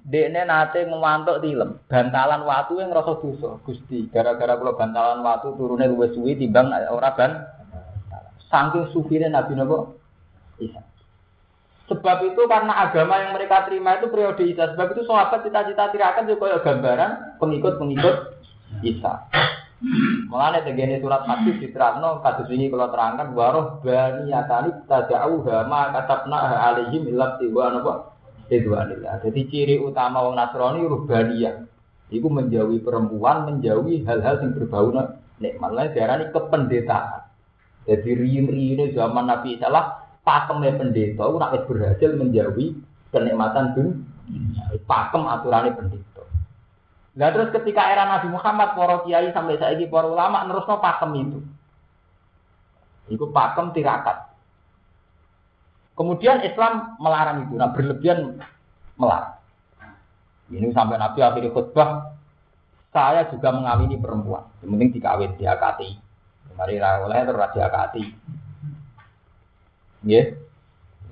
Dekne 0.00 0.48
nate 0.48 0.88
ngewantuk 0.88 1.44
tilem, 1.44 1.76
bantalan 1.84 2.48
watu 2.48 2.80
yang 2.80 2.88
ngerasa 2.88 3.20
dosa. 3.20 3.60
Gusti, 3.68 4.08
gara-gara 4.08 4.56
kula 4.56 4.72
bantalan 4.72 5.20
watu 5.20 5.52
turune 5.60 5.84
luwih 5.92 6.08
suwi 6.16 6.40
timbang 6.40 6.72
ora 6.72 7.12
ban. 7.12 7.44
Saking 8.48 8.90
sufire 8.90 9.28
Nabi 9.28 9.54
napa? 9.54 9.94
Isa. 10.58 10.82
Sebab 11.86 12.22
itu 12.26 12.42
karena 12.50 12.86
agama 12.86 13.18
yang 13.22 13.34
mereka 13.36 13.66
terima 13.68 14.00
itu 14.00 14.10
periode 14.10 14.42
Isa. 14.42 14.74
Sebab 14.74 14.88
itu 14.94 15.06
sahabat 15.06 15.46
cita-cita 15.46 15.92
tirakan 15.94 16.26
juga 16.26 16.58
gambaran 16.58 17.38
pengikut-pengikut 17.38 18.16
Isa. 18.82 19.28
Mulane 20.28 20.60
tegene 20.60 21.00
surat 21.00 21.24
hadis 21.24 21.56
diterangno 21.56 22.20
kados 22.20 22.52
ini 22.52 22.68
kalau 22.68 22.92
terangkan 22.92 23.32
waroh 23.32 23.80
bani 23.80 24.28
yatani 24.28 24.76
tada'u 24.84 25.40
ma 25.64 25.88
katabna 25.94 26.36
alaihim 26.68 27.08
illa 27.08 27.40
tiwa 27.40 27.72
napa 27.72 28.09
Ridwanillah. 28.50 29.22
Jadi 29.22 29.40
ciri 29.46 29.74
utama 29.78 30.26
wong 30.26 30.34
Nasrani 30.34 30.82
rubaniyah. 30.82 31.70
Iku 32.10 32.26
menjauhi 32.26 32.82
perempuan, 32.82 33.46
menjauhi 33.46 34.02
hal-hal 34.02 34.42
yang 34.42 34.58
berbau 34.58 34.90
nikmat. 35.38 35.70
Lain 35.70 35.94
ini 35.94 36.26
kependetaan. 36.34 37.22
Jadi 37.86 38.10
riin-riinnya 38.10 38.90
zaman 38.90 39.30
Nabi 39.30 39.56
Salah, 39.62 40.02
pakemnya 40.26 40.74
pendeta, 40.74 41.22
itu 41.22 41.38
nak 41.38 41.54
berhasil 41.70 42.10
menjauhi 42.18 42.74
kenikmatan 43.14 43.78
dunia. 43.78 44.64
Pakem 44.86 45.22
aturannya 45.26 45.74
pendeta. 45.78 46.22
Nah 47.14 47.28
terus 47.34 47.50
ketika 47.54 47.90
era 47.90 48.06
Nabi 48.06 48.30
Muhammad, 48.30 48.78
para 48.78 49.02
kiai 49.02 49.30
sampai 49.34 49.58
saiki 49.58 49.90
para 49.90 50.06
ulama 50.06 50.46
nerusno 50.46 50.78
pakem 50.78 51.10
itu. 51.18 51.38
Iku 53.10 53.34
pakem 53.34 53.74
tirakat. 53.74 54.29
Kemudian 56.00 56.40
Islam 56.40 56.96
melarang 56.96 57.44
itu, 57.44 57.60
nah 57.60 57.76
berlebihan 57.76 58.40
melarang. 58.96 59.36
Ini 60.48 60.72
sampai 60.72 60.96
Nabi 60.96 61.20
akhirnya 61.20 61.52
khutbah, 61.52 62.16
saya 62.88 63.28
juga 63.28 63.52
mengawini 63.52 64.00
perempuan. 64.00 64.48
Yang 64.64 64.68
penting 64.72 64.90
dikawin, 64.96 65.36
diakati. 65.36 66.00
Mari 66.56 66.80
oleh 66.80 67.20
terus 67.28 67.52
diakati. 67.52 68.04
Ya. 70.08 70.40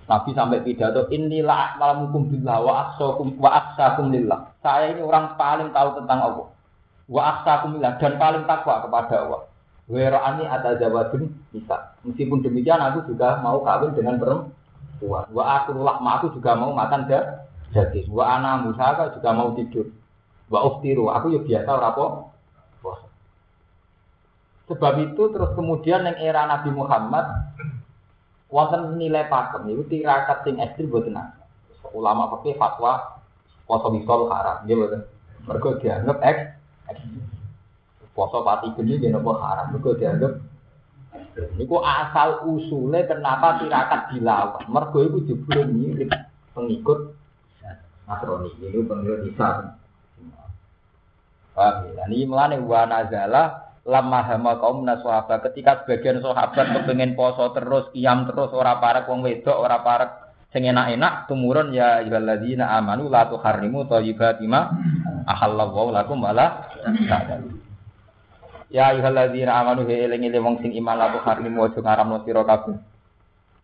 Nabi 0.09 0.31
sampai 0.33 0.65
pidato 0.65 1.05
inilah 1.13 1.77
malamukum 1.77 2.33
billah 2.33 2.57
wa 2.65 2.73
aksakum 2.89 3.37
wa 3.37 3.51
aksakum 3.61 4.09
lillah. 4.09 4.57
Saya 4.65 4.97
ini 4.97 5.05
orang 5.05 5.37
paling 5.37 5.69
tahu 5.69 6.01
tentang 6.01 6.33
Allah. 6.33 6.49
Wa 7.13 7.23
aksakum 7.37 7.77
lillah 7.77 8.01
dan 8.01 8.17
paling 8.17 8.49
takwa 8.49 8.81
kepada 8.89 9.21
Allah. 9.21 9.53
Werani 9.85 10.49
ada 10.49 10.81
jawaban 10.81 11.29
bisa. 11.53 11.93
Meskipun 12.09 12.41
demikian 12.41 12.81
aku 12.81 13.05
juga 13.13 13.37
mau 13.45 13.61
kawin 13.61 13.93
dengan 13.93 14.17
perempuan 14.17 14.57
kuat. 14.99 15.31
Wa 15.33 15.65
aku 15.65 15.79
lakma 15.79 16.21
aku 16.21 16.35
juga 16.35 16.59
mau 16.59 16.75
makan 16.75 17.09
daging. 17.73 18.11
Wa 18.11 18.39
ana 18.39 18.63
musaka 18.63 19.15
juga 19.15 19.31
mau 19.33 19.55
tidur. 19.55 19.89
Wa 20.49 20.65
uftiru 20.65 21.09
aku 21.13 21.35
ya 21.35 21.41
biasa 21.43 21.71
ora 21.71 21.89
apa. 21.95 22.07
Sebab 24.69 24.95
itu 25.01 25.23
terus 25.33 25.57
kemudian 25.57 26.05
yang 26.05 26.21
era 26.21 26.45
Nabi 26.45 26.69
Muhammad 26.69 27.25
wonten 28.53 29.01
nilai 29.01 29.25
pakem 29.29 29.65
itu 29.73 29.85
tirakat 29.89 30.45
sing 30.45 30.61
ekstrim 30.61 30.93
boten 30.93 31.17
Ulama 31.89 32.29
pakai 32.37 32.53
fatwa 32.61 33.17
poso 33.65 33.89
bisol 33.89 34.29
haram, 34.29 34.69
dia 34.69 34.77
boten. 34.77 35.01
Mergo 35.49 35.81
dianggap 35.81 36.21
ek 36.21 36.39
poso 38.13 38.45
pati 38.45 38.77
geni 38.77 39.01
dia 39.01 39.09
nopo 39.09 39.41
haram, 39.41 39.73
mergo 39.73 39.97
dianggap 39.97 40.37
Niku 41.59 41.81
asal 41.83 42.45
usulnya 42.47 43.07
kenapa 43.09 43.63
tirakat 43.63 44.15
dilawan. 44.15 44.65
Mergo 44.69 44.99
itu 45.07 45.19
jebule 45.33 45.65
mirip 45.67 46.11
pengikut 46.53 47.15
Nasrani. 48.09 48.49
Ini 48.59 48.81
pengikut 48.89 49.21
Isa. 49.29 49.77
Paham 51.53 51.91
ya? 51.91 52.05
Ini 52.07 52.25
melane 52.27 52.57
wa 52.63 52.87
nazala 52.87 53.69
lama 53.89 54.21
hama 54.21 54.53
kaum 54.61 54.85
naswaba 54.85 55.41
ketika 55.49 55.83
sebagian 55.83 56.21
sahabat 56.21 56.77
kepengen 56.77 57.17
poso 57.17 57.51
terus 57.57 57.89
kiam 57.97 58.29
terus 58.29 58.53
ora 58.53 58.77
parek 58.77 59.09
wong 59.09 59.25
wedok 59.25 59.57
ora 59.57 59.81
parek 59.81 60.11
sing 60.53 60.69
enak-enak 60.69 61.25
tumurun 61.25 61.73
ya 61.73 62.05
ayyuhalladzina 62.05 62.69
amanu 62.69 63.09
la 63.09 63.33
tuharrimu 63.33 63.89
thayyibati 63.89 64.45
ma 64.45 64.69
ahallallahu 65.25 65.89
lakum 65.93 66.21
wala 66.21 66.69
ta'lamu 66.85 67.68
Ya 68.69 68.93
ayyuhalladzina 68.93 69.65
amanu 69.65 69.89
he 69.89 70.05
eling 70.05 70.29
eling 70.29 70.45
wong 70.45 70.57
sing 70.61 70.77
iman 70.77 71.01
laku 71.01 71.25
harimu 71.25 71.65
aja 71.65 71.81
ngaramno 71.81 72.21
sira 72.29 72.45
kabeh. 72.45 72.77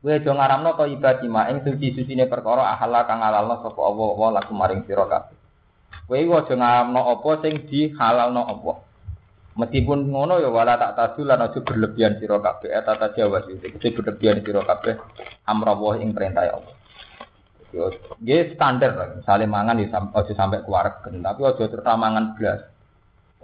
Kowe 0.01 0.13
aja 0.17 0.33
ngaramno 0.33 0.71
to 0.81 0.85
ibadi 0.89 1.29
ma 1.29 1.45
ing 1.53 1.61
suci-sucine 1.61 2.25
perkara 2.25 2.73
ahalla 2.73 3.05
kang 3.05 3.21
halalno 3.21 3.61
sapa 3.61 3.81
Allah 3.85 4.09
wa 4.17 4.29
laku 4.33 4.53
maring 4.57 4.89
sira 4.89 5.05
kabeh. 5.05 5.37
Kowe 6.09 6.17
aja 6.17 6.55
ngaramno 6.57 7.01
apa 7.05 7.31
sing 7.45 7.69
dihalalno 7.69 8.43
apa. 8.49 8.73
Meskipun 9.55 10.09
ngono 10.09 10.41
ya 10.41 10.51
wala 10.51 10.81
tak 10.81 10.97
tadu 10.97 11.29
lan 11.29 11.47
aja 11.47 11.61
berlebihan 11.61 12.17
sira 12.17 12.41
kabeh 12.41 12.73
eta 12.73 12.97
ta 12.97 13.13
jawa 13.13 13.45
sing 13.45 13.61
berlebihan 13.61 14.41
sira 14.41 14.65
kabeh 14.65 14.97
amrawah 15.45 16.01
ing 16.01 16.17
perintah 16.17 16.49
Allah. 16.49 16.75
Yo, 17.75 17.91
standar 18.55 18.95
lah. 18.95 19.19
Misalnya 19.19 19.51
mangan 19.51 19.83
ya 19.83 19.99
aja 19.99 20.33
sampai 20.33 20.63
keluar, 20.63 20.95
tapi 21.03 21.41
aja 21.43 21.65
terus 21.67 21.83
mangan 21.83 22.39
belas 22.39 22.74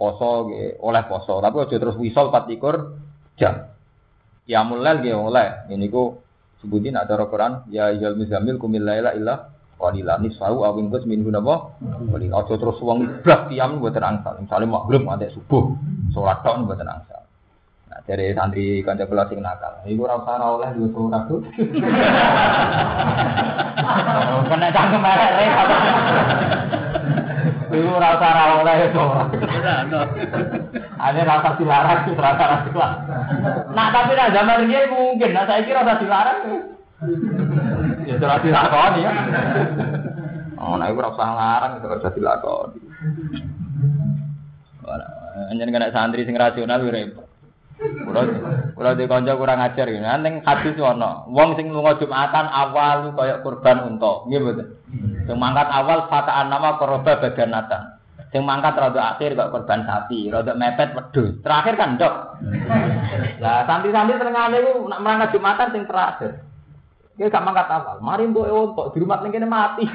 poso 0.01 0.49
oleh 0.81 1.03
poso 1.05 1.37
tapi 1.37 1.61
aja 1.61 1.77
terus 1.77 1.93
wisol 2.01 2.33
24 2.33 3.37
jam 3.37 3.69
ya 4.49 4.65
mulai 4.65 4.97
nggih 4.97 5.13
oleh 5.13 5.69
ini 5.69 5.85
ku 5.93 6.17
sebutin 6.57 6.97
ada 6.97 7.13
Al-Qur'an 7.21 7.69
ya 7.69 7.93
ayyul 7.93 8.17
muzamil 8.17 8.57
kumil 8.57 8.81
laila 8.81 9.13
illa 9.13 9.35
Qalila 9.81 10.21
nisfa'u 10.21 10.61
aw 10.61 10.77
ingkus 10.77 11.09
minhu 11.09 11.33
napa? 11.33 11.73
Qalila 11.81 12.45
aja 12.45 12.53
terus 12.53 12.77
wong 12.85 13.25
blas 13.25 13.49
tiam 13.49 13.81
mboten 13.81 14.05
angsal. 14.05 14.37
Misale 14.37 14.69
maghrib 14.69 15.01
nganti 15.01 15.33
subuh, 15.33 15.73
salat 16.13 16.37
tok 16.45 16.61
mboten 16.61 16.85
angsal. 16.85 17.25
Nah, 17.89 17.97
dari 18.05 18.29
santri 18.37 18.85
kanca 18.85 19.09
kula 19.09 19.25
sing 19.25 19.41
nakal. 19.41 19.81
Iku 19.89 20.05
ora 20.05 20.21
usah 20.21 20.37
oleh 20.37 20.69
duwe 20.77 20.93
surat 20.93 21.25
tuh. 21.25 21.41
Kena 24.47 24.69
cangkem 24.69 25.01
elek 25.01 25.49
repot. 27.71 27.79
Iku 27.79 27.89
ora 27.95 28.19
usah 28.19 28.29
ora 28.35 28.43
oleh 28.59 28.75
itu. 28.91 29.05
Ada 30.99 31.21
rasa 31.23 31.49
dilarang, 31.55 31.99
rasa 32.19 32.43
rasa 32.43 32.67
dilarang. 32.67 33.01
Nah 33.71 33.87
tapi 33.95 34.11
nah 34.19 34.27
zaman 34.35 34.67
ini 34.67 34.91
mungkin, 34.91 35.31
nah 35.31 35.47
saya 35.47 35.63
kira 35.63 35.87
rasa 35.87 36.03
dilarang. 36.03 36.39
Ya 38.03 38.19
sudah 38.19 38.43
dilakoni 38.43 39.07
ya. 39.07 39.11
Oh, 40.61 40.77
nah 40.77 40.91
itu 40.91 40.99
rasa 40.99 41.23
ngarang, 41.23 41.71
itu 41.79 41.87
rasa 41.87 42.09
dilakoni. 42.11 42.79
Hanya 45.47 45.63
kena 45.63 45.95
santri 45.95 46.27
sing 46.27 46.35
rasional 46.35 46.83
repot. 46.83 47.30
Kula 47.81 48.21
kula 48.77 48.93
di 48.93 49.09
kanca 49.09 49.33
kurang 49.33 49.57
ajar 49.57 49.89
gitu. 49.89 50.05
Nanteng 50.05 50.45
hadis 50.45 50.77
ono. 50.77 51.25
Wong 51.33 51.57
sing 51.57 51.73
lunga 51.73 51.97
Jumatan 51.97 52.45
awal 52.45 53.09
kaya 53.17 53.41
kurban 53.41 53.81
unta. 53.89 54.21
Nggih 54.29 54.37
mboten. 54.37 54.67
Sing 55.25 55.37
mangkat 55.41 55.65
awal 55.65 56.05
fataan 56.05 56.53
nama 56.53 56.77
koroba 56.77 57.17
badanatan. 57.17 57.97
Sing 58.29 58.45
mangkat 58.45 58.77
rada 58.77 59.17
akhir 59.17 59.33
kok 59.33 59.49
korban 59.49 59.81
sapi, 59.89 60.29
rada 60.29 60.53
mepet 60.53 60.93
wedhus. 60.93 61.41
Terakhir 61.41 61.73
kan 61.73 61.97
ndok. 61.97 62.13
Lah 63.41 63.65
santri-santri 63.65 64.21
senengane 64.21 64.61
iku 64.61 64.85
nak 64.85 65.01
mangkat 65.01 65.33
Jumatan 65.33 65.73
sing 65.73 65.83
terakhir. 65.89 66.31
Dia 67.17 67.33
gak 67.33 67.43
mangkat 67.43 67.65
awal. 67.65 67.97
Mari 67.99 68.29
mbok 68.29 68.45
e 68.45 68.53
untuk 68.53 68.93
di 68.93 69.01
rumah 69.01 69.25
ning 69.25 69.33
kene 69.33 69.49
mati. 69.49 69.89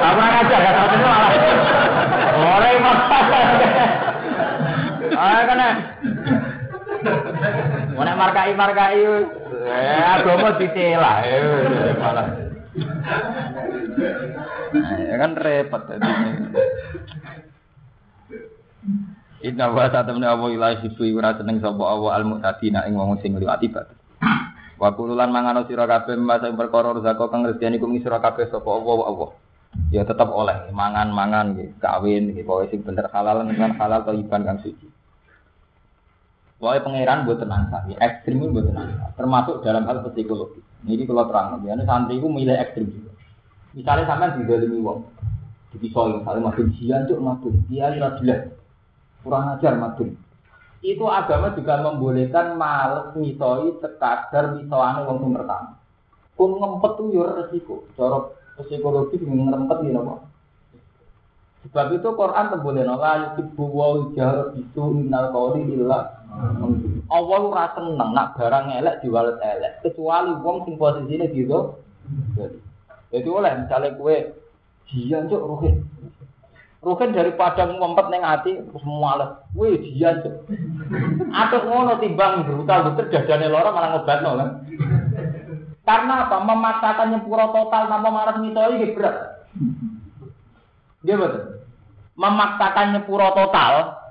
Apa 0.00 0.24
aja 0.42 0.56
ya 0.58 0.70
satu 0.74 0.96
malah. 0.96 1.32
Ora 2.34 2.68
Ah 5.24 5.40
kena. 5.48 5.68
Mana 7.96 8.12
markai 8.12 8.52
markai, 8.52 9.00
eh 9.64 10.02
agama 10.04 10.60
ditelah, 10.60 11.16
eh 11.24 11.96
malah. 11.96 12.28
Ya 14.74 15.16
kan 15.22 15.38
repot 15.38 15.82
tadi. 15.86 16.10
Inna 19.46 19.70
wa 19.70 19.86
satamna 19.92 20.34
wa 20.34 20.50
ilahi 20.50 20.82
hibbu 20.82 21.14
ora 21.14 21.38
seneng 21.38 21.62
sapa 21.62 21.84
Allah 21.84 22.18
al 22.18 22.24
mu'tadina 22.26 22.82
ing 22.90 22.98
wong 22.98 23.22
sing 23.22 23.38
liwati 23.38 23.70
batas. 23.70 23.94
Wa 24.74 24.90
kululan 24.98 25.30
mangano 25.30 25.62
sira 25.70 25.86
kabeh 25.86 26.18
masa 26.18 26.50
perkara 26.50 26.96
rezeki 26.98 27.24
kang 27.30 27.46
rezekine 27.46 27.78
kum 27.78 27.94
sira 28.02 28.18
kabeh 28.18 28.50
sapa 28.50 28.66
Allah 28.66 28.98
Allah. 29.06 29.30
Ya 29.94 30.02
tetap 30.06 30.30
oleh 30.30 30.70
mangan-mangan 30.70 31.54
nggih, 31.54 31.78
kawin 31.82 32.30
nggih, 32.30 32.46
pokoke 32.46 32.70
sing 32.70 32.82
bener 32.86 33.10
halal 33.10 33.42
dengan 33.42 33.74
halal 33.78 34.06
thayyiban 34.06 34.46
kang 34.46 34.58
suci. 34.62 34.93
Pokoknya 36.58 36.86
pangeran 36.86 37.26
buat 37.26 37.38
tenang 37.42 37.64
saja, 37.68 37.94
ekstrim 37.98 38.38
itu 38.38 38.54
buat 38.54 38.66
tenang 38.70 38.88
termasuk 39.18 39.60
dalam 39.66 39.84
hal 39.90 40.06
psikologi. 40.06 40.62
Ini 40.86 41.02
kalau 41.08 41.26
terang, 41.26 41.60
ya 41.66 41.74
santri 41.82 42.20
itu 42.22 42.28
milih 42.30 42.54
ekstrim 42.54 42.86
juga. 42.88 43.10
Misalnya 43.74 44.06
sampai 44.06 44.38
di 44.38 44.46
dalam 44.46 44.84
wong, 44.86 44.98
di 45.74 45.76
pisau 45.82 46.14
misalnya 46.14 46.46
madun 46.46 46.68
jian 46.78 47.10
cuk 47.10 47.18
madun, 47.18 47.54
dia 47.66 47.90
jelek, 47.90 48.54
kurang 49.26 49.58
ajar 49.58 49.74
madun. 49.74 50.14
Itu 50.84 51.08
agama 51.10 51.56
juga 51.58 51.80
membolehkan 51.80 52.54
males 52.60 53.16
misoi 53.18 53.74
sekadar 53.82 54.54
misoane 54.54 55.08
wong 55.08 55.16
sing 55.24 55.30
pertama. 55.34 55.80
Pun 56.38 56.60
ngempet 56.60 56.92
tuh 57.00 57.06
yo 57.10 57.24
resiko, 57.26 57.88
cara 57.98 58.30
psikologi 58.62 59.18
ngempet 59.18 59.78
ya 59.90 59.98
apa? 59.98 60.14
Sebab 61.64 61.96
itu 61.96 62.08
Quran 62.12 62.46
temboleh 62.52 62.84
la 62.84 63.12
yuhibbu 63.24 63.64
wa 63.72 64.12
jahr 64.12 64.52
bisu 64.52 64.82
minal 64.92 65.32
qawli 65.32 65.64
illa 65.72 66.23
Allah 67.08 67.40
ora 67.46 67.66
seneng 67.78 68.10
nak 68.10 68.34
barang 68.34 68.74
elek 68.80 68.98
diwalet 69.04 69.38
elek 69.38 69.72
kecuali 69.86 70.34
wong 70.40 70.66
sing 70.66 70.74
posisine 70.74 71.30
gitu. 71.30 71.78
Jadi, 73.14 73.28
oleh 73.30 73.52
misalnya 73.62 73.94
kue 73.94 74.34
jian 74.90 75.30
cok 75.30 75.46
ruhin. 75.46 75.86
Ruhin 76.82 77.14
daripada 77.14 77.64
ngumpet 77.70 78.10
neng 78.10 78.26
hati 78.26 78.58
terus 78.58 78.84
males. 78.84 79.38
Kue 79.54 79.78
jian 79.78 80.20
cok. 80.26 80.34
Atau 81.30 81.70
ngono 81.70 82.02
timbang 82.02 82.42
brutal 82.42 82.90
betul 82.90 83.14
dadane 83.14 83.46
loro 83.46 83.70
malah 83.70 83.90
ngobatno 83.94 84.30
kan. 84.34 84.48
Karena 85.84 86.14
apa? 86.26 86.36
Memaksakan 86.42 87.08
nyempura 87.12 87.46
total 87.52 87.82
tanpa 87.86 88.08
marah 88.10 88.36
mitoi. 88.40 88.80
Dia 91.04 91.14
betul. 91.14 91.62
Memaksakan 92.18 92.98
nyepuro 92.98 93.30
total 93.36 94.03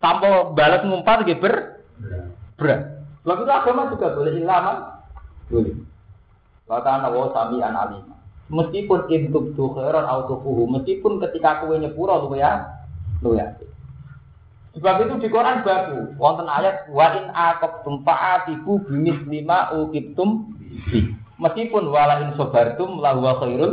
tanpa 0.00 0.50
balas 0.56 0.82
ngumpat 0.82 1.28
gitu 1.28 1.44
ber 1.44 1.54
berat. 2.56 2.80
Sebab 3.20 3.36
itu 3.44 3.52
agama 3.52 3.92
juga 3.92 4.16
boleh 4.16 4.32
ilaman, 4.40 4.76
boleh. 5.52 5.76
Kata 6.64 7.12
wa 7.12 7.28
sami 7.36 7.60
an 7.60 7.76
alim. 7.76 8.04
Meskipun 8.50 9.06
intub 9.12 9.54
tu 9.54 9.70
khairan 9.76 10.08
autofuhu, 10.08 10.66
meskipun 10.66 11.22
ketika 11.22 11.62
kue 11.62 11.78
nyepuro 11.78 12.26
lu 12.26 12.34
ya, 12.34 12.66
lu 13.22 13.38
ya. 13.38 13.54
Sebab 14.74 15.06
itu 15.06 15.14
di 15.22 15.28
Quran 15.30 15.62
baku, 15.62 16.14
wonten 16.18 16.46
ayat 16.46 16.90
wa 16.90 17.06
in 17.14 17.30
aqabtum 17.30 18.02
fa'atibu 18.02 18.86
bimis 18.86 19.18
lima 19.26 19.70
uqibtum. 19.74 20.56
Meskipun 21.38 21.90
wala 21.90 22.26
in 22.26 22.34
sabartum 22.34 22.98
lahu 22.98 23.26
khairul 23.38 23.72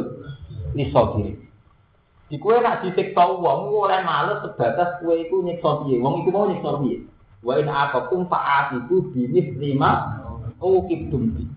lisabirin. 0.74 1.47
Di 2.28 2.36
kue 2.36 2.60
nak 2.60 2.84
disiksa 2.84 3.24
wong 3.24 3.72
oleh 3.72 4.04
males 4.04 4.44
sebatas 4.44 5.00
kue 5.00 5.16
iku 5.24 5.48
nyiksa 5.48 5.88
piye. 5.88 5.96
Wong 6.04 6.24
iku 6.24 6.30
mau 6.36 6.52
nyiksa 6.52 6.84
piye. 6.84 7.08
Wa 7.40 7.56
in 7.56 7.72
aqabtum 7.72 8.28
fa'atibu 8.28 9.16
bimis 9.16 9.56
lima 9.56 10.20
uqibtum 10.60 11.32
bi. 11.32 11.48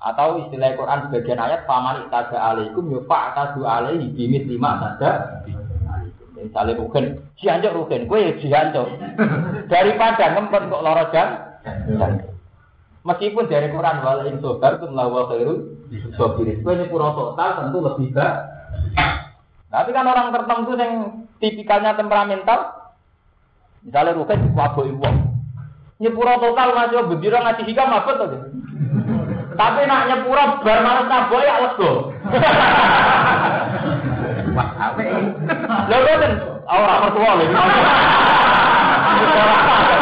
Atau 0.00 0.44
istilah 0.44 0.76
Quran 0.76 1.00
sebagian 1.08 1.40
ayat 1.40 1.64
paman 1.64 2.04
itaga 2.08 2.36
alaikum 2.36 2.92
yo 2.92 3.00
fa'tadu 3.08 3.64
alaihi 3.64 4.12
bimis 4.12 4.44
lima 4.44 4.76
saja. 4.84 5.40
Misalnya 6.40 6.80
rugen, 6.80 7.20
jiancok 7.36 7.76
rugen, 7.76 8.08
kue 8.08 8.20
ya 8.20 8.32
jiancok. 8.40 8.88
Daripada 9.68 10.24
ngempet 10.36 10.72
kok 10.72 10.84
loro 10.84 11.04
jam, 11.12 11.28
Meskipun 13.00 13.48
dari 13.48 13.72
Quran 13.72 14.04
wala 14.04 14.28
in 14.28 14.44
sobar 14.44 14.76
itu 14.76 14.86
melawa 14.92 15.28
khairu 15.32 15.72
sobirin. 16.20 16.60
Kue 16.60 16.76
nyepuro 16.76 17.16
total 17.16 17.50
tentu 17.64 17.78
lebih 17.80 18.08
baik. 18.12 18.36
Tapi 19.70 19.94
kan 19.94 20.02
orang 20.02 20.34
tertentu 20.34 20.74
yang 20.74 21.22
tipikalnya 21.38 21.94
temperamental, 21.94 22.90
misalnya 23.86 24.18
rugen 24.18 24.50
wabok 24.50 24.82
ibu. 24.82 25.06
Nyepuro 26.02 26.42
total 26.42 26.74
masih 26.74 27.06
bendira 27.06 27.38
ngaji 27.38 27.62
hikam 27.70 27.94
apa 27.94 28.10
tuh? 28.18 28.50
Tapi 29.54 29.86
nak 29.86 30.10
nyepuro 30.10 30.58
bar 30.66 30.78
malas 30.82 31.06
naboy 31.06 31.46
ya 31.46 31.62
lego. 31.62 32.10
Wah, 34.50 34.68
apa 34.74 35.00
ini? 35.06 35.30
Lho 35.86 35.98
boten, 36.02 36.32
ora 36.66 36.94
mertua 37.06 37.30
lho. 37.38 37.46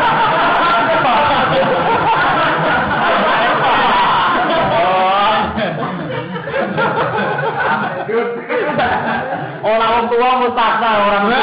Orang 9.98 10.14
tua 10.14 10.30
mustakna 10.46 10.90
orang 11.10 11.22
tua. 11.26 11.42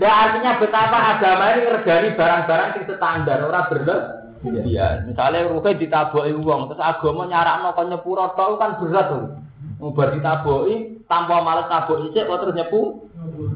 Nah, 0.00 0.14
artinya 0.24 0.56
betapa 0.56 0.98
agama 1.12 1.52
ini 1.52 1.68
ngergani 1.68 2.08
barang-barang 2.16 2.68
yang 2.80 2.84
standar, 2.96 3.38
orang 3.44 3.68
bener. 3.68 3.98
Iya, 4.40 5.04
misalnya 5.04 5.52
ruhe 5.52 5.76
ditaboki 5.76 6.32
uang, 6.32 6.72
terus 6.72 6.80
agama 6.80 7.28
nyarakno 7.28 7.76
kon 7.76 7.92
nyepuro 7.92 8.32
tok 8.32 8.56
kan 8.56 8.80
berat 8.80 9.12
tuh. 9.12 9.36
Ngubar 9.84 10.16
ditaboki 10.16 11.04
tanpa 11.04 11.44
males 11.44 11.68
taboki 11.68 12.16
sik 12.16 12.24
kok 12.24 12.40
terus 12.40 12.56
nyepu. 12.56 13.04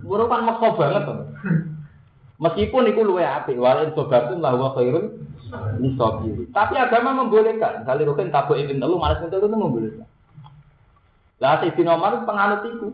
Muru 0.05 0.29
kan 0.29 0.45
maksa 0.45 0.77
banget 0.77 1.09
tuh. 1.09 1.25
Meskipun 2.37 2.93
itu 2.93 3.01
luwe 3.01 3.25
apik, 3.25 3.57
walin 3.57 3.97
sobatum 3.97 4.45
lah 4.45 4.53
wa 4.61 4.77
khairun 4.77 5.25
nisabiri. 5.81 6.53
Tapi 6.53 6.77
agama 6.77 7.25
membolehkan. 7.25 7.81
Misalnya 7.81 8.13
ruhe 8.13 8.23
taboki 8.29 8.69
ping 8.69 8.77
telu 8.77 9.01
males 9.01 9.25
ping 9.25 9.33
telu 9.33 9.49
itu 9.49 9.57
membolehkan. 9.57 10.05
Lah 11.39 11.63
Sayyidina 11.63 11.99
Umar 11.99 12.23
penganut 12.23 12.63
itu. 12.67 12.89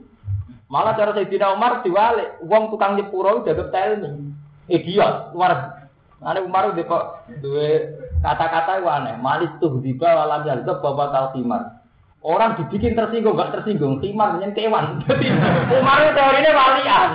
Malah 0.71 0.95
cara 0.95 1.17
Sayyidina 1.17 1.53
Umar 1.53 1.83
diwalik, 1.83 2.41
wong 2.47 2.71
tukang 2.71 2.95
nyepuro 2.97 3.43
udah 3.43 3.69
telmi. 3.73 4.33
Idiot, 4.71 5.35
luar 5.35 5.81
Ane 6.21 6.45
Umar 6.45 6.77
udah 6.77 6.85
kok 6.85 7.05
dua 7.41 7.97
kata-kata 8.21 8.85
aneh. 8.85 9.17
Malis 9.19 9.51
tuh 9.57 9.81
di 9.81 9.97
bawah 9.97 10.29
alam 10.29 10.45
jazab 10.45 10.85
bapak 10.85 11.33
timar. 11.33 11.81
Orang 12.21 12.61
dibikin 12.61 12.93
tersinggung, 12.93 13.33
gak 13.33 13.57
tersinggung. 13.57 13.97
Timar 14.05 14.37
dengan 14.37 14.53
kewan. 14.53 14.87
Jadi 15.09 15.33
Umar 15.81 16.05
itu 16.05 16.13
teorinya 16.13 16.53
walian. 16.53 17.09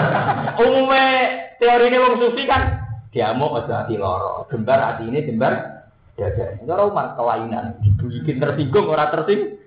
Umumnya 0.68 1.08
teorinya 1.56 1.98
wong 2.04 2.14
sufi 2.20 2.44
kan 2.44 2.82
dia 3.12 3.32
mau 3.36 3.56
aja 3.56 3.88
loro. 3.88 4.48
Gembar 4.48 4.80
hati 4.80 5.08
ini 5.08 5.24
gembar 5.24 5.81
Jaga. 6.22 6.62
Cara 6.62 6.82
Umar 6.86 7.18
kelainan. 7.18 7.82
Bikin 7.98 8.38
tersinggung 8.38 8.86
orang 8.86 9.10
tersinggung. 9.10 9.58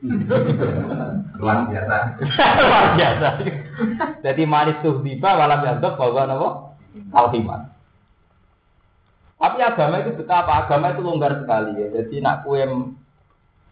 Luar 1.35 1.67
biasa. 1.67 1.97
Luar 2.63 2.85
biasa. 2.95 3.27
Jadi 4.23 4.43
manis 4.47 4.79
tuh 4.79 5.03
tiba 5.03 5.35
malam 5.35 5.59
yantok 5.67 5.99
bahwa 5.99 6.23
nopo 6.23 6.49
alhiman. 7.11 7.67
Tapi 9.35 9.59
agama 9.59 9.99
itu 9.99 10.15
betapa 10.15 10.63
agama 10.63 10.95
itu 10.95 11.03
longgar 11.03 11.43
sekali 11.43 11.75
ya. 11.75 11.87
Jadi 11.91 12.23
nak 12.23 12.47
kue 12.47 12.63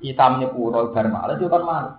hitamnya 0.04 0.52
pura 0.52 0.92
bar 0.92 1.08
malas 1.08 1.40
itu 1.40 1.48
kan 1.48 1.64
malas. 1.64 1.96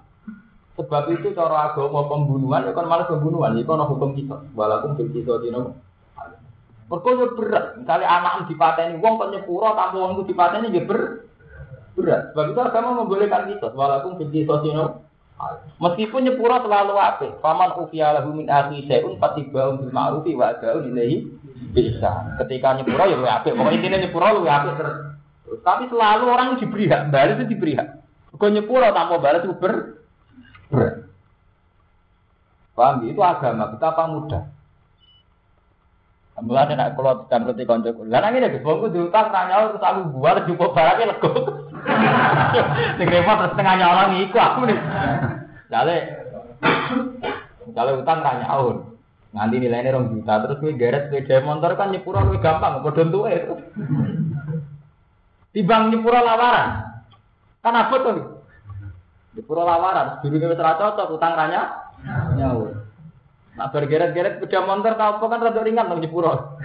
Sebab 0.76 1.06
itu 1.16 1.32
cara 1.32 1.72
agama 1.72 2.04
pembunuhan 2.12 2.68
itu 2.68 2.76
kan 2.76 2.84
malas 2.84 3.08
pembunuhan. 3.08 3.56
Itu 3.56 3.72
kan 3.72 3.88
hukum 3.88 4.12
kita. 4.12 4.36
Walaupun 4.52 5.00
kita 5.00 5.40
di 5.40 5.48
nopo. 5.48 5.80
Mereka 6.84 7.36
berat. 7.36 7.66
Misalnya 7.80 8.06
anak 8.08 8.44
dipateni 8.46 9.00
wong 9.00 9.16
kok 9.16 9.30
nyepuro 9.32 9.72
tanpa 9.72 9.96
wong 9.96 10.20
itu 10.20 10.36
dipateni 10.36 10.74
ya 10.74 10.82
ber 10.84 11.24
berat. 11.96 12.32
Sebab 12.32 12.44
itu 12.52 12.60
agama 12.60 12.88
membolehkan 13.00 13.48
kita 13.48 13.72
walaupun 13.72 14.20
benci 14.20 14.44
sosino. 14.44 15.04
Meskipun 15.80 16.28
nyepuro 16.28 16.60
selalu 16.60 16.94
apik. 16.94 17.32
Faman 17.40 17.74
ufiya 17.80 18.14
lahu 18.20 18.36
min 18.36 18.46
akhi 18.52 18.84
syai'un 18.86 19.18
fatiba'un 19.18 19.80
bil 19.82 19.90
ma'rufi 19.90 20.36
wa 20.36 20.52
ada'un 20.54 20.86
ilaihi 20.92 21.26
bisa. 21.72 22.38
Ketika 22.44 22.78
nyepuro 22.78 23.04
ya 23.08 23.16
luwih. 23.16 23.32
Pokoknya 23.42 23.76
intinya 23.80 23.98
nyepuro 24.04 24.26
luwih 24.40 24.54
terus. 24.76 24.96
Tapi 25.64 25.88
selalu 25.88 26.24
orang 26.28 26.56
diberi 26.60 26.88
hak, 26.88 27.14
balas 27.14 27.36
itu 27.40 27.56
diberi 27.56 27.78
hak. 27.78 27.88
Kau 28.36 28.50
nyepuro 28.50 28.90
tanpa 28.92 29.16
balas 29.22 29.42
itu 29.46 29.56
ber 29.56 29.74
berat. 30.68 30.94
Paham? 32.74 33.06
Itu 33.06 33.22
agama 33.22 33.70
betapa 33.70 34.10
mudah. 34.10 34.44
Mulane 36.42 36.74
nek 36.74 36.98
kula 36.98 37.30
damreti 37.30 37.62
kanca 37.62 37.94
kula. 37.94 38.18
Lah 38.18 38.30
ngene 38.34 38.58
Gus, 38.58 38.66
wong 38.66 38.90
diutang 38.90 39.30
ra 39.30 39.46
nyaur 39.46 39.70
terus 39.70 39.86
aku 39.86 40.00
buar 40.18 40.42
cukup 40.42 40.74
barangnya 40.74 41.14
lego. 41.14 41.30
Sing 42.98 43.06
repot 43.06 43.38
terus 43.38 43.54
tengah 43.54 43.74
nyolong 43.78 44.18
iku 44.18 44.38
aku 44.42 44.60
nih. 44.66 44.78
Jale 45.70 45.96
Jale 47.70 47.90
utang 48.02 48.18
ra 48.26 48.42
nyaur. 48.42 48.98
Nganti 49.30 49.56
nilainya 49.62 49.94
rong 49.94 50.10
juta 50.10 50.42
terus 50.42 50.58
kowe 50.58 50.74
geret 50.74 51.10
sepeda 51.10 51.38
motor 51.46 51.78
kan 51.78 51.94
nyepuro 51.94 52.18
luwih 52.26 52.42
gampang 52.42 52.82
padha 52.82 53.02
entuke. 53.02 53.34
Tibang 55.54 55.94
nyepuro 55.94 56.18
lawaran. 56.18 56.98
Kan 57.62 57.78
abot 57.78 58.00
to. 58.02 58.10
Nyepuro 59.38 59.62
lawaran, 59.62 60.18
durunge 60.18 60.50
wis 60.50 60.58
ra 60.58 60.74
cocok 60.82 61.14
utang 61.14 61.38
ra 61.38 61.46
nyaur. 62.34 62.73
Nak 63.54 63.70
bergeret-geret 63.70 64.42
sepeda 64.42 64.66
motor 64.66 64.98
tau 64.98 65.14
apa 65.14 65.24
kan 65.30 65.38
rada 65.38 65.62
ringan 65.62 65.86
nang 65.86 66.02
nyepuro. 66.02 66.58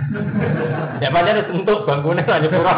ya 0.98 1.14
pancen 1.14 1.46
disentuh 1.46 1.86
bangkune 1.86 2.26
ra 2.26 2.42
nyepuro. 2.42 2.74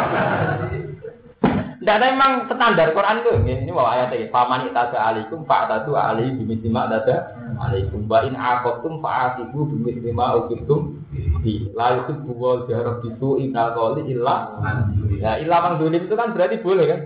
Tidak 1.82 1.98
ada 1.98 2.14
emang 2.14 2.46
standar 2.46 2.94
Quran 2.94 3.26
itu. 3.26 3.34
Ini 3.42 3.74
bawa 3.74 3.98
ayat 3.98 4.14
ini. 4.14 4.30
Faman 4.30 4.70
itaza 4.70 5.02
alaikum 5.02 5.50
fa'atatu 5.50 5.98
alaihi 5.98 6.38
bimisima 6.38 6.86
dada 6.86 7.34
alaikum. 7.58 8.06
Wa 8.06 8.22
in 8.22 8.38
aqabtum 8.38 9.02
fa'atibu 9.02 9.66
bimisima 9.66 10.38
ukibtum. 10.44 11.02
Di 11.42 11.74
la 11.74 11.98
yuhibbu 11.98 12.38
wa 12.38 12.70
jahrab 12.70 13.02
bisu 13.02 13.42
inal 13.42 13.74
qawli 13.74 14.14
illa. 14.14 14.62
Ya 15.18 15.42
illa 15.42 15.58
mang 15.58 15.82
dulim 15.82 16.06
itu 16.06 16.14
kan 16.14 16.38
berarti 16.38 16.62
boleh 16.62 16.86
kan? 16.86 17.02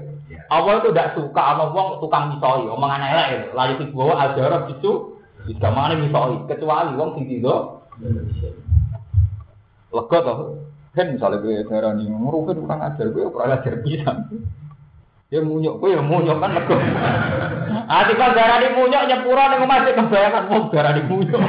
Allah 0.51 0.83
itu 0.83 0.91
tidak 0.91 1.15
suka 1.15 1.41
sama 1.41 1.71
wong 1.71 2.03
tukang 2.03 2.35
misoi, 2.35 2.67
omongan 2.67 2.99
elek. 2.99 3.55
La 3.55 3.71
yuhibbu 3.71 3.95
wa 3.95 4.27
aljarab 4.27 4.67
bisu 4.75 5.14
jika 5.45 5.69
mana 5.69 5.93
misoi, 5.93 6.49
kecuali 6.49 6.97
wong 6.97 7.09
sing 7.15 7.25
tido. 7.29 7.85
Lega 9.93 10.17
toh. 10.25 10.37
Kan 10.95 11.11
misalnya 11.11 11.43
gue 11.43 11.67
darah 11.67 11.91
nih 11.91 12.07
ngurukin 12.07 12.63
kurang 12.63 12.81
ajar, 12.81 13.05
gue 13.11 13.29
kurang 13.29 13.51
ajar 13.51 13.73
bisa. 13.83 14.11
Ya 15.29 15.43
munyuk, 15.43 15.83
gue 15.83 15.93
ya 15.93 16.01
munyuk 16.01 16.39
kan 16.39 16.55
lega. 16.55 16.77
Ah, 17.85 18.07
kan 18.09 18.31
darah 18.33 18.57
di 18.63 18.69
munyuk 18.73 19.03
nyepura 19.05 19.43
nih 19.53 19.67
masih 19.67 19.93
kebayangan 19.93 20.43
mau 20.49 20.71
darah 20.73 20.93
di 20.97 21.03
munyuk. 21.05 21.41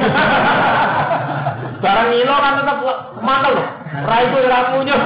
Barang 1.77 2.09
ngilo 2.09 2.37
kan 2.37 2.53
tetap 2.61 2.79
mantel 3.21 3.53
loh. 3.57 3.69
Rai 4.05 4.25
itu 4.29 4.39
ora 4.45 4.61
munyuk. 4.75 5.01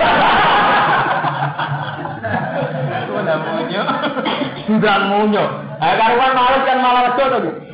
Sudah 3.10 3.36
munyuk. 3.44 3.86
Sudah 4.66 4.96
munyuk. 5.06 5.50
Eh 5.80 5.94
karuan 5.94 6.32
males 6.34 6.62
kan 6.64 6.78
malah 6.82 7.02
wedo 7.14 7.38
tuh. 7.44 7.69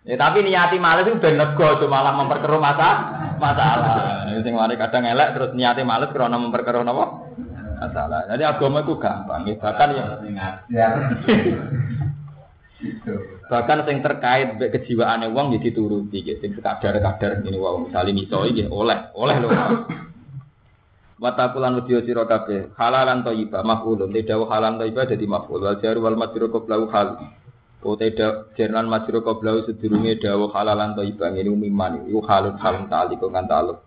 Ya 0.00 0.16
tapi 0.16 0.40
niati 0.40 0.80
males 0.80 1.04
itu 1.04 1.20
ben 1.20 1.36
lega 1.36 1.76
cuma 1.76 2.00
malah 2.00 2.16
memperkeruh 2.16 2.56
masa 2.56 2.88
masalah. 3.36 4.24
Sing 4.40 4.56
mari 4.56 4.80
kadang 4.80 5.04
elek 5.04 5.36
terus 5.36 5.50
niati 5.52 5.84
males 5.84 6.08
karena 6.08 6.40
memperkeruh 6.40 6.80
napa? 6.80 7.28
Masalah. 7.80 8.24
Jadi 8.28 8.42
agama 8.44 8.80
itu 8.84 8.96
gampang, 8.96 9.44
ya. 9.48 9.56
bahkan 9.60 9.88
ya. 9.92 10.88
bahkan 13.52 13.84
sing 13.84 14.00
terkait 14.00 14.56
kejiwaan 14.56 15.24
wong 15.36 15.52
ya 15.52 15.60
dituruti, 15.60 16.24
gitu. 16.24 16.40
sing 16.40 16.56
sekadar-kadar 16.56 17.44
ini 17.44 17.60
wow 17.60 17.76
misalnya 17.84 18.16
misoi 18.16 18.56
gitu 18.56 18.72
oleh, 18.72 19.12
oleh 19.12 19.36
loh. 19.36 19.52
Watakulan 21.20 21.76
wedi 21.76 22.00
sira 22.08 22.24
kabeh 22.24 22.72
halalan 22.80 23.20
thayyibah 23.20 23.60
maf'ulun 23.60 24.08
tidak 24.16 24.40
halal 24.48 24.80
thayyibah 24.80 25.04
dadi 25.04 25.26
maf'ul 25.28 25.60
wal 25.60 25.76
jaru 25.76 26.00
wal 26.00 26.16
majrur 26.16 26.48
qablahu 26.48 26.88
hal 26.88 27.20
Uteda 27.80 28.52
jernan 28.60 28.92
masyru 28.92 29.24
koblau 29.24 29.64
sedurunge 29.64 30.20
dawa 30.20 30.52
halalan 30.52 30.92
to 30.92 31.00
ibang 31.00 31.32
ini 31.32 31.48
umiman 31.48 32.04
Iku 32.04 32.20
halut 32.28 32.60
halun 32.60 32.92
taliku 32.92 33.32
kan 33.32 33.48
taluk 33.48 33.80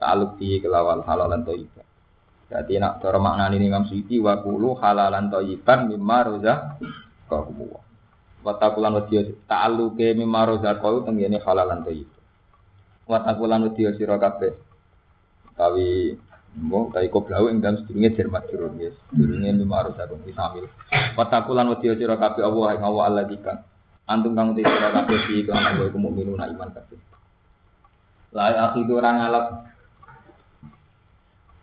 Taluk 0.00 0.40
di 0.40 0.64
kelawan 0.64 1.04
halalan 1.04 1.44
to 1.44 1.52
ibang 1.52 1.84
Jadi 2.48 2.80
nak 2.80 3.04
cara 3.04 3.20
makna 3.20 3.52
ini 3.52 3.68
ngam 3.68 3.84
suiti 3.84 4.16
Wakulu 4.16 4.80
halalan 4.80 5.28
to 5.28 5.44
ibang 5.44 5.92
mimma 5.92 6.18
roza 6.24 6.80
kau 7.28 7.52
Watakulan 8.44 8.96
wadiyo 9.04 9.36
taluke 9.44 10.16
mimma 10.16 10.40
roza 10.48 10.80
kau 10.80 11.04
Tenggini 11.04 11.36
halalan 11.44 11.84
to 11.84 11.92
ibang 11.92 12.24
Watakulan 13.04 13.60
wadiyo 13.60 13.92
sirokabe 13.92 14.56
Tawi 15.52 16.16
Tawi 16.54 16.70
Mbok 16.70 16.94
kaya 16.94 17.10
koblau 17.10 17.50
ing 17.50 17.58
dalam 17.58 17.82
sedurunge 17.82 18.14
jar 18.14 18.30
majrur 18.30 18.70
nggih. 18.78 18.94
Sedurunge 19.10 19.50
lima 19.50 19.74
harus 19.82 19.98
aku 19.98 20.14
samil. 20.30 20.70
Watakulan 21.18 21.66
wedi 21.74 21.90
sira 21.98 22.14
kabeh 22.14 22.46
Allah 22.46 22.78
ing 22.78 22.82
Allah 22.86 23.02
Allah 23.10 23.24
dikan. 23.26 23.58
Antum 24.06 24.38
kang 24.38 24.54
uti 24.54 24.62
sira 24.62 24.94
kabeh 24.94 25.18
iki 25.26 25.50
kan 25.50 25.74
Allah 25.74 25.90
iku 25.90 25.98
mukminun 25.98 26.38
iman 26.38 26.70
kabeh. 26.70 26.98
La 28.30 28.70
akhidu 28.70 28.98
orang 28.98 29.18
ngalap. 29.18 29.46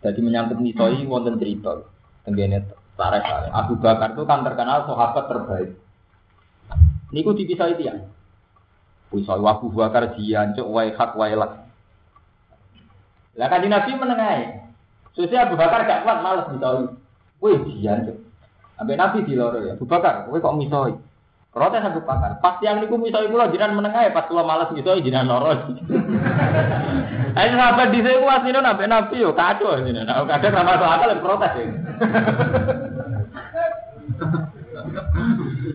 Jadi 0.02 0.18
menyangkut 0.20 0.58
mitoi 0.60 1.06
wonten 1.08 1.40
cerita 1.40 1.88
tenggene 2.28 2.68
sareh 2.98 3.22
sareh. 3.24 3.50
Abu 3.54 3.80
Bakar 3.80 4.12
itu 4.12 4.22
kan 4.28 4.44
terkenal 4.44 4.84
sahabat 4.84 5.24
terbaik. 5.30 5.70
Niku 7.14 7.32
dipisah 7.32 7.72
itu 7.72 7.88
ya. 7.88 7.96
Pisah 9.08 9.40
Abu 9.40 9.72
Bakar 9.72 10.16
jian 10.18 10.52
cuk 10.52 10.68
wae 10.68 10.92
hak 10.92 11.16
wae 11.16 11.32
lak. 11.32 11.64
Lah 13.40 13.48
kan 13.48 13.64
Nabi 13.64 13.90
menengahi. 13.96 14.61
Susi 15.12 15.36
Abu 15.36 15.54
Bakar 15.60 15.84
gak 15.84 16.08
kuat 16.08 16.18
males 16.24 16.48
misoi. 16.48 16.88
Wih, 17.44 17.58
jian 17.80 18.08
tuh. 18.08 18.16
Sampai 18.80 18.96
Nabi 18.96 19.28
di 19.28 19.36
loro 19.36 19.60
ya. 19.60 19.76
Abu 19.76 19.84
Bakar, 19.84 20.24
kowe 20.24 20.40
kok 20.40 20.56
misoi? 20.56 20.96
Protes 21.52 21.84
Abu 21.84 22.00
Bakar. 22.00 22.40
Pas 22.40 22.56
yang 22.64 22.80
niku 22.80 22.96
misoi 22.96 23.28
kula 23.28 23.52
jiran 23.52 23.76
menengah 23.76 24.08
ya 24.08 24.16
pas 24.16 24.24
kula 24.24 24.40
males 24.40 24.72
misoi 24.72 25.04
jiran 25.04 25.28
loro. 25.28 25.52
Ayo 27.38 27.56
sahabat 27.56 27.88
di 27.92 28.04
sini 28.04 28.20
kuat 28.20 28.44
ini 28.44 28.60
nabi 28.60 28.84
Nabi 28.84 29.24
yo 29.24 29.32
kacau 29.32 29.80
ini. 29.80 30.04
Nah, 30.04 30.24
kadang 30.28 30.52
sama 30.52 30.76
soal 30.76 31.00
akal 31.00 31.16
protes 31.24 31.52
ya. 31.56 31.64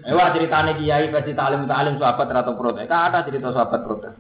Ewa 0.07 0.31
ceritanya 0.31 0.77
kiai 0.77 1.09
versi 1.11 1.33
talim 1.33 1.65
talim 1.65 1.97
sahabat 1.97 2.29
atau 2.29 2.55
protes. 2.55 2.88
Ada 2.88 3.25
cerita 3.25 3.51
sahabat 3.51 3.81
protes. 3.83 4.13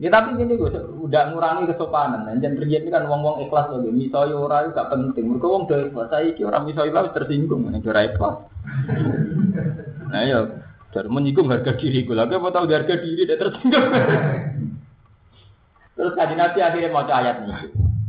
Ya 0.00 0.08
tapi 0.08 0.32
gini 0.40 0.56
gue 0.56 0.72
udah 0.72 1.22
ngurangi 1.28 1.68
kesopanan. 1.76 2.24
Dan 2.40 2.56
terjadi 2.56 2.88
kan 2.88 3.04
wong-wong 3.04 3.44
ikhlas 3.44 3.68
loh. 3.68 3.84
Misalnya 3.84 4.40
orang 4.40 4.64
itu 4.64 4.72
gak 4.72 4.90
penting. 4.96 5.24
Mereka 5.28 5.44
wong 5.44 5.64
ikhlas. 5.68 6.08
Saya 6.08 6.32
kira 6.32 6.48
orang 6.56 6.64
misalnya 6.64 7.12
tersinggung. 7.12 7.68
Ini 7.68 7.84
kira 7.84 8.08
ikhlas. 8.08 8.36
Nah 10.10 10.26
ya, 10.26 10.42
dari 10.90 11.06
menyinggung 11.06 11.46
harga 11.46 11.78
diri 11.78 12.02
gue. 12.02 12.18
Lagi 12.18 12.34
apa 12.34 12.50
tahu 12.50 12.66
harga 12.66 12.98
diri 12.98 13.28
dia 13.28 13.38
tersinggung. 13.38 13.86
Terus 15.94 16.16
kaji 16.18 16.34
nanti 16.34 16.58
akhirnya 16.64 16.90
mau 16.90 17.06
ayat 17.06 17.46
ini. 17.46 17.54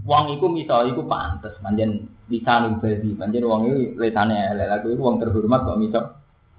Wong 0.01 0.33
itu 0.33 0.49
misalnya 0.49 0.97
itu 0.97 1.05
pantas. 1.05 1.53
Manjen 1.61 2.09
bisa 2.25 2.65
nubadi. 2.65 3.13
Manjen 3.13 3.45
wong 3.45 3.61
itu 3.69 3.99
lesannya 4.01 4.57
lagi 4.57 4.89
itu 4.89 4.97
wong 4.97 5.21
terhormat 5.21 5.61
kok 5.61 5.77
misal. 5.77 6.03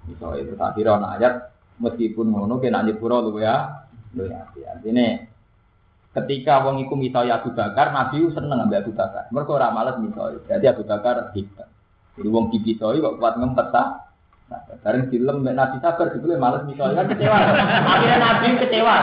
Misal 0.07 0.39
itu 0.39 0.55
akhirnya 0.55 1.19
ayat. 1.19 1.33
Meskipun 1.83 2.31
ngono 2.31 2.63
kena 2.63 2.87
nyepuro 2.87 3.19
lu 3.19 3.43
ya 3.43 3.82
Lho 4.13 4.29
ya, 4.29 4.45
artinya 4.77 5.25
ketika 6.13 6.61
wong 6.61 6.85
iku 6.85 6.93
misalnya 6.93 7.41
Abu 7.41 7.49
Bakar, 7.57 7.89
Nabi 7.89 8.21
seneng 8.29 8.61
ambil 8.61 8.85
Abu 8.85 8.93
Bakar. 8.93 9.27
Mereka 9.33 9.51
ora 9.57 9.73
males 9.73 9.97
misalnya. 9.97 10.39
Jadi 10.45 10.65
Abu 10.69 10.85
Bakar 10.85 11.33
hebat. 11.33 11.67
Jadi 12.13 12.27
wong 12.29 12.53
dipisoi 12.53 13.01
kok 13.01 13.17
kuat 13.17 13.35
ngempet 13.41 13.67
ta. 13.73 14.13
Nah, 14.43 14.59
bareng 14.85 15.09
film 15.09 15.41
Nabi 15.41 15.81
sabar 15.81 16.13
dibeli 16.13 16.37
males 16.37 16.61
misalnya 16.69 17.01
kan 17.01 17.09
kecewa. 17.09 17.37
Akhirnya 17.89 18.17
Nabi 18.21 18.47
kecewa. 18.61 18.95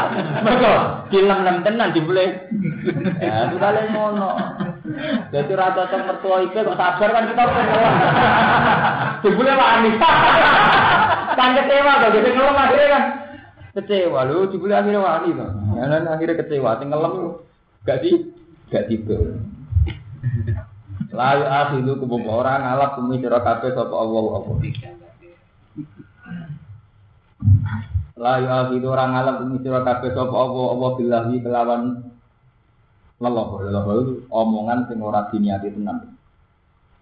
Mereka 0.46 0.72
film 1.10 1.38
nem 1.42 1.56
tenan 1.66 1.90
dibeli. 1.90 2.26
Ya, 3.18 3.50
kali 3.50 3.82
ngono. 3.90 4.30
Jadi 5.34 5.52
rata 5.58 5.90
cocok 5.90 6.06
mertua 6.06 6.36
itu 6.46 6.58
kok 6.62 6.78
sabar 6.78 7.08
kan 7.10 7.24
kita 7.26 7.42
kecewa. 7.42 7.90
Jebule 9.26 9.52
wani. 9.58 9.90
Kan 11.30 11.56
kecewa 11.56 11.92
kok 12.04 12.10
gitu 12.14 12.28
ngelem 12.36 12.58
akhirnya 12.58 12.88
kan. 12.94 13.02
Kecewa 13.70 14.26
lu 14.26 14.50
jebule 14.50 14.74
akhirnya 14.74 14.98
wani 14.98 15.30
to. 15.30 15.46
Ya 15.78 15.86
akhirnya 15.86 16.38
kecewa 16.42 16.82
sing 16.82 16.90
ngelem 16.90 17.38
gak 17.86 18.02
di 18.02 18.10
gak 18.66 18.90
tidur. 18.90 19.38
Layu 21.10 21.44
akhidu 21.46 21.98
kubuk 21.98 22.26
orang 22.26 22.66
ngalap 22.66 22.98
bumi 22.98 23.18
sira 23.22 23.42
kabeh 23.42 23.70
sapa 23.74 23.94
Allah 23.94 24.24
apa. 24.42 24.52
Layu 28.18 28.46
akhidu 28.46 28.86
orang 28.90 29.10
ngalap 29.14 29.36
bumi 29.42 29.56
sira 29.62 29.80
kabeh 29.86 30.10
sapa 30.14 30.34
Allah 30.34 30.66
apa 30.74 30.86
billahi 30.98 31.36
kelawan 31.42 31.82
leloh 33.20 33.48
omongan 34.30 34.90
sing 34.90 34.98
ora 34.98 35.30
diniati 35.30 35.70
tenan. 35.70 36.14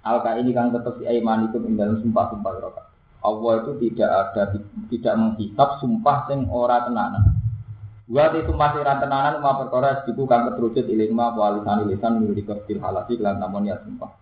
Alka 0.05 0.37
ini 0.41 0.53
kan 0.57 0.73
tetap 0.73 0.97
di 1.01 1.05
aiman 1.05 1.49
itu 1.53 1.61
dalam 1.77 2.01
sumpah-sumpah 2.01 2.53
sira 2.57 2.88
Allah 3.19 3.53
itu 3.67 3.73
tidak 3.83 4.11
ada 4.11 4.43
tidak 4.89 5.15
menghisap 5.19 5.83
sumpah 5.83 6.31
sing 6.31 6.47
ora 6.47 6.87
tenanan. 6.87 7.35
Wa 8.07 8.31
itu 8.31 8.55
masih 8.55 8.81
ora 8.87 9.03
tenanan 9.03 9.43
ma 9.43 9.59
perkara 9.59 10.07
diku 10.07 10.25
kang 10.31 10.47
keterucut 10.49 10.87
ilmu 10.87 11.27
walisan 11.35 11.91
lisan 11.91 12.23
nuri 12.23 12.47
kafil 12.47 12.79
halasi 12.79 13.19
lan 13.19 13.43
namun 13.43 13.67
ya 13.67 13.83
sumpah. 13.83 14.15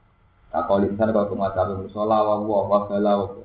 Takol 0.48 0.88
lisan 0.88 1.12
kalau 1.12 1.28
pengacara 1.28 1.76
musola 1.76 2.18
wa 2.24 2.34
wa 2.40 2.60
wa 2.64 2.78
bala 2.88 3.12
wa. 3.20 3.44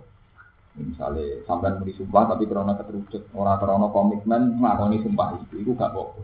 Misalnya 0.72 1.43
sampean 1.43 1.84
muni 1.84 1.91
sumpah 1.99 2.32
tapi 2.32 2.47
karena 2.47 2.72
keterucut 2.80 3.28
ora 3.36 3.60
karena 3.60 3.91
komitmen 3.91 4.56
ngakoni 4.56 5.04
sumpah 5.04 5.36
itu 5.36 5.68
itu 5.68 5.72
gak 5.76 5.91
apa. 5.91 6.16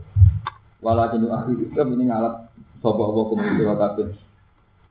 Walakin 0.79 1.27
ahli 1.27 1.67
itu 1.67 1.75
ini 1.75 2.07
ngalap 2.07 2.47
sapa 2.79 3.01
Allah 3.03 3.25
sira 3.27 3.75
kabeh. 3.75 4.07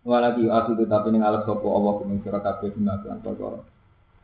Walakin 0.05 0.53
ahli 0.53 0.85
tapi 0.85 1.07
ini 1.09 1.19
ngalap 1.25 1.49
sapa 1.49 1.67
Allah 1.67 1.93
kumul 2.05 2.21
sira 2.21 2.39
kabeh 2.45 2.69
gunakan 2.77 3.17
perkara. 3.25 3.76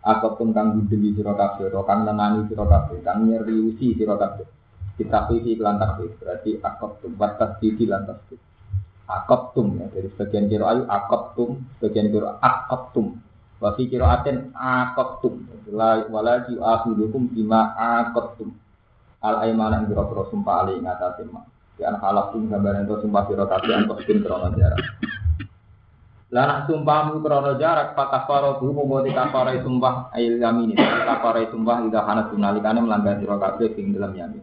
Akot 0.02 0.34
pun 0.34 0.50
kang 0.50 0.74
budeli 0.74 1.14
sira 1.14 1.30
kabeh, 1.38 1.70
kang 1.86 2.02
nenani 2.02 2.50
sira 2.50 2.66
kabeh, 2.66 3.06
kang 3.06 3.22
nyeriusi 3.22 3.94
sira 3.94 4.18
kabeh. 4.18 4.46
Kita 4.92 5.24
pilih 5.24 5.56
iklan 5.56 5.80
takbir 5.80 6.12
berarti 6.20 6.60
akot 6.60 7.00
tum 7.00 7.16
batas 7.16 7.56
titi 7.58 7.88
lantas 7.88 8.20
tum 8.28 8.36
akot 9.08 9.56
tum 9.56 9.80
ya 9.80 9.88
dari 9.88 10.08
sebagian 10.12 10.52
kiro 10.52 10.68
ayu 10.68 10.82
akot 10.84 11.32
tum 11.32 11.64
sebagian 11.80 12.12
kiro 12.12 12.28
akot 12.38 12.92
tum 12.92 13.16
wasi 13.56 13.88
kiro 13.88 14.04
aten 14.04 14.52
akot 14.52 15.24
tum 15.24 15.48
wala 16.12 16.44
ju 16.44 16.60
akhidukum 16.60 17.32
bima 17.32 17.72
akot 17.72 18.36
tum 18.36 18.52
al 19.24 19.48
aimana 19.48 19.80
yang 19.80 19.88
kiro 19.88 20.02
kiro 20.12 20.24
sumpah 20.28 20.68
ali 20.68 20.76
ngatasin 20.76 21.28
mak. 21.32 21.48
Di 21.72 21.88
anak 21.88 22.04
halaf 22.04 22.36
tum 22.36 22.52
gambaran 22.52 22.84
itu 22.84 22.94
sumpah 23.00 23.22
kiro 23.24 23.44
kasi 23.48 23.72
antok 23.72 24.04
tum 24.04 24.16
krono 24.20 24.48
jarak 24.54 24.80
Lana 26.32 26.64
sumpahmu 26.64 27.20
krono 27.20 27.60
jarak 27.60 27.92
pak 27.92 28.08
kafaro 28.08 28.56
tuh 28.56 28.72
mau 28.72 28.88
buat 28.88 29.04
kafaro 29.04 29.52
sumpah 29.60 30.08
ayil 30.16 30.40
yamin 30.40 30.72
ini 30.72 30.80
kafaro 30.80 31.44
sumpah 31.52 31.84
tidak 31.84 32.08
hana 32.08 32.22
tunalikane 32.32 32.80
melanggar 32.80 33.20
siro 33.20 33.36
kabeh 33.36 33.76
ing 33.76 33.92
dalam 33.92 34.16
yamin 34.16 34.40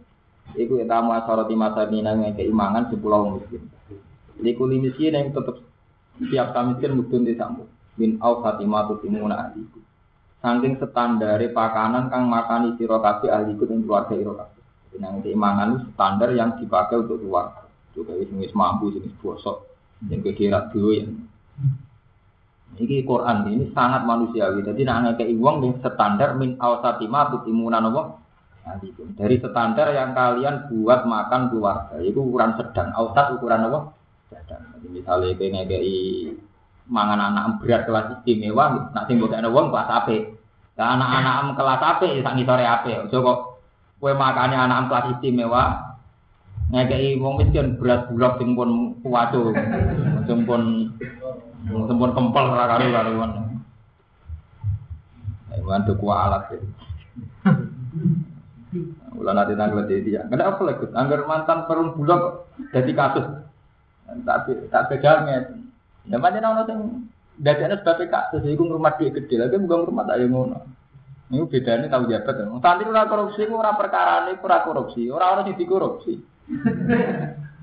Iku 0.53 0.81
tamu 0.85 1.13
asoroti 1.13 1.53
masa 1.53 1.85
nina 1.89 2.17
yang 2.17 2.33
keimangan 2.33 2.89
sepuluh 2.89 3.37
miskin. 3.37 3.69
Iku 4.41 4.65
miskin 4.65 5.13
yang 5.13 5.29
tetap 5.29 5.61
siap 6.17 6.57
miskin 6.65 6.97
mudun 6.97 7.25
di 7.25 7.37
sambu. 7.37 7.69
Min 8.01 8.17
au 8.17 8.41
fatimah 8.41 8.89
tu 8.89 8.97
timuna 9.05 9.49
ahliku. 9.49 9.77
Saking 10.41 10.81
standare 10.81 11.53
pakanan 11.53 12.09
kang 12.09 12.25
makani 12.25 12.73
sira 12.81 12.97
kabeh 12.97 13.29
ahliku 13.29 13.69
ing 13.69 13.85
keluarga 13.85 14.13
ira 14.17 14.33
kabeh. 14.41 14.63
Nang 14.97 15.21
keimangan 15.21 15.93
standar 15.93 16.33
yang 16.33 16.57
dipakai 16.57 16.97
untuk 16.97 17.21
keluarga. 17.21 17.69
Juga 17.93 18.17
wis 18.17 18.53
mampu 18.57 18.89
wis 18.89 19.05
bosok. 19.21 19.69
Yang 20.09 20.33
kira 20.33 20.65
ya. 20.73 21.05
Ini 22.79 23.03
Quran 23.03 23.43
ini 23.51 23.65
sangat 23.75 24.07
manusiawi. 24.07 24.63
Jadi 24.63 24.87
nak 24.87 25.17
ngekei 25.17 25.35
wong 25.35 25.65
yang 25.65 25.73
standar 25.83 26.39
min 26.39 26.55
au 26.63 26.79
fatimah 26.79 27.27
tu 27.33 27.37
timuna 27.43 27.83
nopo 27.83 28.19
dari 29.17 29.41
standar 29.41 29.89
yang 29.95 30.13
kalian 30.13 30.69
buat 30.69 31.07
makan 31.09 31.49
keluarga, 31.49 31.97
itu 32.05 32.21
ukuran 32.21 32.53
sedang. 32.53 32.93
Ausat 32.93 33.33
ukuran 33.33 33.65
apa? 33.65 33.79
Sedang. 34.29 34.61
Jadi 34.77 34.87
misalnya 34.93 35.33
kayak 35.33 35.51
ngekei 35.57 35.97
mangan 36.89 37.19
anak 37.33 37.45
berat 37.61 37.89
kelas 37.89 38.21
istimewa, 38.21 38.93
nak 38.93 39.05
sing 39.09 39.17
mbok 39.17 39.33
wong 39.49 39.73
kelas 39.73 39.89
AP. 39.89 40.09
Nah, 40.77 40.95
anak-anak 40.95 41.59
kelas 41.59 41.81
AP 41.81 42.01
ya 42.07 42.21
sak 42.23 42.35
ngisore 42.37 42.65
AP. 42.65 42.85
Ojo 43.09 43.17
kok 43.25 43.39
kowe 43.99 44.13
makane 44.13 44.55
anak 44.55 44.87
kelas 44.87 45.09
istimewa, 45.17 45.63
ngekei 46.69 47.17
wong 47.17 47.41
miskin 47.41 47.73
berat 47.81 48.05
bulak 48.07 48.37
sing 48.37 48.53
pun 48.53 49.01
kuwaco. 49.01 49.49
Sing 51.67 51.97
pun 51.99 52.11
kempel 52.15 52.45
ra 52.55 52.65
karo-karuan. 52.71 53.31
Ayo 55.49 55.65
alat 56.13 56.43
ya. 56.53 56.59
Ulah 59.17 59.33
nanti 59.33 59.57
tanggal 59.57 59.89
jadi 59.89 60.09
ya. 60.09 60.21
Kenapa 60.29 60.61
lagi? 60.61 60.85
Anggar 60.93 61.25
mantan 61.25 61.65
perum 61.65 61.97
bulog 61.97 62.47
jadi 62.71 62.91
kasus. 62.93 63.25
Tapi 64.05 64.69
tak 64.69 64.93
bedanya. 64.93 65.51
Ya 66.07 66.17
macam 66.17 66.41
orang 66.41 66.69
yang 66.69 66.81
dadanya 67.41 67.81
sebagai 67.81 68.07
kasus. 68.07 68.45
Iku 68.45 68.69
rumah 68.69 68.95
dia 68.95 69.09
gede 69.09 69.35
lagi 69.35 69.57
bukan 69.57 69.89
rumah 69.89 70.05
tak 70.05 70.21
yang 70.21 70.31
ngono. 70.31 70.57
Ini 71.29 71.45
bedanya 71.45 71.85
tahu 71.89 72.09
jabat. 72.09 72.41
Tadi 72.41 72.83
ora 72.89 73.05
korupsi, 73.05 73.45
ora 73.45 73.77
perkara 73.77 74.25
ini 74.25 74.41
ora 74.41 74.65
korupsi. 74.65 75.09
Orang 75.13 75.29
orang 75.37 75.45
yang 75.49 75.57
dikorupsi. 75.57 76.13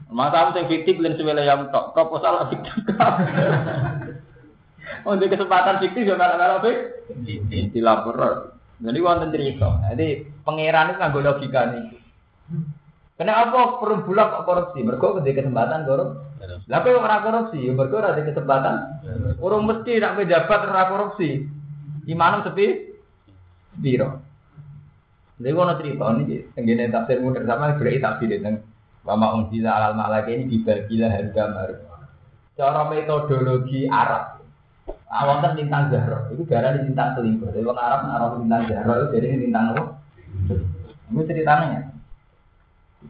Masa 0.06 0.54
yang 0.54 0.70
fiktif 0.70 1.02
dan 1.02 1.18
sebela 1.18 1.42
yang 1.42 1.66
tok 1.74 1.90
proposal 1.90 2.46
fiktif. 2.46 2.74
Untuk 5.02 5.30
kesempatan 5.30 5.82
fiktif 5.82 6.06
ya 6.06 6.14
malah-malah 6.14 6.62
fiktif. 6.62 7.74
Dilapor. 7.74 8.16
Jadi 8.78 8.98
wonten 9.02 9.34
cerita. 9.34 9.82
Jadi 9.90 10.30
pangeran 10.46 10.94
itu 10.94 10.98
nggak 11.02 11.24
logika 11.26 11.60
nih. 11.74 11.84
Kenapa 13.16 13.80
perlu 13.80 14.04
bulak 14.04 14.28
kok 14.28 14.44
korupsi? 14.44 14.84
Mereka 14.84 15.24
ada 15.24 15.32
kesempatan 15.32 15.88
korupsi. 15.88 16.22
Tapi 16.68 16.88
orang 16.92 17.24
korupsi, 17.24 17.60
mereka 17.72 17.96
ada 18.04 18.22
kesempatan. 18.22 18.74
Orang 19.40 19.64
mesti 19.64 19.92
nak 19.96 20.20
pejabat 20.20 20.60
orang 20.68 20.90
korupsi. 20.92 21.48
Imanum 22.06 22.44
sepi 22.44 22.94
biro. 23.80 24.20
Jadi 25.40 25.52
wono 25.52 25.74
cerita 25.76 26.06
ini, 26.16 26.48
tenggine 26.54 26.88
tafsir 26.88 27.20
mudah 27.20 27.44
sama 27.44 27.76
berarti 27.76 28.00
tafsir 28.00 28.30
itu. 28.30 28.56
Wama 29.06 29.38
unzila 29.38 29.70
alal 29.78 29.94
malaka 29.94 30.34
ini 30.34 30.50
dibagilah 30.50 31.10
harga 31.14 31.42
baru. 31.54 31.76
Cara 32.58 32.82
metodologi 32.90 33.86
Arab, 33.86 34.42
Awal 35.06 35.38
kan 35.38 35.54
lintang 35.54 35.94
Zahra, 35.94 36.26
itu 36.34 36.42
darah 36.50 36.74
di 36.74 36.90
lintang 36.90 37.14
selingkuh. 37.14 37.54
Jadi 37.54 37.62
orang 37.62 37.78
Arab 37.78 38.00
Arab 38.10 38.30
lintang 38.42 38.66
Zahra 38.66 38.92
itu 38.98 39.06
jadi 39.14 39.26
lintang 39.38 39.64
apa? 39.70 39.82
Ini 41.14 41.22
ceritanya 41.22 41.66
ya. 41.70 41.82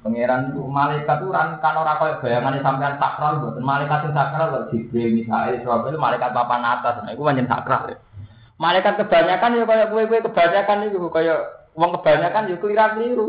Pangeran 0.05 0.53
itu 0.53 0.61
malaikat 0.61 1.25
itu 1.25 1.33
kan 1.33 1.57
orang 1.57 1.97
kaya 1.97 2.21
bayangannya 2.21 2.61
sampean 2.61 3.01
sakral 3.01 3.41
buat 3.41 3.57
malaikat 3.65 4.05
yang 4.05 4.13
sakral 4.13 4.49
loh 4.53 4.63
Jibril 4.69 5.09
Mikael 5.17 5.57
Israfil 5.57 5.97
malaikat 5.97 6.37
papan 6.37 6.69
atas 6.69 7.01
nah 7.01 7.17
itu 7.17 7.25
banyak 7.25 7.49
sakral 7.49 7.89
ya. 7.89 7.97
Malaikat 8.61 9.01
kebanyakan 9.01 9.57
ya 9.57 9.65
kayak 9.65 9.89
kue 9.89 10.05
kue 10.05 10.21
kebanyakan 10.21 10.93
itu 10.93 11.01
kayak 11.09 11.39
uang 11.81 11.91
kebanyakan 11.97 12.53
ya 12.53 12.57
keliru 12.61 12.85
keliru. 12.93 13.27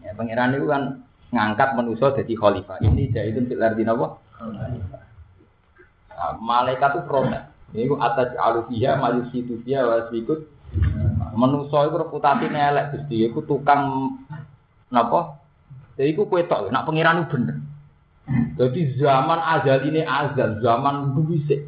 Ya 0.00 0.16
pangeran 0.16 0.56
itu 0.56 0.66
kan 0.68 1.04
ngangkat 1.30 1.78
manusia 1.78 2.10
jadi 2.16 2.34
khalifah. 2.34 2.78
Ini 2.82 3.12
jadi 3.14 3.30
itu 3.30 3.40
filar 3.54 3.78
di 3.78 3.84
nawa. 3.86 4.18
Nah, 6.20 6.36
malaikat 6.36 6.90
itu 6.96 7.02
protes. 7.06 7.44
Ini 7.70 7.86
ku 7.86 7.96
atas 8.02 8.34
alufiya, 8.34 8.98
majusi 8.98 9.46
tufiya, 9.46 9.86
wasikut. 9.86 10.50
Menuso 11.34 11.78
itu 11.86 11.96
reputasi 11.98 12.50
nelek, 12.50 12.94
gusti. 12.94 13.30
Itu 13.30 13.46
tukang 13.46 14.14
napa? 14.90 15.38
Jadi 15.94 16.16
ku 16.18 16.26
kue 16.26 16.42
tok, 16.46 16.70
nak 16.74 16.86
pengiran 16.86 17.26
itu 17.26 17.30
bener. 17.36 17.56
Jadi 18.58 18.80
zaman 18.98 19.38
azal 19.38 19.86
ini 19.86 20.02
azal, 20.02 20.58
zaman 20.62 21.14
duwise. 21.14 21.66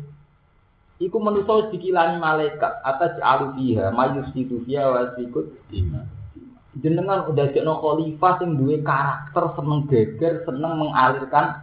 Iku 1.02 1.18
menuso 1.18 1.70
dikilani 1.74 2.18
malaikat 2.18 2.82
atas 2.82 3.18
alufiya, 3.22 3.90
majusi 3.90 4.46
tufiya, 4.46 4.90
wasikut. 4.90 5.50
Jenengan 6.80 7.28
udah 7.28 7.52
jadi 7.52 7.68
khalifah 7.68 8.32
sing 8.40 8.56
duwe 8.56 8.80
karakter 8.80 9.44
seneng 9.60 9.84
geger, 9.92 10.40
seneng 10.48 10.72
mengalirkan, 10.80 11.60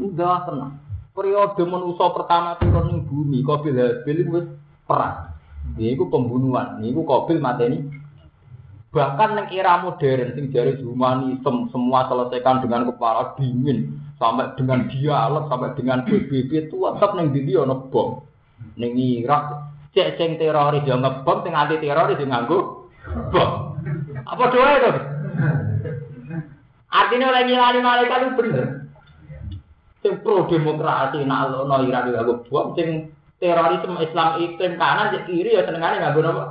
udah 0.00 0.48
seneng 0.48 0.80
periode 1.20 1.62
manusia 1.68 2.08
pertama 2.16 2.56
turun 2.56 2.88
ning 2.88 2.98
bumi, 3.04 3.44
Qabil 3.44 3.76
Habil 3.76 4.18
wis 4.32 4.46
perang. 4.88 5.36
Iku 5.76 6.08
pembunuhan, 6.08 6.80
niku 6.80 7.04
Qabil 7.04 7.36
mateni. 7.36 7.84
Bahkan 8.90 9.38
yang 9.38 9.48
era 9.54 9.86
modern 9.86 10.34
sing 10.34 10.50
jari 10.50 10.74
humanisme 10.82 11.70
semua 11.70 12.10
selesaikan 12.10 12.58
dengan 12.58 12.90
kepala 12.90 13.38
dingin 13.38 14.02
sampai 14.18 14.50
dengan 14.58 14.90
dialog 14.90 15.46
sampai 15.46 15.78
dengan 15.78 16.02
PBB 16.02 16.50
itu 16.66 16.74
tetap 16.74 17.14
neng 17.14 17.30
dindi 17.30 17.54
ono 17.54 17.86
bom. 17.86 18.18
Neng 18.74 18.98
Irak 18.98 19.70
cek 19.94 20.18
sing 20.18 20.42
teroris 20.42 20.82
yo 20.82 20.98
ngebom 20.98 21.38
sing 21.46 21.54
anti 21.54 21.78
teroris 21.78 22.18
yo 22.18 22.26
nganggo 22.26 22.58
bom. 23.30 23.69
Apa 24.26 24.44
doa 24.52 24.70
itu? 24.76 24.92
Artinya 26.90 27.30
oleh 27.30 27.42
ngilani 27.46 27.80
malaikat 27.80 28.18
itu 28.18 28.32
bener. 28.34 28.66
Sing 30.00 30.12
pro 30.24 30.48
demokrasi 30.48 31.22
nak 31.28 31.52
ono 31.52 31.76
yo 31.84 31.92
nganggo 31.92 32.34
bom 32.48 32.72
sing 32.72 33.12
terorisme 33.36 34.00
Islam 34.00 34.40
ekstrem 34.40 34.80
kanan 34.80 35.12
cek 35.12 35.28
kiri 35.28 35.54
ya 35.54 35.62
senengane 35.68 36.00
nganggo 36.00 36.20
napa? 36.24 36.44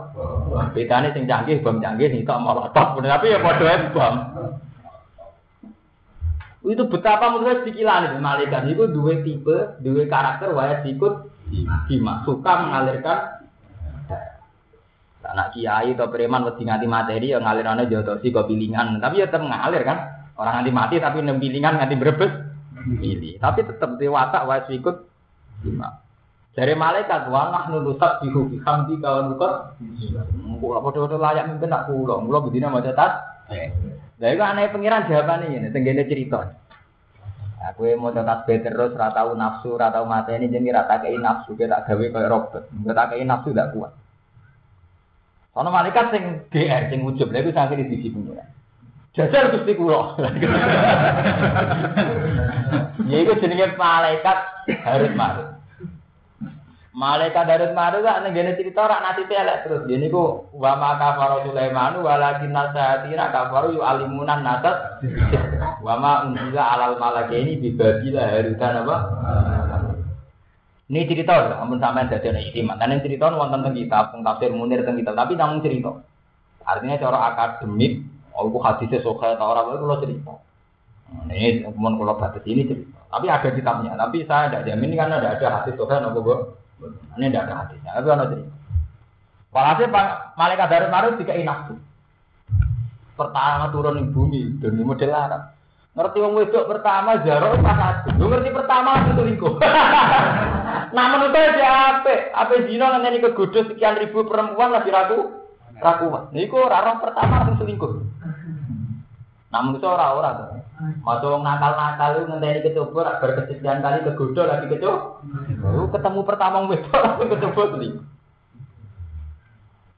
Bedane 0.72 1.12
sing 1.12 1.26
canggih 1.26 1.60
bom 1.60 1.82
canggih 1.82 2.08
nih 2.14 2.24
tok 2.24 2.40
molotov 2.40 3.02
tapi 3.02 3.34
ya 3.34 3.42
padha 3.42 3.66
ae 3.68 3.78
bom. 3.92 4.16
Itu 6.70 6.86
betapa 6.92 7.34
menurut 7.34 7.66
itu 7.66 7.82
malaikat 8.22 8.64
itu 8.70 8.84
dua 8.92 9.14
tipe, 9.26 9.58
dua 9.82 10.04
karakter 10.06 10.54
wajib 10.54 10.86
ikut 10.86 11.14
hima 11.90 12.22
suka 12.24 12.52
mengalirkan 12.62 13.39
anak 15.26 15.52
kiai 15.52 15.94
atau 15.94 16.08
preman 16.08 16.48
wedi 16.48 16.64
nganti 16.64 16.88
materi 16.88 17.36
ya 17.36 17.44
ngalirane 17.44 17.92
jodosi 17.92 18.32
kok 18.32 18.48
pilingan 18.48 19.04
tapi 19.04 19.20
ya 19.20 19.28
tetap 19.28 19.44
ngalir 19.44 19.84
kan? 19.84 19.98
Orang 20.40 20.64
nganti 20.64 20.72
mati 20.72 20.96
tapi 21.04 21.20
nem 21.20 21.40
pilingan 21.40 21.76
nganti 21.76 21.96
berebes 22.00 22.34
pilih 22.80 23.36
tapi 23.44 23.68
tetap 23.68 24.00
dewasa 24.00 24.48
wajib 24.48 24.80
ikut 24.80 24.96
hima 25.68 26.00
dari 26.60 26.74
malaikat 26.76 27.32
wa 27.32 27.56
nahnu 27.56 27.88
nusabbihu 27.88 28.52
bihamdi 28.52 29.00
kawan 29.00 29.32
bukan 29.32 29.54
kula 30.60 30.84
padha-padha 30.84 31.18
layak 31.18 31.46
mungkin 31.48 31.72
tak 31.72 31.88
kula. 31.88 32.16
Kula 32.20 32.38
bedine 32.44 32.68
maca 32.68 32.92
tas. 32.92 33.14
Lah 34.20 34.30
iku 34.36 34.44
aneh 34.44 34.68
pengiran 34.68 35.08
jawabane 35.08 35.48
ngene 35.48 35.72
tenggene 35.72 36.04
cerita. 36.04 36.52
Aku 37.60 37.88
mau 38.00 38.12
tasbih 38.16 38.64
terus, 38.64 38.96
ora 38.96 39.12
tau 39.12 39.36
nafsu, 39.36 39.76
ora 39.76 39.92
tau 39.92 40.08
mateni 40.08 40.48
jenenge 40.48 40.72
ora 40.72 40.88
tak 40.88 41.04
kei 41.04 41.20
nafsu, 41.20 41.60
kita 41.60 41.84
gawe 41.84 42.06
koyo 42.08 42.28
robot. 42.32 42.64
Tak 42.72 43.08
kei 43.12 43.28
nafsu 43.28 43.52
gak 43.52 43.76
kuat. 43.76 43.92
Ono 45.58 45.70
malaikat 45.74 46.14
sing 46.14 46.24
GR 46.54 46.84
sing 46.94 47.00
ujub, 47.02 47.34
lha 47.34 47.42
iku 47.42 47.74
di 47.74 47.90
sisi 47.90 48.14
pengiran. 48.14 48.50
Jajal 49.18 49.52
Gusti 49.58 49.74
kula. 49.74 50.14
Ya 53.10 53.18
iku 53.26 53.34
jenenge 53.42 53.74
malaikat 53.74 54.38
harus 54.86 55.12
marut. 55.18 55.60
Malaikat 57.00 57.48
Darut 57.48 57.72
Maru 57.72 58.04
gak 58.04 58.28
nenggene 58.28 58.60
cerita 58.60 58.84
rak 58.84 59.00
nasibe 59.00 59.32
elek 59.32 59.64
terus. 59.64 59.88
Jadi 59.88 60.12
ku 60.12 60.52
wa 60.52 60.76
ma 60.76 61.00
kafara 61.00 61.48
Sulaiman 61.48 62.02
walakin 62.04 62.52
nasatina 62.52 63.32
kafaru 63.32 63.78
yu 63.78 63.82
alimunan 63.86 64.44
nasat. 64.44 65.00
Wa 65.80 65.96
ma 65.96 66.28
unzila 66.28 66.60
alal 66.76 67.00
malakaini 67.00 67.56
bi 67.56 67.72
babila 67.72 68.26
harutan 68.28 68.84
apa? 68.84 68.98
Ini 70.90 71.06
cerita 71.06 71.38
lho, 71.38 71.54
ampun 71.54 71.78
sampean 71.78 72.10
dadi 72.10 72.34
ana 72.34 72.42
istimewa. 72.42 72.82
Kan 72.82 72.98
cerita 73.06 73.30
wonten 73.30 73.62
teng 73.62 73.78
kitab, 73.78 74.10
teng 74.10 74.26
tafsir 74.26 74.50
Munir 74.50 74.82
teng 74.82 74.98
kitab, 74.98 75.14
tapi 75.14 75.38
namun 75.38 75.62
cerita. 75.62 76.02
Artinya 76.66 76.98
cara 76.98 77.18
akademik, 77.30 78.02
oh 78.34 78.50
aku 78.50 78.58
hadisnya 78.58 78.98
soka 79.06 79.38
atau 79.38 79.54
orang 79.54 79.70
itu 79.70 79.86
kalau 79.86 80.02
cerita. 80.02 80.34
Ini 81.30 81.70
kemudian 81.70 81.94
kalau 81.94 82.18
batas 82.18 82.42
ini 82.50 82.66
cerita. 82.66 82.98
Tapi 83.06 83.26
ada 83.30 83.50
kitabnya. 83.54 83.94
Tapi 83.94 84.18
saya 84.26 84.50
tidak 84.50 84.66
jamin 84.66 84.98
karena 84.98 85.22
tidak 85.22 85.34
ada 85.38 85.48
hadis 85.62 85.74
soka 85.78 85.96
nopo 86.02 86.20
ini 87.22 87.26
tidak 87.30 87.46
ada 87.46 87.54
hadisnya. 87.62 87.92
Tapi 87.94 88.08
ada 88.10 88.26
cerita. 88.34 88.54
Walhasil 89.54 89.88
malaikat 90.38 90.68
dari 90.74 90.88
marut 90.90 91.14
tiga 91.22 91.38
nafsu. 91.38 91.78
Pertama 93.14 93.70
turun 93.70 94.02
di 94.02 94.10
bumi 94.10 94.42
di 94.58 94.82
model 94.82 95.14
Arab. 95.14 95.54
Ngerti 95.94 96.18
wong 96.18 96.34
wedok 96.38 96.66
pertama 96.66 97.22
jarok 97.22 97.62
pas 97.62 97.78
satu. 97.78 98.10
Ngerti 98.18 98.50
pertama 98.54 99.06
itu 99.06 99.12
selingkuh. 99.22 99.54
nah 100.96 101.06
menurut 101.14 101.34
saya 101.34 101.50
dia 101.56 101.72
apa? 102.34 102.54
Zina 102.66 102.96
nanti 102.98 103.22
kegodos 103.22 103.70
sekian 103.70 104.00
ribu 104.00 104.26
perempuan 104.26 104.74
lagi 104.74 104.90
ragu 104.90 105.40
rakuan. 105.80 106.30
Niku 106.36 106.60
rarong 106.60 107.00
pertama 107.00 107.48
itu 107.48 107.64
selingkuh. 107.64 107.94
Nah 109.50 109.60
menurut 109.66 109.82
saya 109.82 109.94
orang-orang 109.96 110.34
tuh. 110.38 110.48
Wong 111.04 111.44
nakal-nakal 111.44 112.10
itu 112.16 112.24
ngenteni 112.32 112.60
kecoba 112.64 113.20
bar 113.20 113.32
kesekian 113.36 113.84
kali 113.84 114.06
kegoda 114.08 114.44
lagi 114.48 114.66
kecoba. 114.72 115.24
Lu 115.64 115.92
ketemu 115.92 116.20
pertama 116.24 116.68
wedok 116.68 117.02
langsung 117.04 117.30
kecoba 117.32 117.62
selingkuh. 117.76 118.19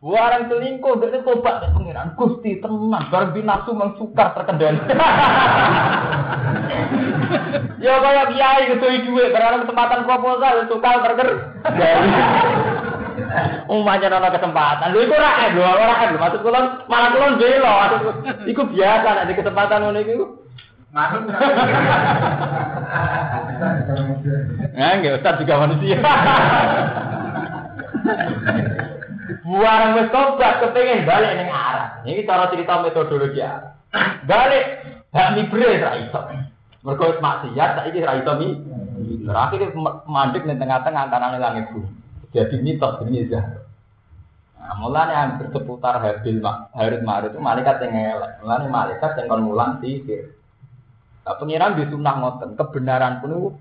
Warang 0.02 0.49
selingkuh 0.49 0.97
dari 0.97 1.22
tobat 1.22 1.62
dan 1.62 1.78
pengiran 1.78 2.18
Gusti 2.18 2.58
tenang, 2.58 3.14
barang 3.14 3.38
binafsu 3.38 3.70
mengsukar 3.70 4.34
terkendali. 4.34 4.82
ya 7.86 8.02
kayak 8.02 8.34
kiai 8.34 8.74
gitu 8.74 8.82
duit, 8.82 9.30
berada 9.30 9.62
kesempatan 9.62 10.02
proposal 10.10 10.66
sukar 10.74 11.06
terkendali. 11.06 11.38
Umpamanya 13.70 14.18
nono 14.18 14.34
kesempatan, 14.34 14.89
lu 14.89 15.06
itu 15.06 15.14
rakyat, 15.14 15.54
lu 15.54 15.62
rakyat, 15.62 16.18
maksud 16.18 16.41
kulon 16.41 16.66
malah 16.89 17.14
kulon 17.14 17.38
belo, 17.38 18.02
itu 18.49 18.62
biasa 18.74 19.22
nanti 19.22 19.38
kesempatan 19.38 19.86
ngono 19.86 20.02
itu. 20.02 20.26
Manut. 20.89 21.30
Nah, 24.72 24.97
enggak 24.97 25.22
Ustaz 25.22 25.38
juga 25.38 25.62
manusia. 25.62 26.02
Buang 29.46 29.96
wis 29.96 30.12
tobat 30.12 30.60
kepengen 30.60 31.08
balik 31.08 31.32
ning 31.40 31.50
arah. 31.50 32.04
Ini 32.04 32.28
cara 32.28 32.52
cerita 32.52 32.84
metodologi 32.84 33.40
ya. 33.40 33.78
Balik 34.30 34.66
hak 35.16 35.34
mibre 35.40 35.80
ra 35.80 35.96
iso. 36.00 36.20
Mergo 36.84 37.16
wis 37.16 37.24
maksiat 37.24 37.80
saiki 37.80 38.04
ra 38.04 38.20
iso 38.20 38.32
mi. 38.36 38.50
Terakhir 39.24 39.72
mandek 40.10 40.44
ning 40.44 40.58
tengah-tengah 40.58 41.08
antara 41.08 41.38
langit 41.38 41.72
bumi. 41.72 41.90
Jadi 42.32 42.56
mitos 42.64 43.04
ini 43.08 43.28
ya. 43.28 43.42
Nah, 44.62 44.78
mulanya 44.78 45.26
hampir 45.26 45.50
seputar 45.50 45.98
Habil 45.98 46.38
Harut 46.46 47.34
itu 47.34 47.40
malaikat 47.42 47.82
yang 47.82 47.92
ngelak. 47.98 48.32
Mulanya 48.46 48.68
malaikat 48.70 49.12
yang 49.18 49.26
kon 49.26 49.42
mulang 49.42 49.82
sihir. 49.82 50.38
Nah, 51.26 51.36
pengiran 51.42 51.76
di 51.82 51.90
sunnah 51.90 52.16
ngoten, 52.22 52.54
kebenaran 52.54 53.26
pun 53.26 53.58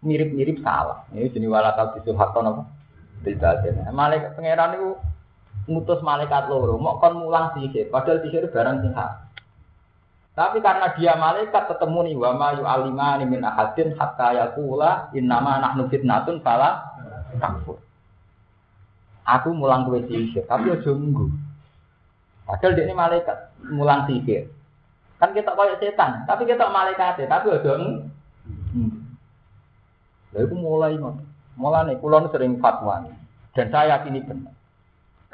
mirip-mirip 0.00 0.62
salah. 0.62 1.04
Ini 1.10 1.34
jenis 1.34 1.50
walakal 1.50 1.98
bisul 1.98 2.14
hakon 2.14 2.48
apa? 2.48 2.62
Tidak 3.26 3.50
ada. 3.60 3.90
Malaikat 3.90 4.38
pengiran 4.38 4.78
itu 4.78 4.90
mutus 5.64 6.00
malaikat 6.04 6.48
loro, 6.52 6.76
mau 6.76 7.00
kon 7.00 7.16
mulang 7.20 7.56
sihir, 7.56 7.88
padahal 7.88 8.20
sihir 8.20 8.52
barang 8.52 8.84
sing 8.84 8.92
Tapi 10.34 10.58
karena 10.58 10.90
dia 10.98 11.14
malaikat 11.14 11.70
ketemu 11.70 11.98
nih 12.10 12.14
wa 12.18 12.30
ma 12.34 12.48
yu'alimani 12.58 13.24
min 13.24 13.40
ahadin 13.46 13.94
hatta 13.94 14.34
yaqula 14.34 15.14
innama 15.14 15.62
nahnu 15.62 15.86
fitnatun 15.86 16.42
fala 16.42 16.82
takfur. 17.38 17.78
Aku 19.24 19.54
mulang 19.56 19.88
kue 19.88 20.04
sihir, 20.04 20.44
tapi 20.44 20.74
aja 20.74 20.90
munggu. 20.92 21.30
Padahal 22.44 22.76
dia 22.76 22.84
ini 22.84 22.94
malaikat 22.98 23.36
mulang 23.72 24.04
sihir. 24.10 24.50
Kan 25.22 25.32
kita 25.32 25.54
kayak 25.54 25.80
setan, 25.80 26.26
tapi 26.26 26.44
kita 26.44 26.68
malaikat 26.68 27.24
tapi 27.24 27.48
aja 27.54 27.72
hmm. 27.78 28.92
Lalu 30.34 30.54
mulai 30.58 30.98
mulai 31.54 31.86
nih, 31.86 31.96
kulon 32.02 32.26
sering 32.34 32.58
fatwa 32.58 33.06
dan 33.54 33.66
saya 33.70 34.02
yakini 34.02 34.26
benar. 34.26 34.53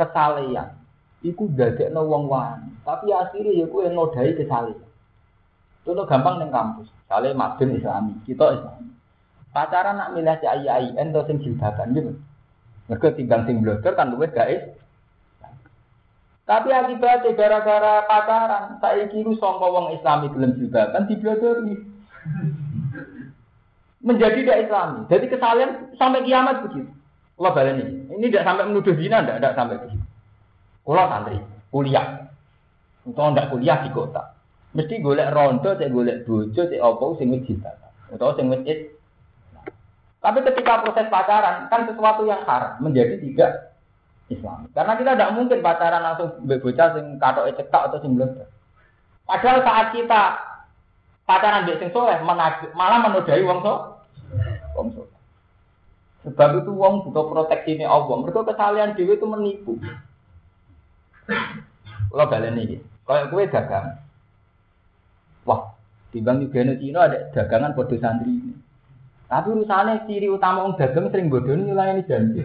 Kesalehan, 0.01 0.81
iku 1.21 1.53
dadek 1.53 1.93
no 1.93 2.09
wong 2.09 2.33
wani, 2.33 2.73
tapi 2.89 3.13
akhirnya 3.13 3.53
ya 3.53 3.69
kue 3.69 3.85
nodai 3.93 4.33
kesalehan. 4.33 4.89
Lo 5.85 6.09
gampang 6.09 6.41
neng 6.41 6.49
kampus, 6.49 6.89
saleh 7.05 7.37
madun 7.37 7.77
islami, 7.77 8.17
kita 8.25 8.57
islami. 8.57 8.89
Pacaran 9.53 10.01
nak 10.01 10.17
milih 10.17 10.41
si 10.41 10.47
ayi 10.49 10.67
ayi, 10.73 10.89
ento 10.97 11.21
sing 11.29 11.45
jilbaban 11.45 11.93
gitu. 11.93 12.17
Mereka 12.89 13.19
tinggal 13.19 13.45
sing 13.45 13.61
blogger 13.61 13.93
kan 13.93 14.15
luwes 14.15 14.33
guys. 14.33 14.65
Tapi 16.47 16.75
akibatnya 16.75 17.31
gara-gara 17.39 18.03
pacaran, 18.11 18.83
saya 18.83 19.07
kira 19.07 19.31
songko 19.39 19.67
wong 19.71 19.87
Islami 19.95 20.35
gelem 20.35 20.59
jilbaban 20.59 21.07
diblodori. 21.07 21.79
Menjadi 24.07 24.43
tidak 24.43 24.67
Islami. 24.67 25.07
Jadi 25.07 25.27
kesalahan 25.31 25.95
sampai 25.95 26.27
kiamat 26.27 26.67
begitu. 26.67 26.91
Allah 27.41 27.53
balik 27.57 27.73
ini. 27.81 28.05
Ini 28.21 28.27
tidak 28.29 28.45
sampai 28.45 28.69
menuduh 28.69 28.93
zina, 29.01 29.25
tidak, 29.25 29.37
tidak 29.41 29.57
sampai 29.57 29.81
begitu. 29.81 30.05
Kalau 30.85 31.09
santri, 31.09 31.37
kuliah. 31.73 32.07
Untuk 33.09 33.33
tidak 33.33 33.49
kuliah 33.49 33.79
di 33.81 33.91
kota. 33.97 34.37
Mesti 34.77 35.01
golek 35.01 35.33
rondo, 35.33 35.73
saya 35.73 35.89
golek 35.89 36.29
bojo, 36.29 36.63
saya 36.69 36.85
opo, 36.85 37.17
wis 37.17 37.43
jilbaban. 37.49 37.91
Atau 38.13 38.37
sing 38.37 38.53
wis 38.53 38.93
Tapi 40.21 40.39
ketika 40.45 40.85
proses 40.85 41.09
pacaran, 41.09 41.65
kan 41.73 41.89
sesuatu 41.89 42.29
yang 42.29 42.45
haram 42.45 42.77
menjadi 42.85 43.17
tidak 43.25 43.73
Islam. 44.29 44.69
Karena 44.77 44.93
kita 45.01 45.17
tidak 45.17 45.33
mungkin 45.33 45.65
pacaran 45.65 46.05
langsung 46.05 46.45
bocah 46.45 46.89
sing 46.93 47.17
katok 47.17 47.57
cekak 47.57 47.83
atau 47.89 47.99
sing 48.05 48.21
blender. 48.21 48.45
Padahal 49.25 49.65
saat 49.65 49.97
kita 49.97 50.23
pacaran 51.25 51.65
di 51.65 51.73
sing 51.81 51.89
soleh 51.89 52.21
malah 52.21 53.01
menodai 53.01 53.41
wong 53.49 53.65
so, 53.65 53.97
wong. 54.77 55.00
Sebab 56.41 56.65
itu 56.65 56.73
wong 56.73 57.05
butuh 57.05 57.29
proteksi 57.29 57.77
ini 57.77 57.85
Allah. 57.85 58.17
Mereka 58.17 58.49
kesalahan 58.49 58.97
dewi 58.97 59.13
itu 59.13 59.29
menipu. 59.29 59.77
Kalau 61.29 62.33
balen 62.33 62.57
ini, 62.57 62.81
kalau 63.05 63.29
kue 63.29 63.45
dagang, 63.45 64.01
wah, 65.45 65.77
di 66.09 66.25
bank 66.25 66.41
juga 66.49 66.73
Cina 66.81 67.05
ada 67.05 67.29
dagangan 67.37 67.77
bodoh 67.77 68.01
santri 68.01 68.33
ini. 68.33 68.57
Tapi 69.29 69.53
urusannya 69.53 70.09
ciri 70.09 70.33
utama 70.33 70.65
orang 70.65 70.81
dagang 70.81 71.13
sering 71.13 71.29
bodohnya 71.29 71.77
nilai 71.77 72.01
ini 72.01 72.09
janji. 72.09 72.41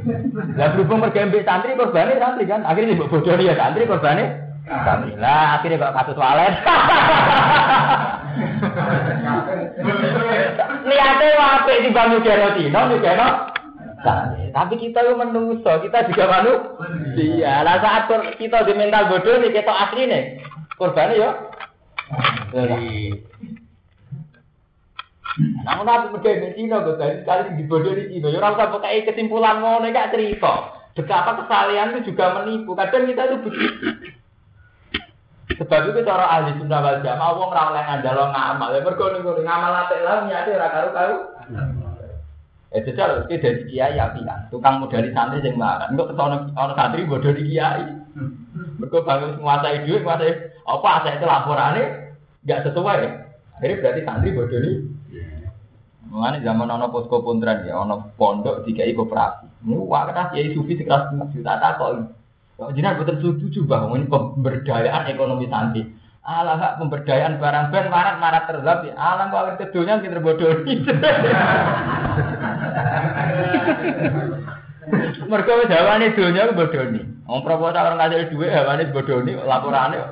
Lah 0.60 0.76
berhubung 0.76 1.00
pergi 1.00 1.48
santri 1.48 1.80
korbannya 1.80 2.20
santri 2.20 2.44
kan, 2.52 2.68
akhirnya 2.68 3.00
ibu 3.00 3.08
bodoh 3.08 3.40
ya 3.40 3.56
santri 3.56 3.88
korbannya 3.88 4.28
santri. 4.68 5.16
Lah 5.16 5.64
akhirnya 5.64 5.80
kok 5.80 5.96
kasus 6.04 6.20
walet. 6.20 6.52
Niatnya 10.84 11.28
apik 11.40 11.80
di 11.80 11.96
bangun 11.96 12.20
Gero 12.28 12.60
Cina, 12.60 12.92
Gero 13.00 13.55
santri. 14.06 14.54
Tapi 14.54 14.74
kita 14.78 15.02
itu 15.02 15.14
menungso, 15.18 15.72
kita 15.82 16.06
juga 16.06 16.30
manusia. 16.30 17.66
Lah 17.66 17.82
saat 17.82 18.06
kita 18.38 18.62
di 18.70 18.74
mental 18.78 19.10
bodoh 19.10 19.42
nih, 19.42 19.50
kita 19.50 19.74
asli 19.74 20.06
nih. 20.06 20.24
Korbannya 20.78 21.18
yo. 21.18 21.30
Namun 25.36 25.90
aku 25.90 26.22
pergi 26.22 26.40
ke 26.40 26.50
Cina, 26.56 26.80
dari 26.86 27.26
sekali 27.26 27.58
di 27.58 27.64
bodoh 27.66 27.92
di 27.98 28.08
Cina. 28.14 28.30
Ya 28.30 28.40
orang 28.40 28.56
usah 28.56 28.72
pakai 28.78 29.04
kesimpulan 29.04 29.60
mau 29.60 29.82
gak 29.82 30.14
cerita. 30.14 30.78
Betapa 30.96 31.44
kesalahan 31.44 31.92
itu 31.98 32.14
juga 32.14 32.40
menipu. 32.40 32.72
Kadang 32.72 33.10
kita 33.10 33.28
itu 33.28 33.38
begitu. 33.44 33.88
Sebab 35.60 35.92
itu 35.92 36.08
cara 36.08 36.26
ahli 36.26 36.58
sunnah 36.58 36.80
wal 36.82 37.00
jamaah 37.06 37.36
wong 37.38 37.52
ora 37.52 37.64
oleh 37.70 37.84
ngandalo 37.84 38.24
ngamal. 38.32 38.70
Ya 38.74 38.80
mergo 38.82 39.06
niku 39.12 39.32
ngamal 39.44 39.74
apik 39.86 40.02
lah 40.02 40.26
niate 40.26 40.52
ora 40.56 40.68
karo-karo. 40.72 41.18
Eh 42.74 42.82
jajal 42.82 43.30
iki 43.30 43.42
dadi 43.42 43.62
kiai 43.70 44.00
apian. 44.02 44.50
Tukang 44.50 44.82
modali 44.82 45.14
santri 45.14 45.44
sing 45.46 45.56
marah. 45.60 45.92
Engko 45.92 46.10
ketone 46.10 46.50
ana 46.58 46.74
santri 46.74 47.06
bodoh 47.06 47.32
di 47.32 47.44
kiai. 47.54 47.86
Mergo 48.82 49.06
bangun 49.06 49.40
menguasai 49.40 49.86
duit, 49.86 50.02
menguasai 50.02 50.32
apa 50.66 50.88
asal 51.00 51.14
itu 51.16 51.26
laporane 51.30 51.84
enggak 52.44 52.64
sesuai. 52.66 53.00
Akhirnya 53.60 53.80
berarti 53.80 54.02
santri 54.04 54.30
bodoh 54.34 54.60
nih. 54.60 54.76
Mengenai 56.06 56.46
zaman 56.46 56.72
ono 56.72 56.86
posko 56.94 57.22
puntran 57.22 57.68
ya, 57.68 57.76
ono 57.82 58.14
pondok 58.16 58.64
tiga 58.64 58.88
koperasi. 58.96 59.68
Ini 59.68 59.76
wakil 59.76 60.16
kiai 60.32 60.54
sufi 60.54 60.78
sekeras 60.78 61.12
tujuh, 61.12 61.42
tak 61.42 61.60
takoi. 61.60 62.06
Kalau 62.56 62.72
jinak 62.72 63.04
betul 63.04 63.20
setuju 63.20 63.68
bahwa 63.68 64.00
ini 64.00 64.08
pemberdayaan 64.08 65.12
ekonomi 65.12 65.52
santri. 65.52 65.84
Alah 66.26 66.58
hak 66.58 66.74
pemberdayaan 66.82 67.38
barang 67.38 67.70
ben 67.70 67.92
marat 67.92 68.18
marat 68.18 68.50
terhadap 68.50 68.82
ya. 68.88 68.98
Alam 68.98 69.30
kok 69.30 69.62
kedunya 69.62 70.02
kita 70.02 70.24
bodoh 70.24 70.64
Mereka 75.26 75.52
jawabannya 75.66 76.14
dunia 76.14 76.54
bodoh 76.54 76.86
nih. 76.94 77.06
Om 77.26 77.42
proposal 77.42 77.90
orang 77.90 77.98
ngasih 78.06 78.30
duit, 78.30 78.54
jawabannya 78.54 78.94
bodoh 78.94 79.18
nih, 79.26 79.36
laporannya. 79.42 80.06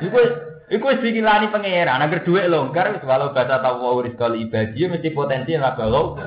Iku 0.00 0.20
Iku 0.68 0.84
wis 0.84 1.00
dikilani 1.00 1.48
pangeran, 1.48 2.04
agar 2.04 2.28
duit 2.28 2.44
longgar 2.44 2.92
wis 2.92 3.00
walau 3.00 3.32
bahasa 3.32 3.56
tawu 3.64 4.04
rizqal 4.04 4.36
ibadi 4.36 4.84
mesti 4.84 5.16
potensi 5.16 5.56
lah 5.56 5.72
kalau 5.72 6.20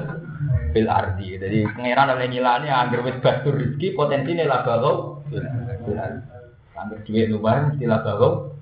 bil 0.73 0.89
ardi. 0.89 1.37
Jadi 1.37 1.69
pangeran 1.69 2.17
oleh 2.17 2.25
ngilani 2.25 2.73
agar 2.73 3.05
wis 3.05 3.21
batur 3.21 3.53
rezeki 3.53 3.93
potensine 3.93 4.49
lah 4.49 4.65
kalau 4.65 5.21
bil 5.29 5.45
ardi. 5.93 6.25
Agar 6.73 6.97
duit 7.05 7.29
luar 7.29 7.69
mesti 7.69 7.85
kalau 7.85 8.57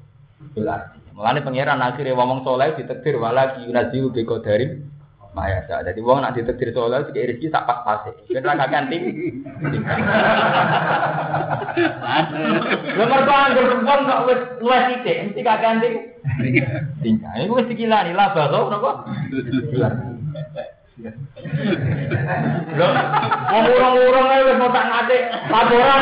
bil 0.51 0.67
ardi. 0.67 0.99
Mulane 1.15 1.39
pangeran 1.47 1.79
akhirnya 1.79 2.15
ngomong 2.15 2.43
soleh 2.43 2.75
ditekdir 2.75 3.15
wala 3.15 3.55
ki 3.55 3.71
yunaziu 3.71 4.11
bi 4.11 4.27
qadarin 4.27 4.83
Maya 5.39 5.63
sa. 5.71 5.79
Jadi 5.87 6.03
wong 6.03 6.19
nak 6.19 6.35
ditekdir 6.35 6.75
soleh 6.75 6.99
sik 7.07 7.15
rezeki 7.15 7.47
tak 7.47 7.63
pas-pas. 7.63 8.11
Ben 8.27 8.43
ra 8.43 8.59
ting. 8.91 9.03
Lha 12.99 13.05
mergo 13.07 13.33
anggur 13.33 13.71
wong 13.87 14.01
kok 14.03 14.23
wis 14.27 14.41
luwes 14.59 14.83
sithik 14.91 15.31
mesti 15.31 15.41
kakean 15.47 15.79
ting. 15.79 15.95
Tingkah. 16.99 17.31
Iku 17.39 17.55
wis 17.55 17.71
dikilani 17.71 18.11
lah 18.11 18.35
bakal 18.35 18.67
napa? 18.67 18.91
Lho, 22.75 22.87
wong 23.55 23.71
urung-urung 23.71 24.27
ae 24.27 24.43
wis 24.43 24.59
mau 24.59 24.75
tak 24.75 24.85
ngate 24.91 25.17
laporan. 25.47 26.01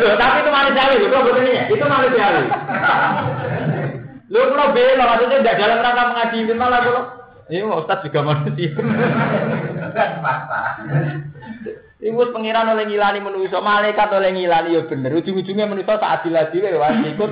Loh, 0.00 0.16
tapi 0.16 0.40
itu 0.40 0.50
manusiawi, 0.54 0.96
itu 0.96 1.12
betul 1.12 1.44
ini, 1.44 1.54
itu 1.68 1.84
manusiawi. 1.84 2.44
Lu 4.30 4.38
kalau 4.38 4.70
bela, 4.70 5.04
maksudnya 5.10 5.42
tidak 5.42 5.58
dalam 5.58 5.82
rangka 5.82 6.04
mengadili 6.06 6.54
malah 6.54 6.80
kalau 6.86 7.02
ini 7.50 7.66
mau 7.66 7.82
Ustaz 7.82 8.06
juga 8.06 8.22
manusia. 8.22 8.70
Ibu 12.00 12.32
pengiran 12.32 12.72
oleh 12.72 12.88
ngilani 12.88 13.20
manusia, 13.20 13.60
malaikat 13.60 14.08
oleh 14.14 14.32
ngilani 14.32 14.78
ya 14.78 14.86
bener. 14.86 15.12
Ujung-ujungnya 15.18 15.66
manusia 15.68 15.98
saat 15.98 16.24
adil-adil 16.24 16.78
wajib 16.78 17.12
ikut 17.12 17.30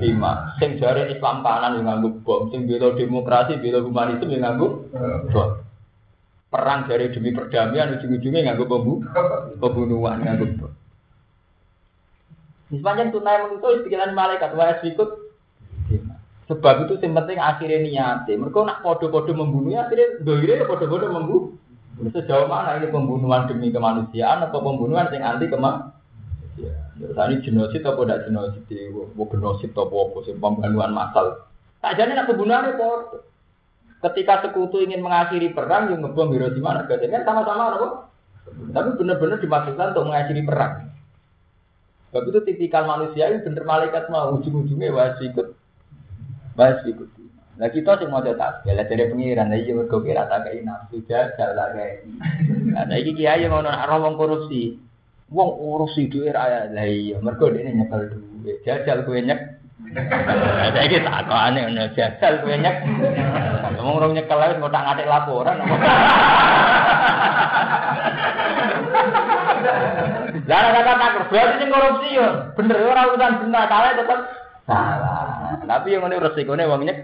lima. 0.00 0.54
Sing 0.62 0.78
jare 0.80 1.10
Islam 1.12 1.42
kanan 1.42 1.82
yang 1.82 1.84
nganggo 1.90 2.22
bom, 2.22 2.48
sing 2.54 2.64
bela 2.64 2.94
demokrasi, 2.94 3.60
bela 3.60 3.82
humanisme 3.82 4.30
yang 4.30 4.46
nganggo 4.46 4.88
bom. 5.34 5.60
Perang 6.48 6.86
dari 6.86 7.10
demi 7.10 7.34
perdamaian 7.34 7.98
ujung-ujungnya 7.98 8.54
nganggo 8.54 8.64
bom, 8.70 9.02
pembunuhan 9.58 10.22
nganggo 10.22 10.46
bom. 10.62 10.72
Sepanjang 12.72 13.12
tunai 13.12 13.42
manusia 13.44 13.82
pikiran 13.84 14.16
malaikat 14.16 14.54
wajib 14.56 14.96
ikut 14.96 15.10
Sebab 16.44 16.84
itu 16.84 17.00
yang 17.00 17.16
penting 17.16 17.40
akhirnya 17.40 17.78
niatnya. 17.80 18.34
Mereka 18.36 18.58
nak 18.68 18.84
kode-kode 18.84 19.32
membunuhnya 19.32 19.88
akhirnya 19.88 20.20
doire 20.20 20.68
kode-kode 20.68 21.08
membunuh. 21.08 21.56
Sejauh 22.10 22.50
mana 22.50 22.76
ini 22.82 22.90
pembunuhan 22.90 23.46
demi 23.46 23.70
kemanusiaan 23.70 24.42
atau 24.44 24.60
pembunuhan 24.60 25.08
yang 25.14 25.38
anti 25.38 25.46
kemanusiaan? 25.48 25.94
Ya, 26.60 27.10
tadi 27.16 27.42
genosid 27.42 27.82
atau 27.82 28.02
tidak 28.04 28.28
genosid? 28.28 28.66
Mau 29.14 29.26
genosid 29.30 29.72
atau 29.72 29.88
apa? 29.88 30.18
Pembunuhan 30.26 30.92
massal. 30.92 31.48
Tak 31.80 31.96
jadi 31.96 32.12
nak 32.12 32.28
pembunuhan 32.28 32.74
itu. 32.76 32.90
Ketika 34.04 34.44
sekutu 34.44 34.84
ingin 34.84 35.00
mengakhiri 35.00 35.56
perang, 35.56 35.88
yang 35.88 36.04
ngebom 36.04 36.36
Hiroshima, 36.36 36.76
Nagasaki 36.76 37.08
kan 37.08 37.24
sama-sama, 37.24 37.72
apa? 37.72 37.88
Tapi 38.52 38.88
benar-benar 39.00 39.40
dimaksudkan 39.40 39.96
untuk 39.96 40.12
mengakhiri 40.12 40.44
perang. 40.44 40.92
Sebab 42.12 42.30
itu 42.30 42.38
tipikal 42.44 42.84
manusia 42.84 43.32
ini 43.32 43.40
bener 43.40 43.64
malaikat 43.64 44.12
mau 44.12 44.36
ujung-ujungnya 44.36 44.92
wajib 44.92 45.34
ikut 45.34 45.46
Bahas 46.54 46.86
ikuti. 46.86 47.26
Nah 47.54 47.70
kita 47.70 48.02
sih 48.02 48.10
mau 48.10 48.18
cetak, 48.18 48.66
ya 48.66 48.74
lihat 48.74 48.90
dari 48.90 49.06
pengiran, 49.06 49.46
nah 49.46 49.54
iya 49.54 49.78
mergo 49.78 50.02
kira 50.02 50.26
tak 50.26 50.42
kayak 50.42 50.66
nafsu 50.66 50.98
jajal 51.06 51.54
tak 51.54 51.68
kayak. 51.78 52.02
Nah 52.74 52.96
iki 52.98 53.14
kiai 53.14 53.46
ngono 53.46 53.70
nak 53.70 53.94
wong 53.94 54.18
korupsi, 54.18 54.74
wong 55.30 55.54
urusi 55.62 56.10
duit 56.10 56.34
raya, 56.34 56.66
lah 56.74 56.82
iya 56.82 57.14
mergo 57.22 57.46
ini 57.54 57.78
nyekel 57.78 58.10
duit, 58.10 58.58
jajal 58.66 59.06
gue 59.06 59.22
nyek. 59.22 59.38
Nah 59.94 61.46
aneh 61.46 61.62
ngono 61.70 61.94
jajal 61.94 62.42
gue 62.42 62.54
nyek. 62.58 62.76
Ngomong 63.78 64.02
orang 64.02 64.18
nyekel 64.18 64.38
lagi 64.38 64.58
mau 64.58 64.70
ngatik 64.74 65.06
laporan. 65.06 65.62
Lah 70.44 70.58
kata 70.74 70.92
tak 70.98 71.30
berarti 71.30 71.54
sing 71.62 71.70
korupsi 71.70 72.18
yo, 72.18 72.50
bener 72.58 72.82
ora 72.82 73.06
urusan 73.14 73.46
benar, 73.46 73.70
salah 73.70 73.94
tetep 73.94 74.20
salah. 74.66 75.43
Tapi 75.64 75.92
yang 75.92 76.06
ini 76.08 76.22
resikonya 76.22 76.70
wong 76.70 76.82
nyek. 76.86 76.98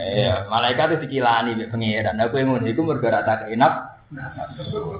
Iya, 0.00 0.48
malaikat 0.48 0.96
itu 0.96 1.02
dikilani 1.06 1.58
di 1.58 1.66
pengiran. 1.68 2.20
Aku 2.22 2.40
yang 2.40 2.56
ngono 2.56 2.66
iku 2.66 2.82
mergo 2.82 3.06
ora 3.06 3.26
tak 3.26 3.50
enak. 3.50 3.74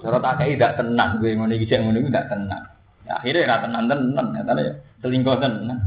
Cara 0.02 0.18
tak 0.22 0.34
kei 0.38 0.54
tidak 0.54 0.78
tenang, 0.78 1.18
gue 1.18 1.34
ngono 1.34 1.52
iki 1.56 1.66
sing 1.66 1.82
ngono 1.86 1.98
iku 1.98 2.08
tidak 2.12 2.28
tenang. 2.30 2.62
Ya, 3.08 3.12
akhirnya 3.18 3.46
ora 3.48 3.56
tenang 3.64 3.84
tenan, 3.90 4.26
ya 4.36 4.42
tadi 4.46 4.62
selingkuh 5.02 5.36
tenan. 5.40 5.78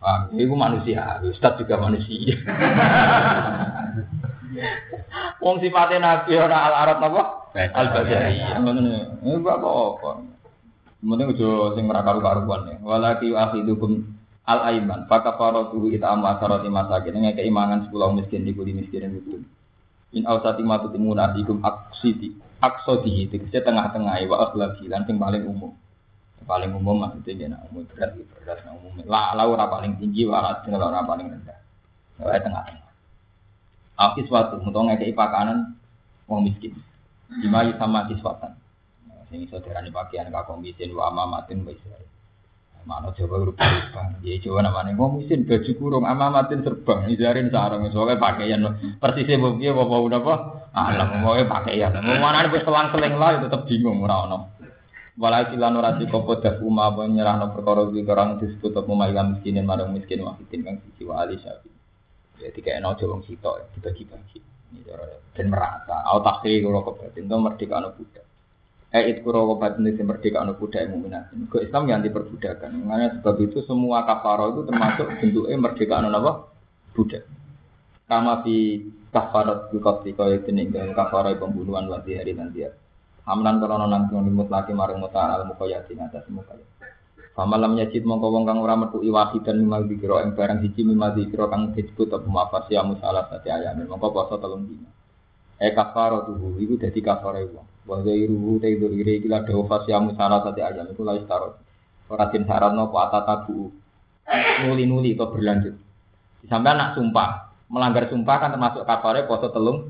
Wah, 0.00 0.32
itu 0.32 0.56
manusia, 0.56 1.20
Ustaz 1.20 1.60
juga 1.60 1.76
manusia. 1.76 2.32
Wong 5.40 5.56
sifatnya 5.62 5.98
nabi 6.02 6.36
ora 6.36 6.58
al 6.68 6.74
arab 6.86 6.96
napa? 7.00 7.22
Al 7.54 7.86
basari. 7.94 8.38
Ngono. 8.60 8.80
Iku 9.24 9.48
apa-apa. 9.48 10.10
Mending 11.00 11.32
aja 11.32 11.48
sing 11.78 11.84
ora 11.88 12.04
karu-karuan 12.04 12.68
ya. 12.68 12.76
Walaki 12.84 13.32
akhidukum 13.32 14.04
al 14.44 14.60
aiman. 14.68 15.08
Fakafaratu 15.08 15.88
it'am 15.88 16.20
asarati 16.28 16.68
masakin 16.68 17.24
ngeke 17.24 17.42
imangan 17.48 17.88
sepuluh 17.88 18.12
miskin 18.12 18.44
di 18.44 18.52
kuli 18.52 18.76
miskin 18.76 19.08
itu. 19.16 19.40
In 20.12 20.26
ausati 20.28 20.60
matu 20.60 20.92
timunatikum 20.92 21.62
aksiti. 21.64 22.36
Aksodi 22.60 23.24
itu 23.24 23.40
tengah-tengah 23.48 24.20
wa 24.28 24.36
akhlaki 24.44 24.84
lan 24.92 25.08
sing 25.08 25.16
paling 25.16 25.48
umum. 25.48 25.72
Paling 26.44 26.76
umum 26.76 27.08
maksudnya 27.08 27.56
ya 27.56 27.58
umum 27.72 27.88
berat 27.88 28.12
berat 28.36 28.60
umum. 28.68 29.00
Lah 29.08 29.32
ora 29.40 29.64
paling 29.64 29.96
tinggi 29.96 30.28
wa 30.28 30.60
ora 30.60 31.00
paling 31.08 31.32
rendah. 31.32 31.58
Wa 32.20 32.36
tengah-tengah. 32.36 32.89
Aki 34.00 34.24
suatu, 34.24 34.64
untuk 34.64 34.80
ngekei 34.88 35.12
pakanan 35.12 35.76
wong 36.24 36.48
miskin. 36.48 36.72
Lima 37.44 37.68
sama 37.76 38.08
kiswatan. 38.08 38.56
Ini 39.30 39.46
saudara 39.46 39.84
ini 39.84 39.92
pakaian 39.92 40.32
kakak 40.32 40.56
miskin, 40.56 40.96
wa 40.96 41.12
amamatin 41.12 41.62
wa 41.62 41.70
israel. 41.70 42.08
Mana 42.88 43.12
coba 43.12 43.36
huruf 43.44 43.60
serba. 43.60 44.16
Ya 44.24 44.40
coba 44.40 44.64
namanya 44.64 44.96
wong 44.96 45.20
miskin 45.20 45.44
baju 45.44 45.70
kurung 45.76 46.08
amamatin 46.08 46.64
serba. 46.64 47.04
Ijarin 47.12 47.52
sarung 47.52 47.84
soalnya 47.92 48.16
pakaian 48.16 48.64
persisnya 48.96 49.36
bukti 49.36 49.68
apa 49.68 49.82
apa 49.84 49.96
apa. 50.16 50.34
Alam 50.70 51.08
mau 51.20 51.36
pakaian. 51.36 51.92
Mau 52.00 52.16
mana 52.16 52.48
nih 52.48 52.62
selang-seling 52.64 53.14
lah 53.20 53.42
tetap 53.44 53.68
bingung 53.68 54.00
ora 54.00 54.24
ono. 54.24 54.38
Walau 55.20 55.52
kilan 55.52 55.76
ora 55.76 56.00
dikopo 56.00 56.40
dafu 56.40 56.72
ma 56.72 56.88
nyerahno 56.96 57.52
perkara 57.52 57.84
iki 57.92 58.08
orang 58.08 58.40
disebut 58.40 58.72
apa 58.72 58.88
ma'ilam 58.88 59.36
miskinin 59.36 59.68
marang 59.68 59.92
miskin 59.92 60.24
wahidin 60.24 60.64
kang 60.64 60.76
siji 60.80 61.04
wa 61.04 61.20
ali 61.20 61.36
syafi. 61.36 61.68
Ya 62.40 62.50
tiga 62.50 62.76
eno 62.76 62.96
jawong 62.96 63.22
sitok 63.28 63.76
dibagi-bagi. 63.76 64.40
Dan 65.36 65.46
merasa, 65.52 66.02
au 66.08 66.24
takhri 66.24 66.64
kalau 66.64 66.82
kebatin 66.82 67.28
itu 67.28 67.36
merdeka 67.36 67.74
anak 67.78 67.94
budak. 68.00 68.26
Eh 68.90 69.06
it 69.14 69.22
kuro 69.22 69.46
wabat 69.54 69.78
ini 69.78 69.94
merdeka 70.02 70.42
anu 70.42 70.58
budak 70.58 70.90
mukminat. 70.90 71.30
Ke 71.46 71.62
Islam 71.62 71.86
yang 71.86 72.02
diperbudakan. 72.02 72.74
Makanya 72.90 73.08
sebab 73.22 73.38
itu 73.38 73.62
semua 73.62 74.02
kafaro 74.02 74.50
itu 74.50 74.60
termasuk 74.66 75.06
bentuknya 75.22 75.56
merdeka 75.62 75.94
anu 76.02 76.10
apa? 76.10 76.50
Budak. 76.96 77.22
Kama 78.10 78.42
fi 78.42 78.82
kafarat 79.14 79.70
bukoti 79.70 80.10
kaya 80.18 80.42
jenis 80.42 80.74
dalam 80.74 80.90
kafarat 80.98 81.38
pembunuhan 81.38 81.86
wati 81.86 82.18
hari 82.18 82.34
dan 82.34 82.50
dia. 82.50 82.74
Hamlan 83.30 83.62
karena 83.62 83.86
nang 83.86 84.10
laki 84.10 84.72
maring 84.74 84.98
muta 84.98 85.38
al 85.38 85.46
mukoyati 85.46 85.94
atas 85.94 86.26
mukayat. 86.26 86.66
Famalam 87.40 87.72
yajid 87.80 88.04
mongko 88.04 88.36
wong 88.36 88.44
kang 88.44 88.60
ora 88.60 88.76
metu 88.76 89.00
iwaki 89.00 89.40
dan 89.40 89.64
mimal 89.64 89.88
dikira 89.88 90.28
ing 90.28 90.36
barang 90.36 90.60
siji 90.60 90.84
mimal 90.84 91.16
dikira 91.16 91.48
kang 91.48 91.72
disebut 91.72 92.12
apa 92.12 92.28
mafas 92.28 92.68
ya 92.68 92.84
musalah 92.84 93.32
sate 93.32 93.48
ayam 93.48 93.80
mongko 93.88 94.12
poso 94.12 94.36
telung 94.36 94.68
dina. 94.68 94.84
E 95.56 95.72
kafaro 95.72 96.28
tuhu 96.28 96.60
iku 96.60 96.76
dadi 96.76 97.00
kafare 97.00 97.48
wong. 97.48 97.64
Wa 97.88 98.04
zairu 98.04 98.60
te 98.60 98.76
dzuri 98.76 99.24
iki 99.24 99.28
la 99.32 99.40
dawa 99.40 99.64
fas 99.72 99.88
ya 99.88 99.96
musalah 100.04 100.44
sate 100.44 100.60
ayam 100.60 100.92
iku 100.92 101.00
la 101.00 101.16
istaro. 101.16 101.56
Ora 102.12 102.28
din 102.28 102.44
saranno 102.44 102.92
apa 102.92 103.08
atatabu. 103.08 103.72
Nuli-nuli 104.68 105.16
kok 105.16 105.32
berlanjut. 105.32 105.80
Sampai 106.44 106.76
anak 106.76 106.92
sumpah, 106.92 107.56
melanggar 107.72 108.04
sumpah 108.12 108.36
kan 108.36 108.52
termasuk 108.52 108.84
kafare 108.84 109.24
poso 109.24 109.48
telung 109.48 109.88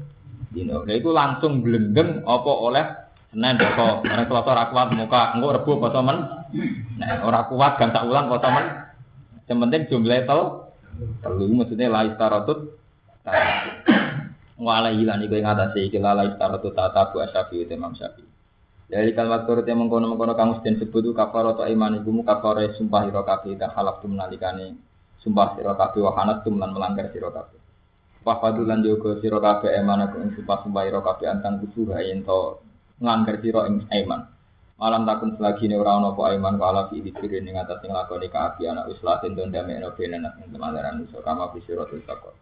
dino. 0.55 0.87
Nah 0.87 0.95
itu 0.95 1.11
langsung 1.11 1.67
blendeng 1.67 2.23
apa 2.23 2.53
oleh 2.63 3.10
Senin 3.31 3.55
poso, 3.62 4.02
orang 4.02 4.27
Selasa 4.27 4.51
ora 4.51 4.65
kuat 4.74 4.89
muka, 4.90 5.23
engko 5.39 5.55
Rebo 5.55 5.73
poso 5.78 6.02
men. 6.02 6.19
Nah, 6.98 7.23
ora 7.23 7.47
kuat 7.47 7.78
gang 7.78 7.94
tak 7.94 8.11
ulang 8.11 8.27
poso 8.27 8.51
men. 8.51 8.66
Yang 9.47 9.59
penting 9.62 9.82
jumlah 9.86 10.20
tel 10.27 10.40
telu 11.23 11.47
maksudnya 11.55 11.86
la 11.90 12.07
istaratut 12.11 12.74
wala 14.59 14.90
hilan 14.90 15.23
iku 15.23 15.35
ing 15.39 15.47
atase 15.47 15.78
iki 15.86 16.02
la 16.02 16.27
istaratut 16.27 16.74
tata 16.74 17.15
bu 17.15 17.23
asyafi 17.23 17.62
itu 17.62 17.73
Imam 17.78 17.94
Syafi'i. 17.94 18.27
Dari 18.90 19.15
kalimat 19.15 19.47
turut 19.47 19.62
yang 19.62 19.86
mengkono-mengkono 19.86 20.35
kamu 20.35 20.52
sedang 20.59 20.82
sebut 20.82 21.07
itu 21.07 21.15
kafar 21.15 21.55
atau 21.55 21.62
iman 21.62 22.02
ibu 22.02 22.11
mu 22.11 22.23
kafar 22.27 22.59
sumpah 22.74 23.07
hiro 23.07 23.23
kafe 23.23 23.55
dan 23.55 23.70
halak 23.70 24.02
tu 24.02 24.11
menalikane 24.11 24.74
sumpah 25.23 25.55
hiro 25.55 25.78
kafe 25.78 26.02
wahanat 26.02 26.43
tu 26.43 26.51
melan 26.51 26.74
melanggar 26.74 27.07
hiro 27.15 27.31
kafe. 27.31 27.55
Papadulan 28.27 28.82
jogo 28.82 29.23
hiro 29.23 29.39
kafe 29.39 29.70
eman 29.78 30.11
aku 30.11 30.19
ing 30.19 30.31
sumpah 30.35 30.66
sumpah 30.66 30.90
antang 31.31 31.62
kusuha 31.62 32.02
ento 32.02 32.66
nglanggar 33.01 33.41
sira 33.41 33.67
ing 33.67 33.89
aiman. 33.89 34.29
Malam 34.81 35.05
takun 35.05 35.37
selagi 35.37 35.69
ini 35.69 35.77
orang 35.77 36.09
nopo 36.09 36.25
aiman 36.25 36.57
wala 36.57 36.89
fi 36.89 37.05
dikiri 37.05 37.45
ning 37.45 37.57
atas 37.57 37.85
sing 37.85 37.93
lakoni 37.93 38.33
kaapian 38.33 38.81
wis 38.89 39.01
latin 39.05 39.37
don 39.37 39.53
damekno 39.53 39.93
benen 39.93 40.25
ing 40.41 40.49
temalaran 40.53 41.05
musuh 41.05 41.21
kama 41.21 41.53
fi 41.53 41.61
siratul 41.65 42.01
taqwa. 42.09 42.33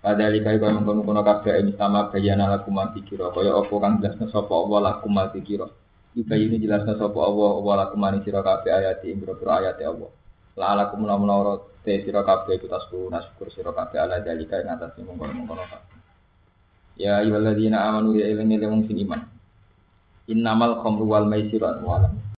Pada 0.00 0.32
likai 0.32 0.56
kaya 0.56 0.72
mengkono-kono 0.72 1.20
kabeh 1.20 1.60
ini 1.60 1.76
sama 1.76 2.08
bayana 2.08 2.48
lakum 2.48 2.72
kira 3.04 3.28
kaya 3.36 3.52
apa 3.52 3.74
kang 3.80 4.00
jelasna 4.00 4.32
sapa 4.32 4.48
Allah 4.48 4.80
lakum 4.96 5.12
mati 5.12 5.44
kira. 5.44 5.68
Ika 6.16 6.36
ini 6.40 6.56
jelasna 6.56 6.96
sapa 6.96 7.20
Allah 7.20 7.50
Allah 7.60 7.74
lakum 7.84 8.00
sira 8.24 8.40
kabeh 8.40 8.72
ayat 8.72 9.04
ing 9.04 9.20
boro 9.20 9.36
ayat 9.48 9.76
Allah. 9.84 10.08
La 10.56 10.72
alakum 10.72 11.04
menawa 11.04 11.64
te 11.84 12.00
sira 12.00 12.24
kabeh 12.24 12.64
tasku 12.64 13.12
nasyukur 13.12 13.52
sira 13.52 13.76
kabeh 13.76 14.00
ala 14.00 14.24
dalika 14.24 14.60
ing 14.64 14.72
atas 14.72 14.96
sing 14.96 15.04
mengkono-mengkono 15.04 15.68
kabeh. 15.68 15.96
Ya 16.96 17.20
ayyuhalladzina 17.20 17.76
amanu 17.88 18.16
ya 18.16 18.24
ilmi 18.28 18.56
wong 18.56 18.88
sing 18.88 19.00
iman. 19.04 19.39
Innamal 20.30 20.78
khamru 20.82 21.04
wal 21.10 21.26
maisiru 21.26 21.66
walam. 21.82 22.22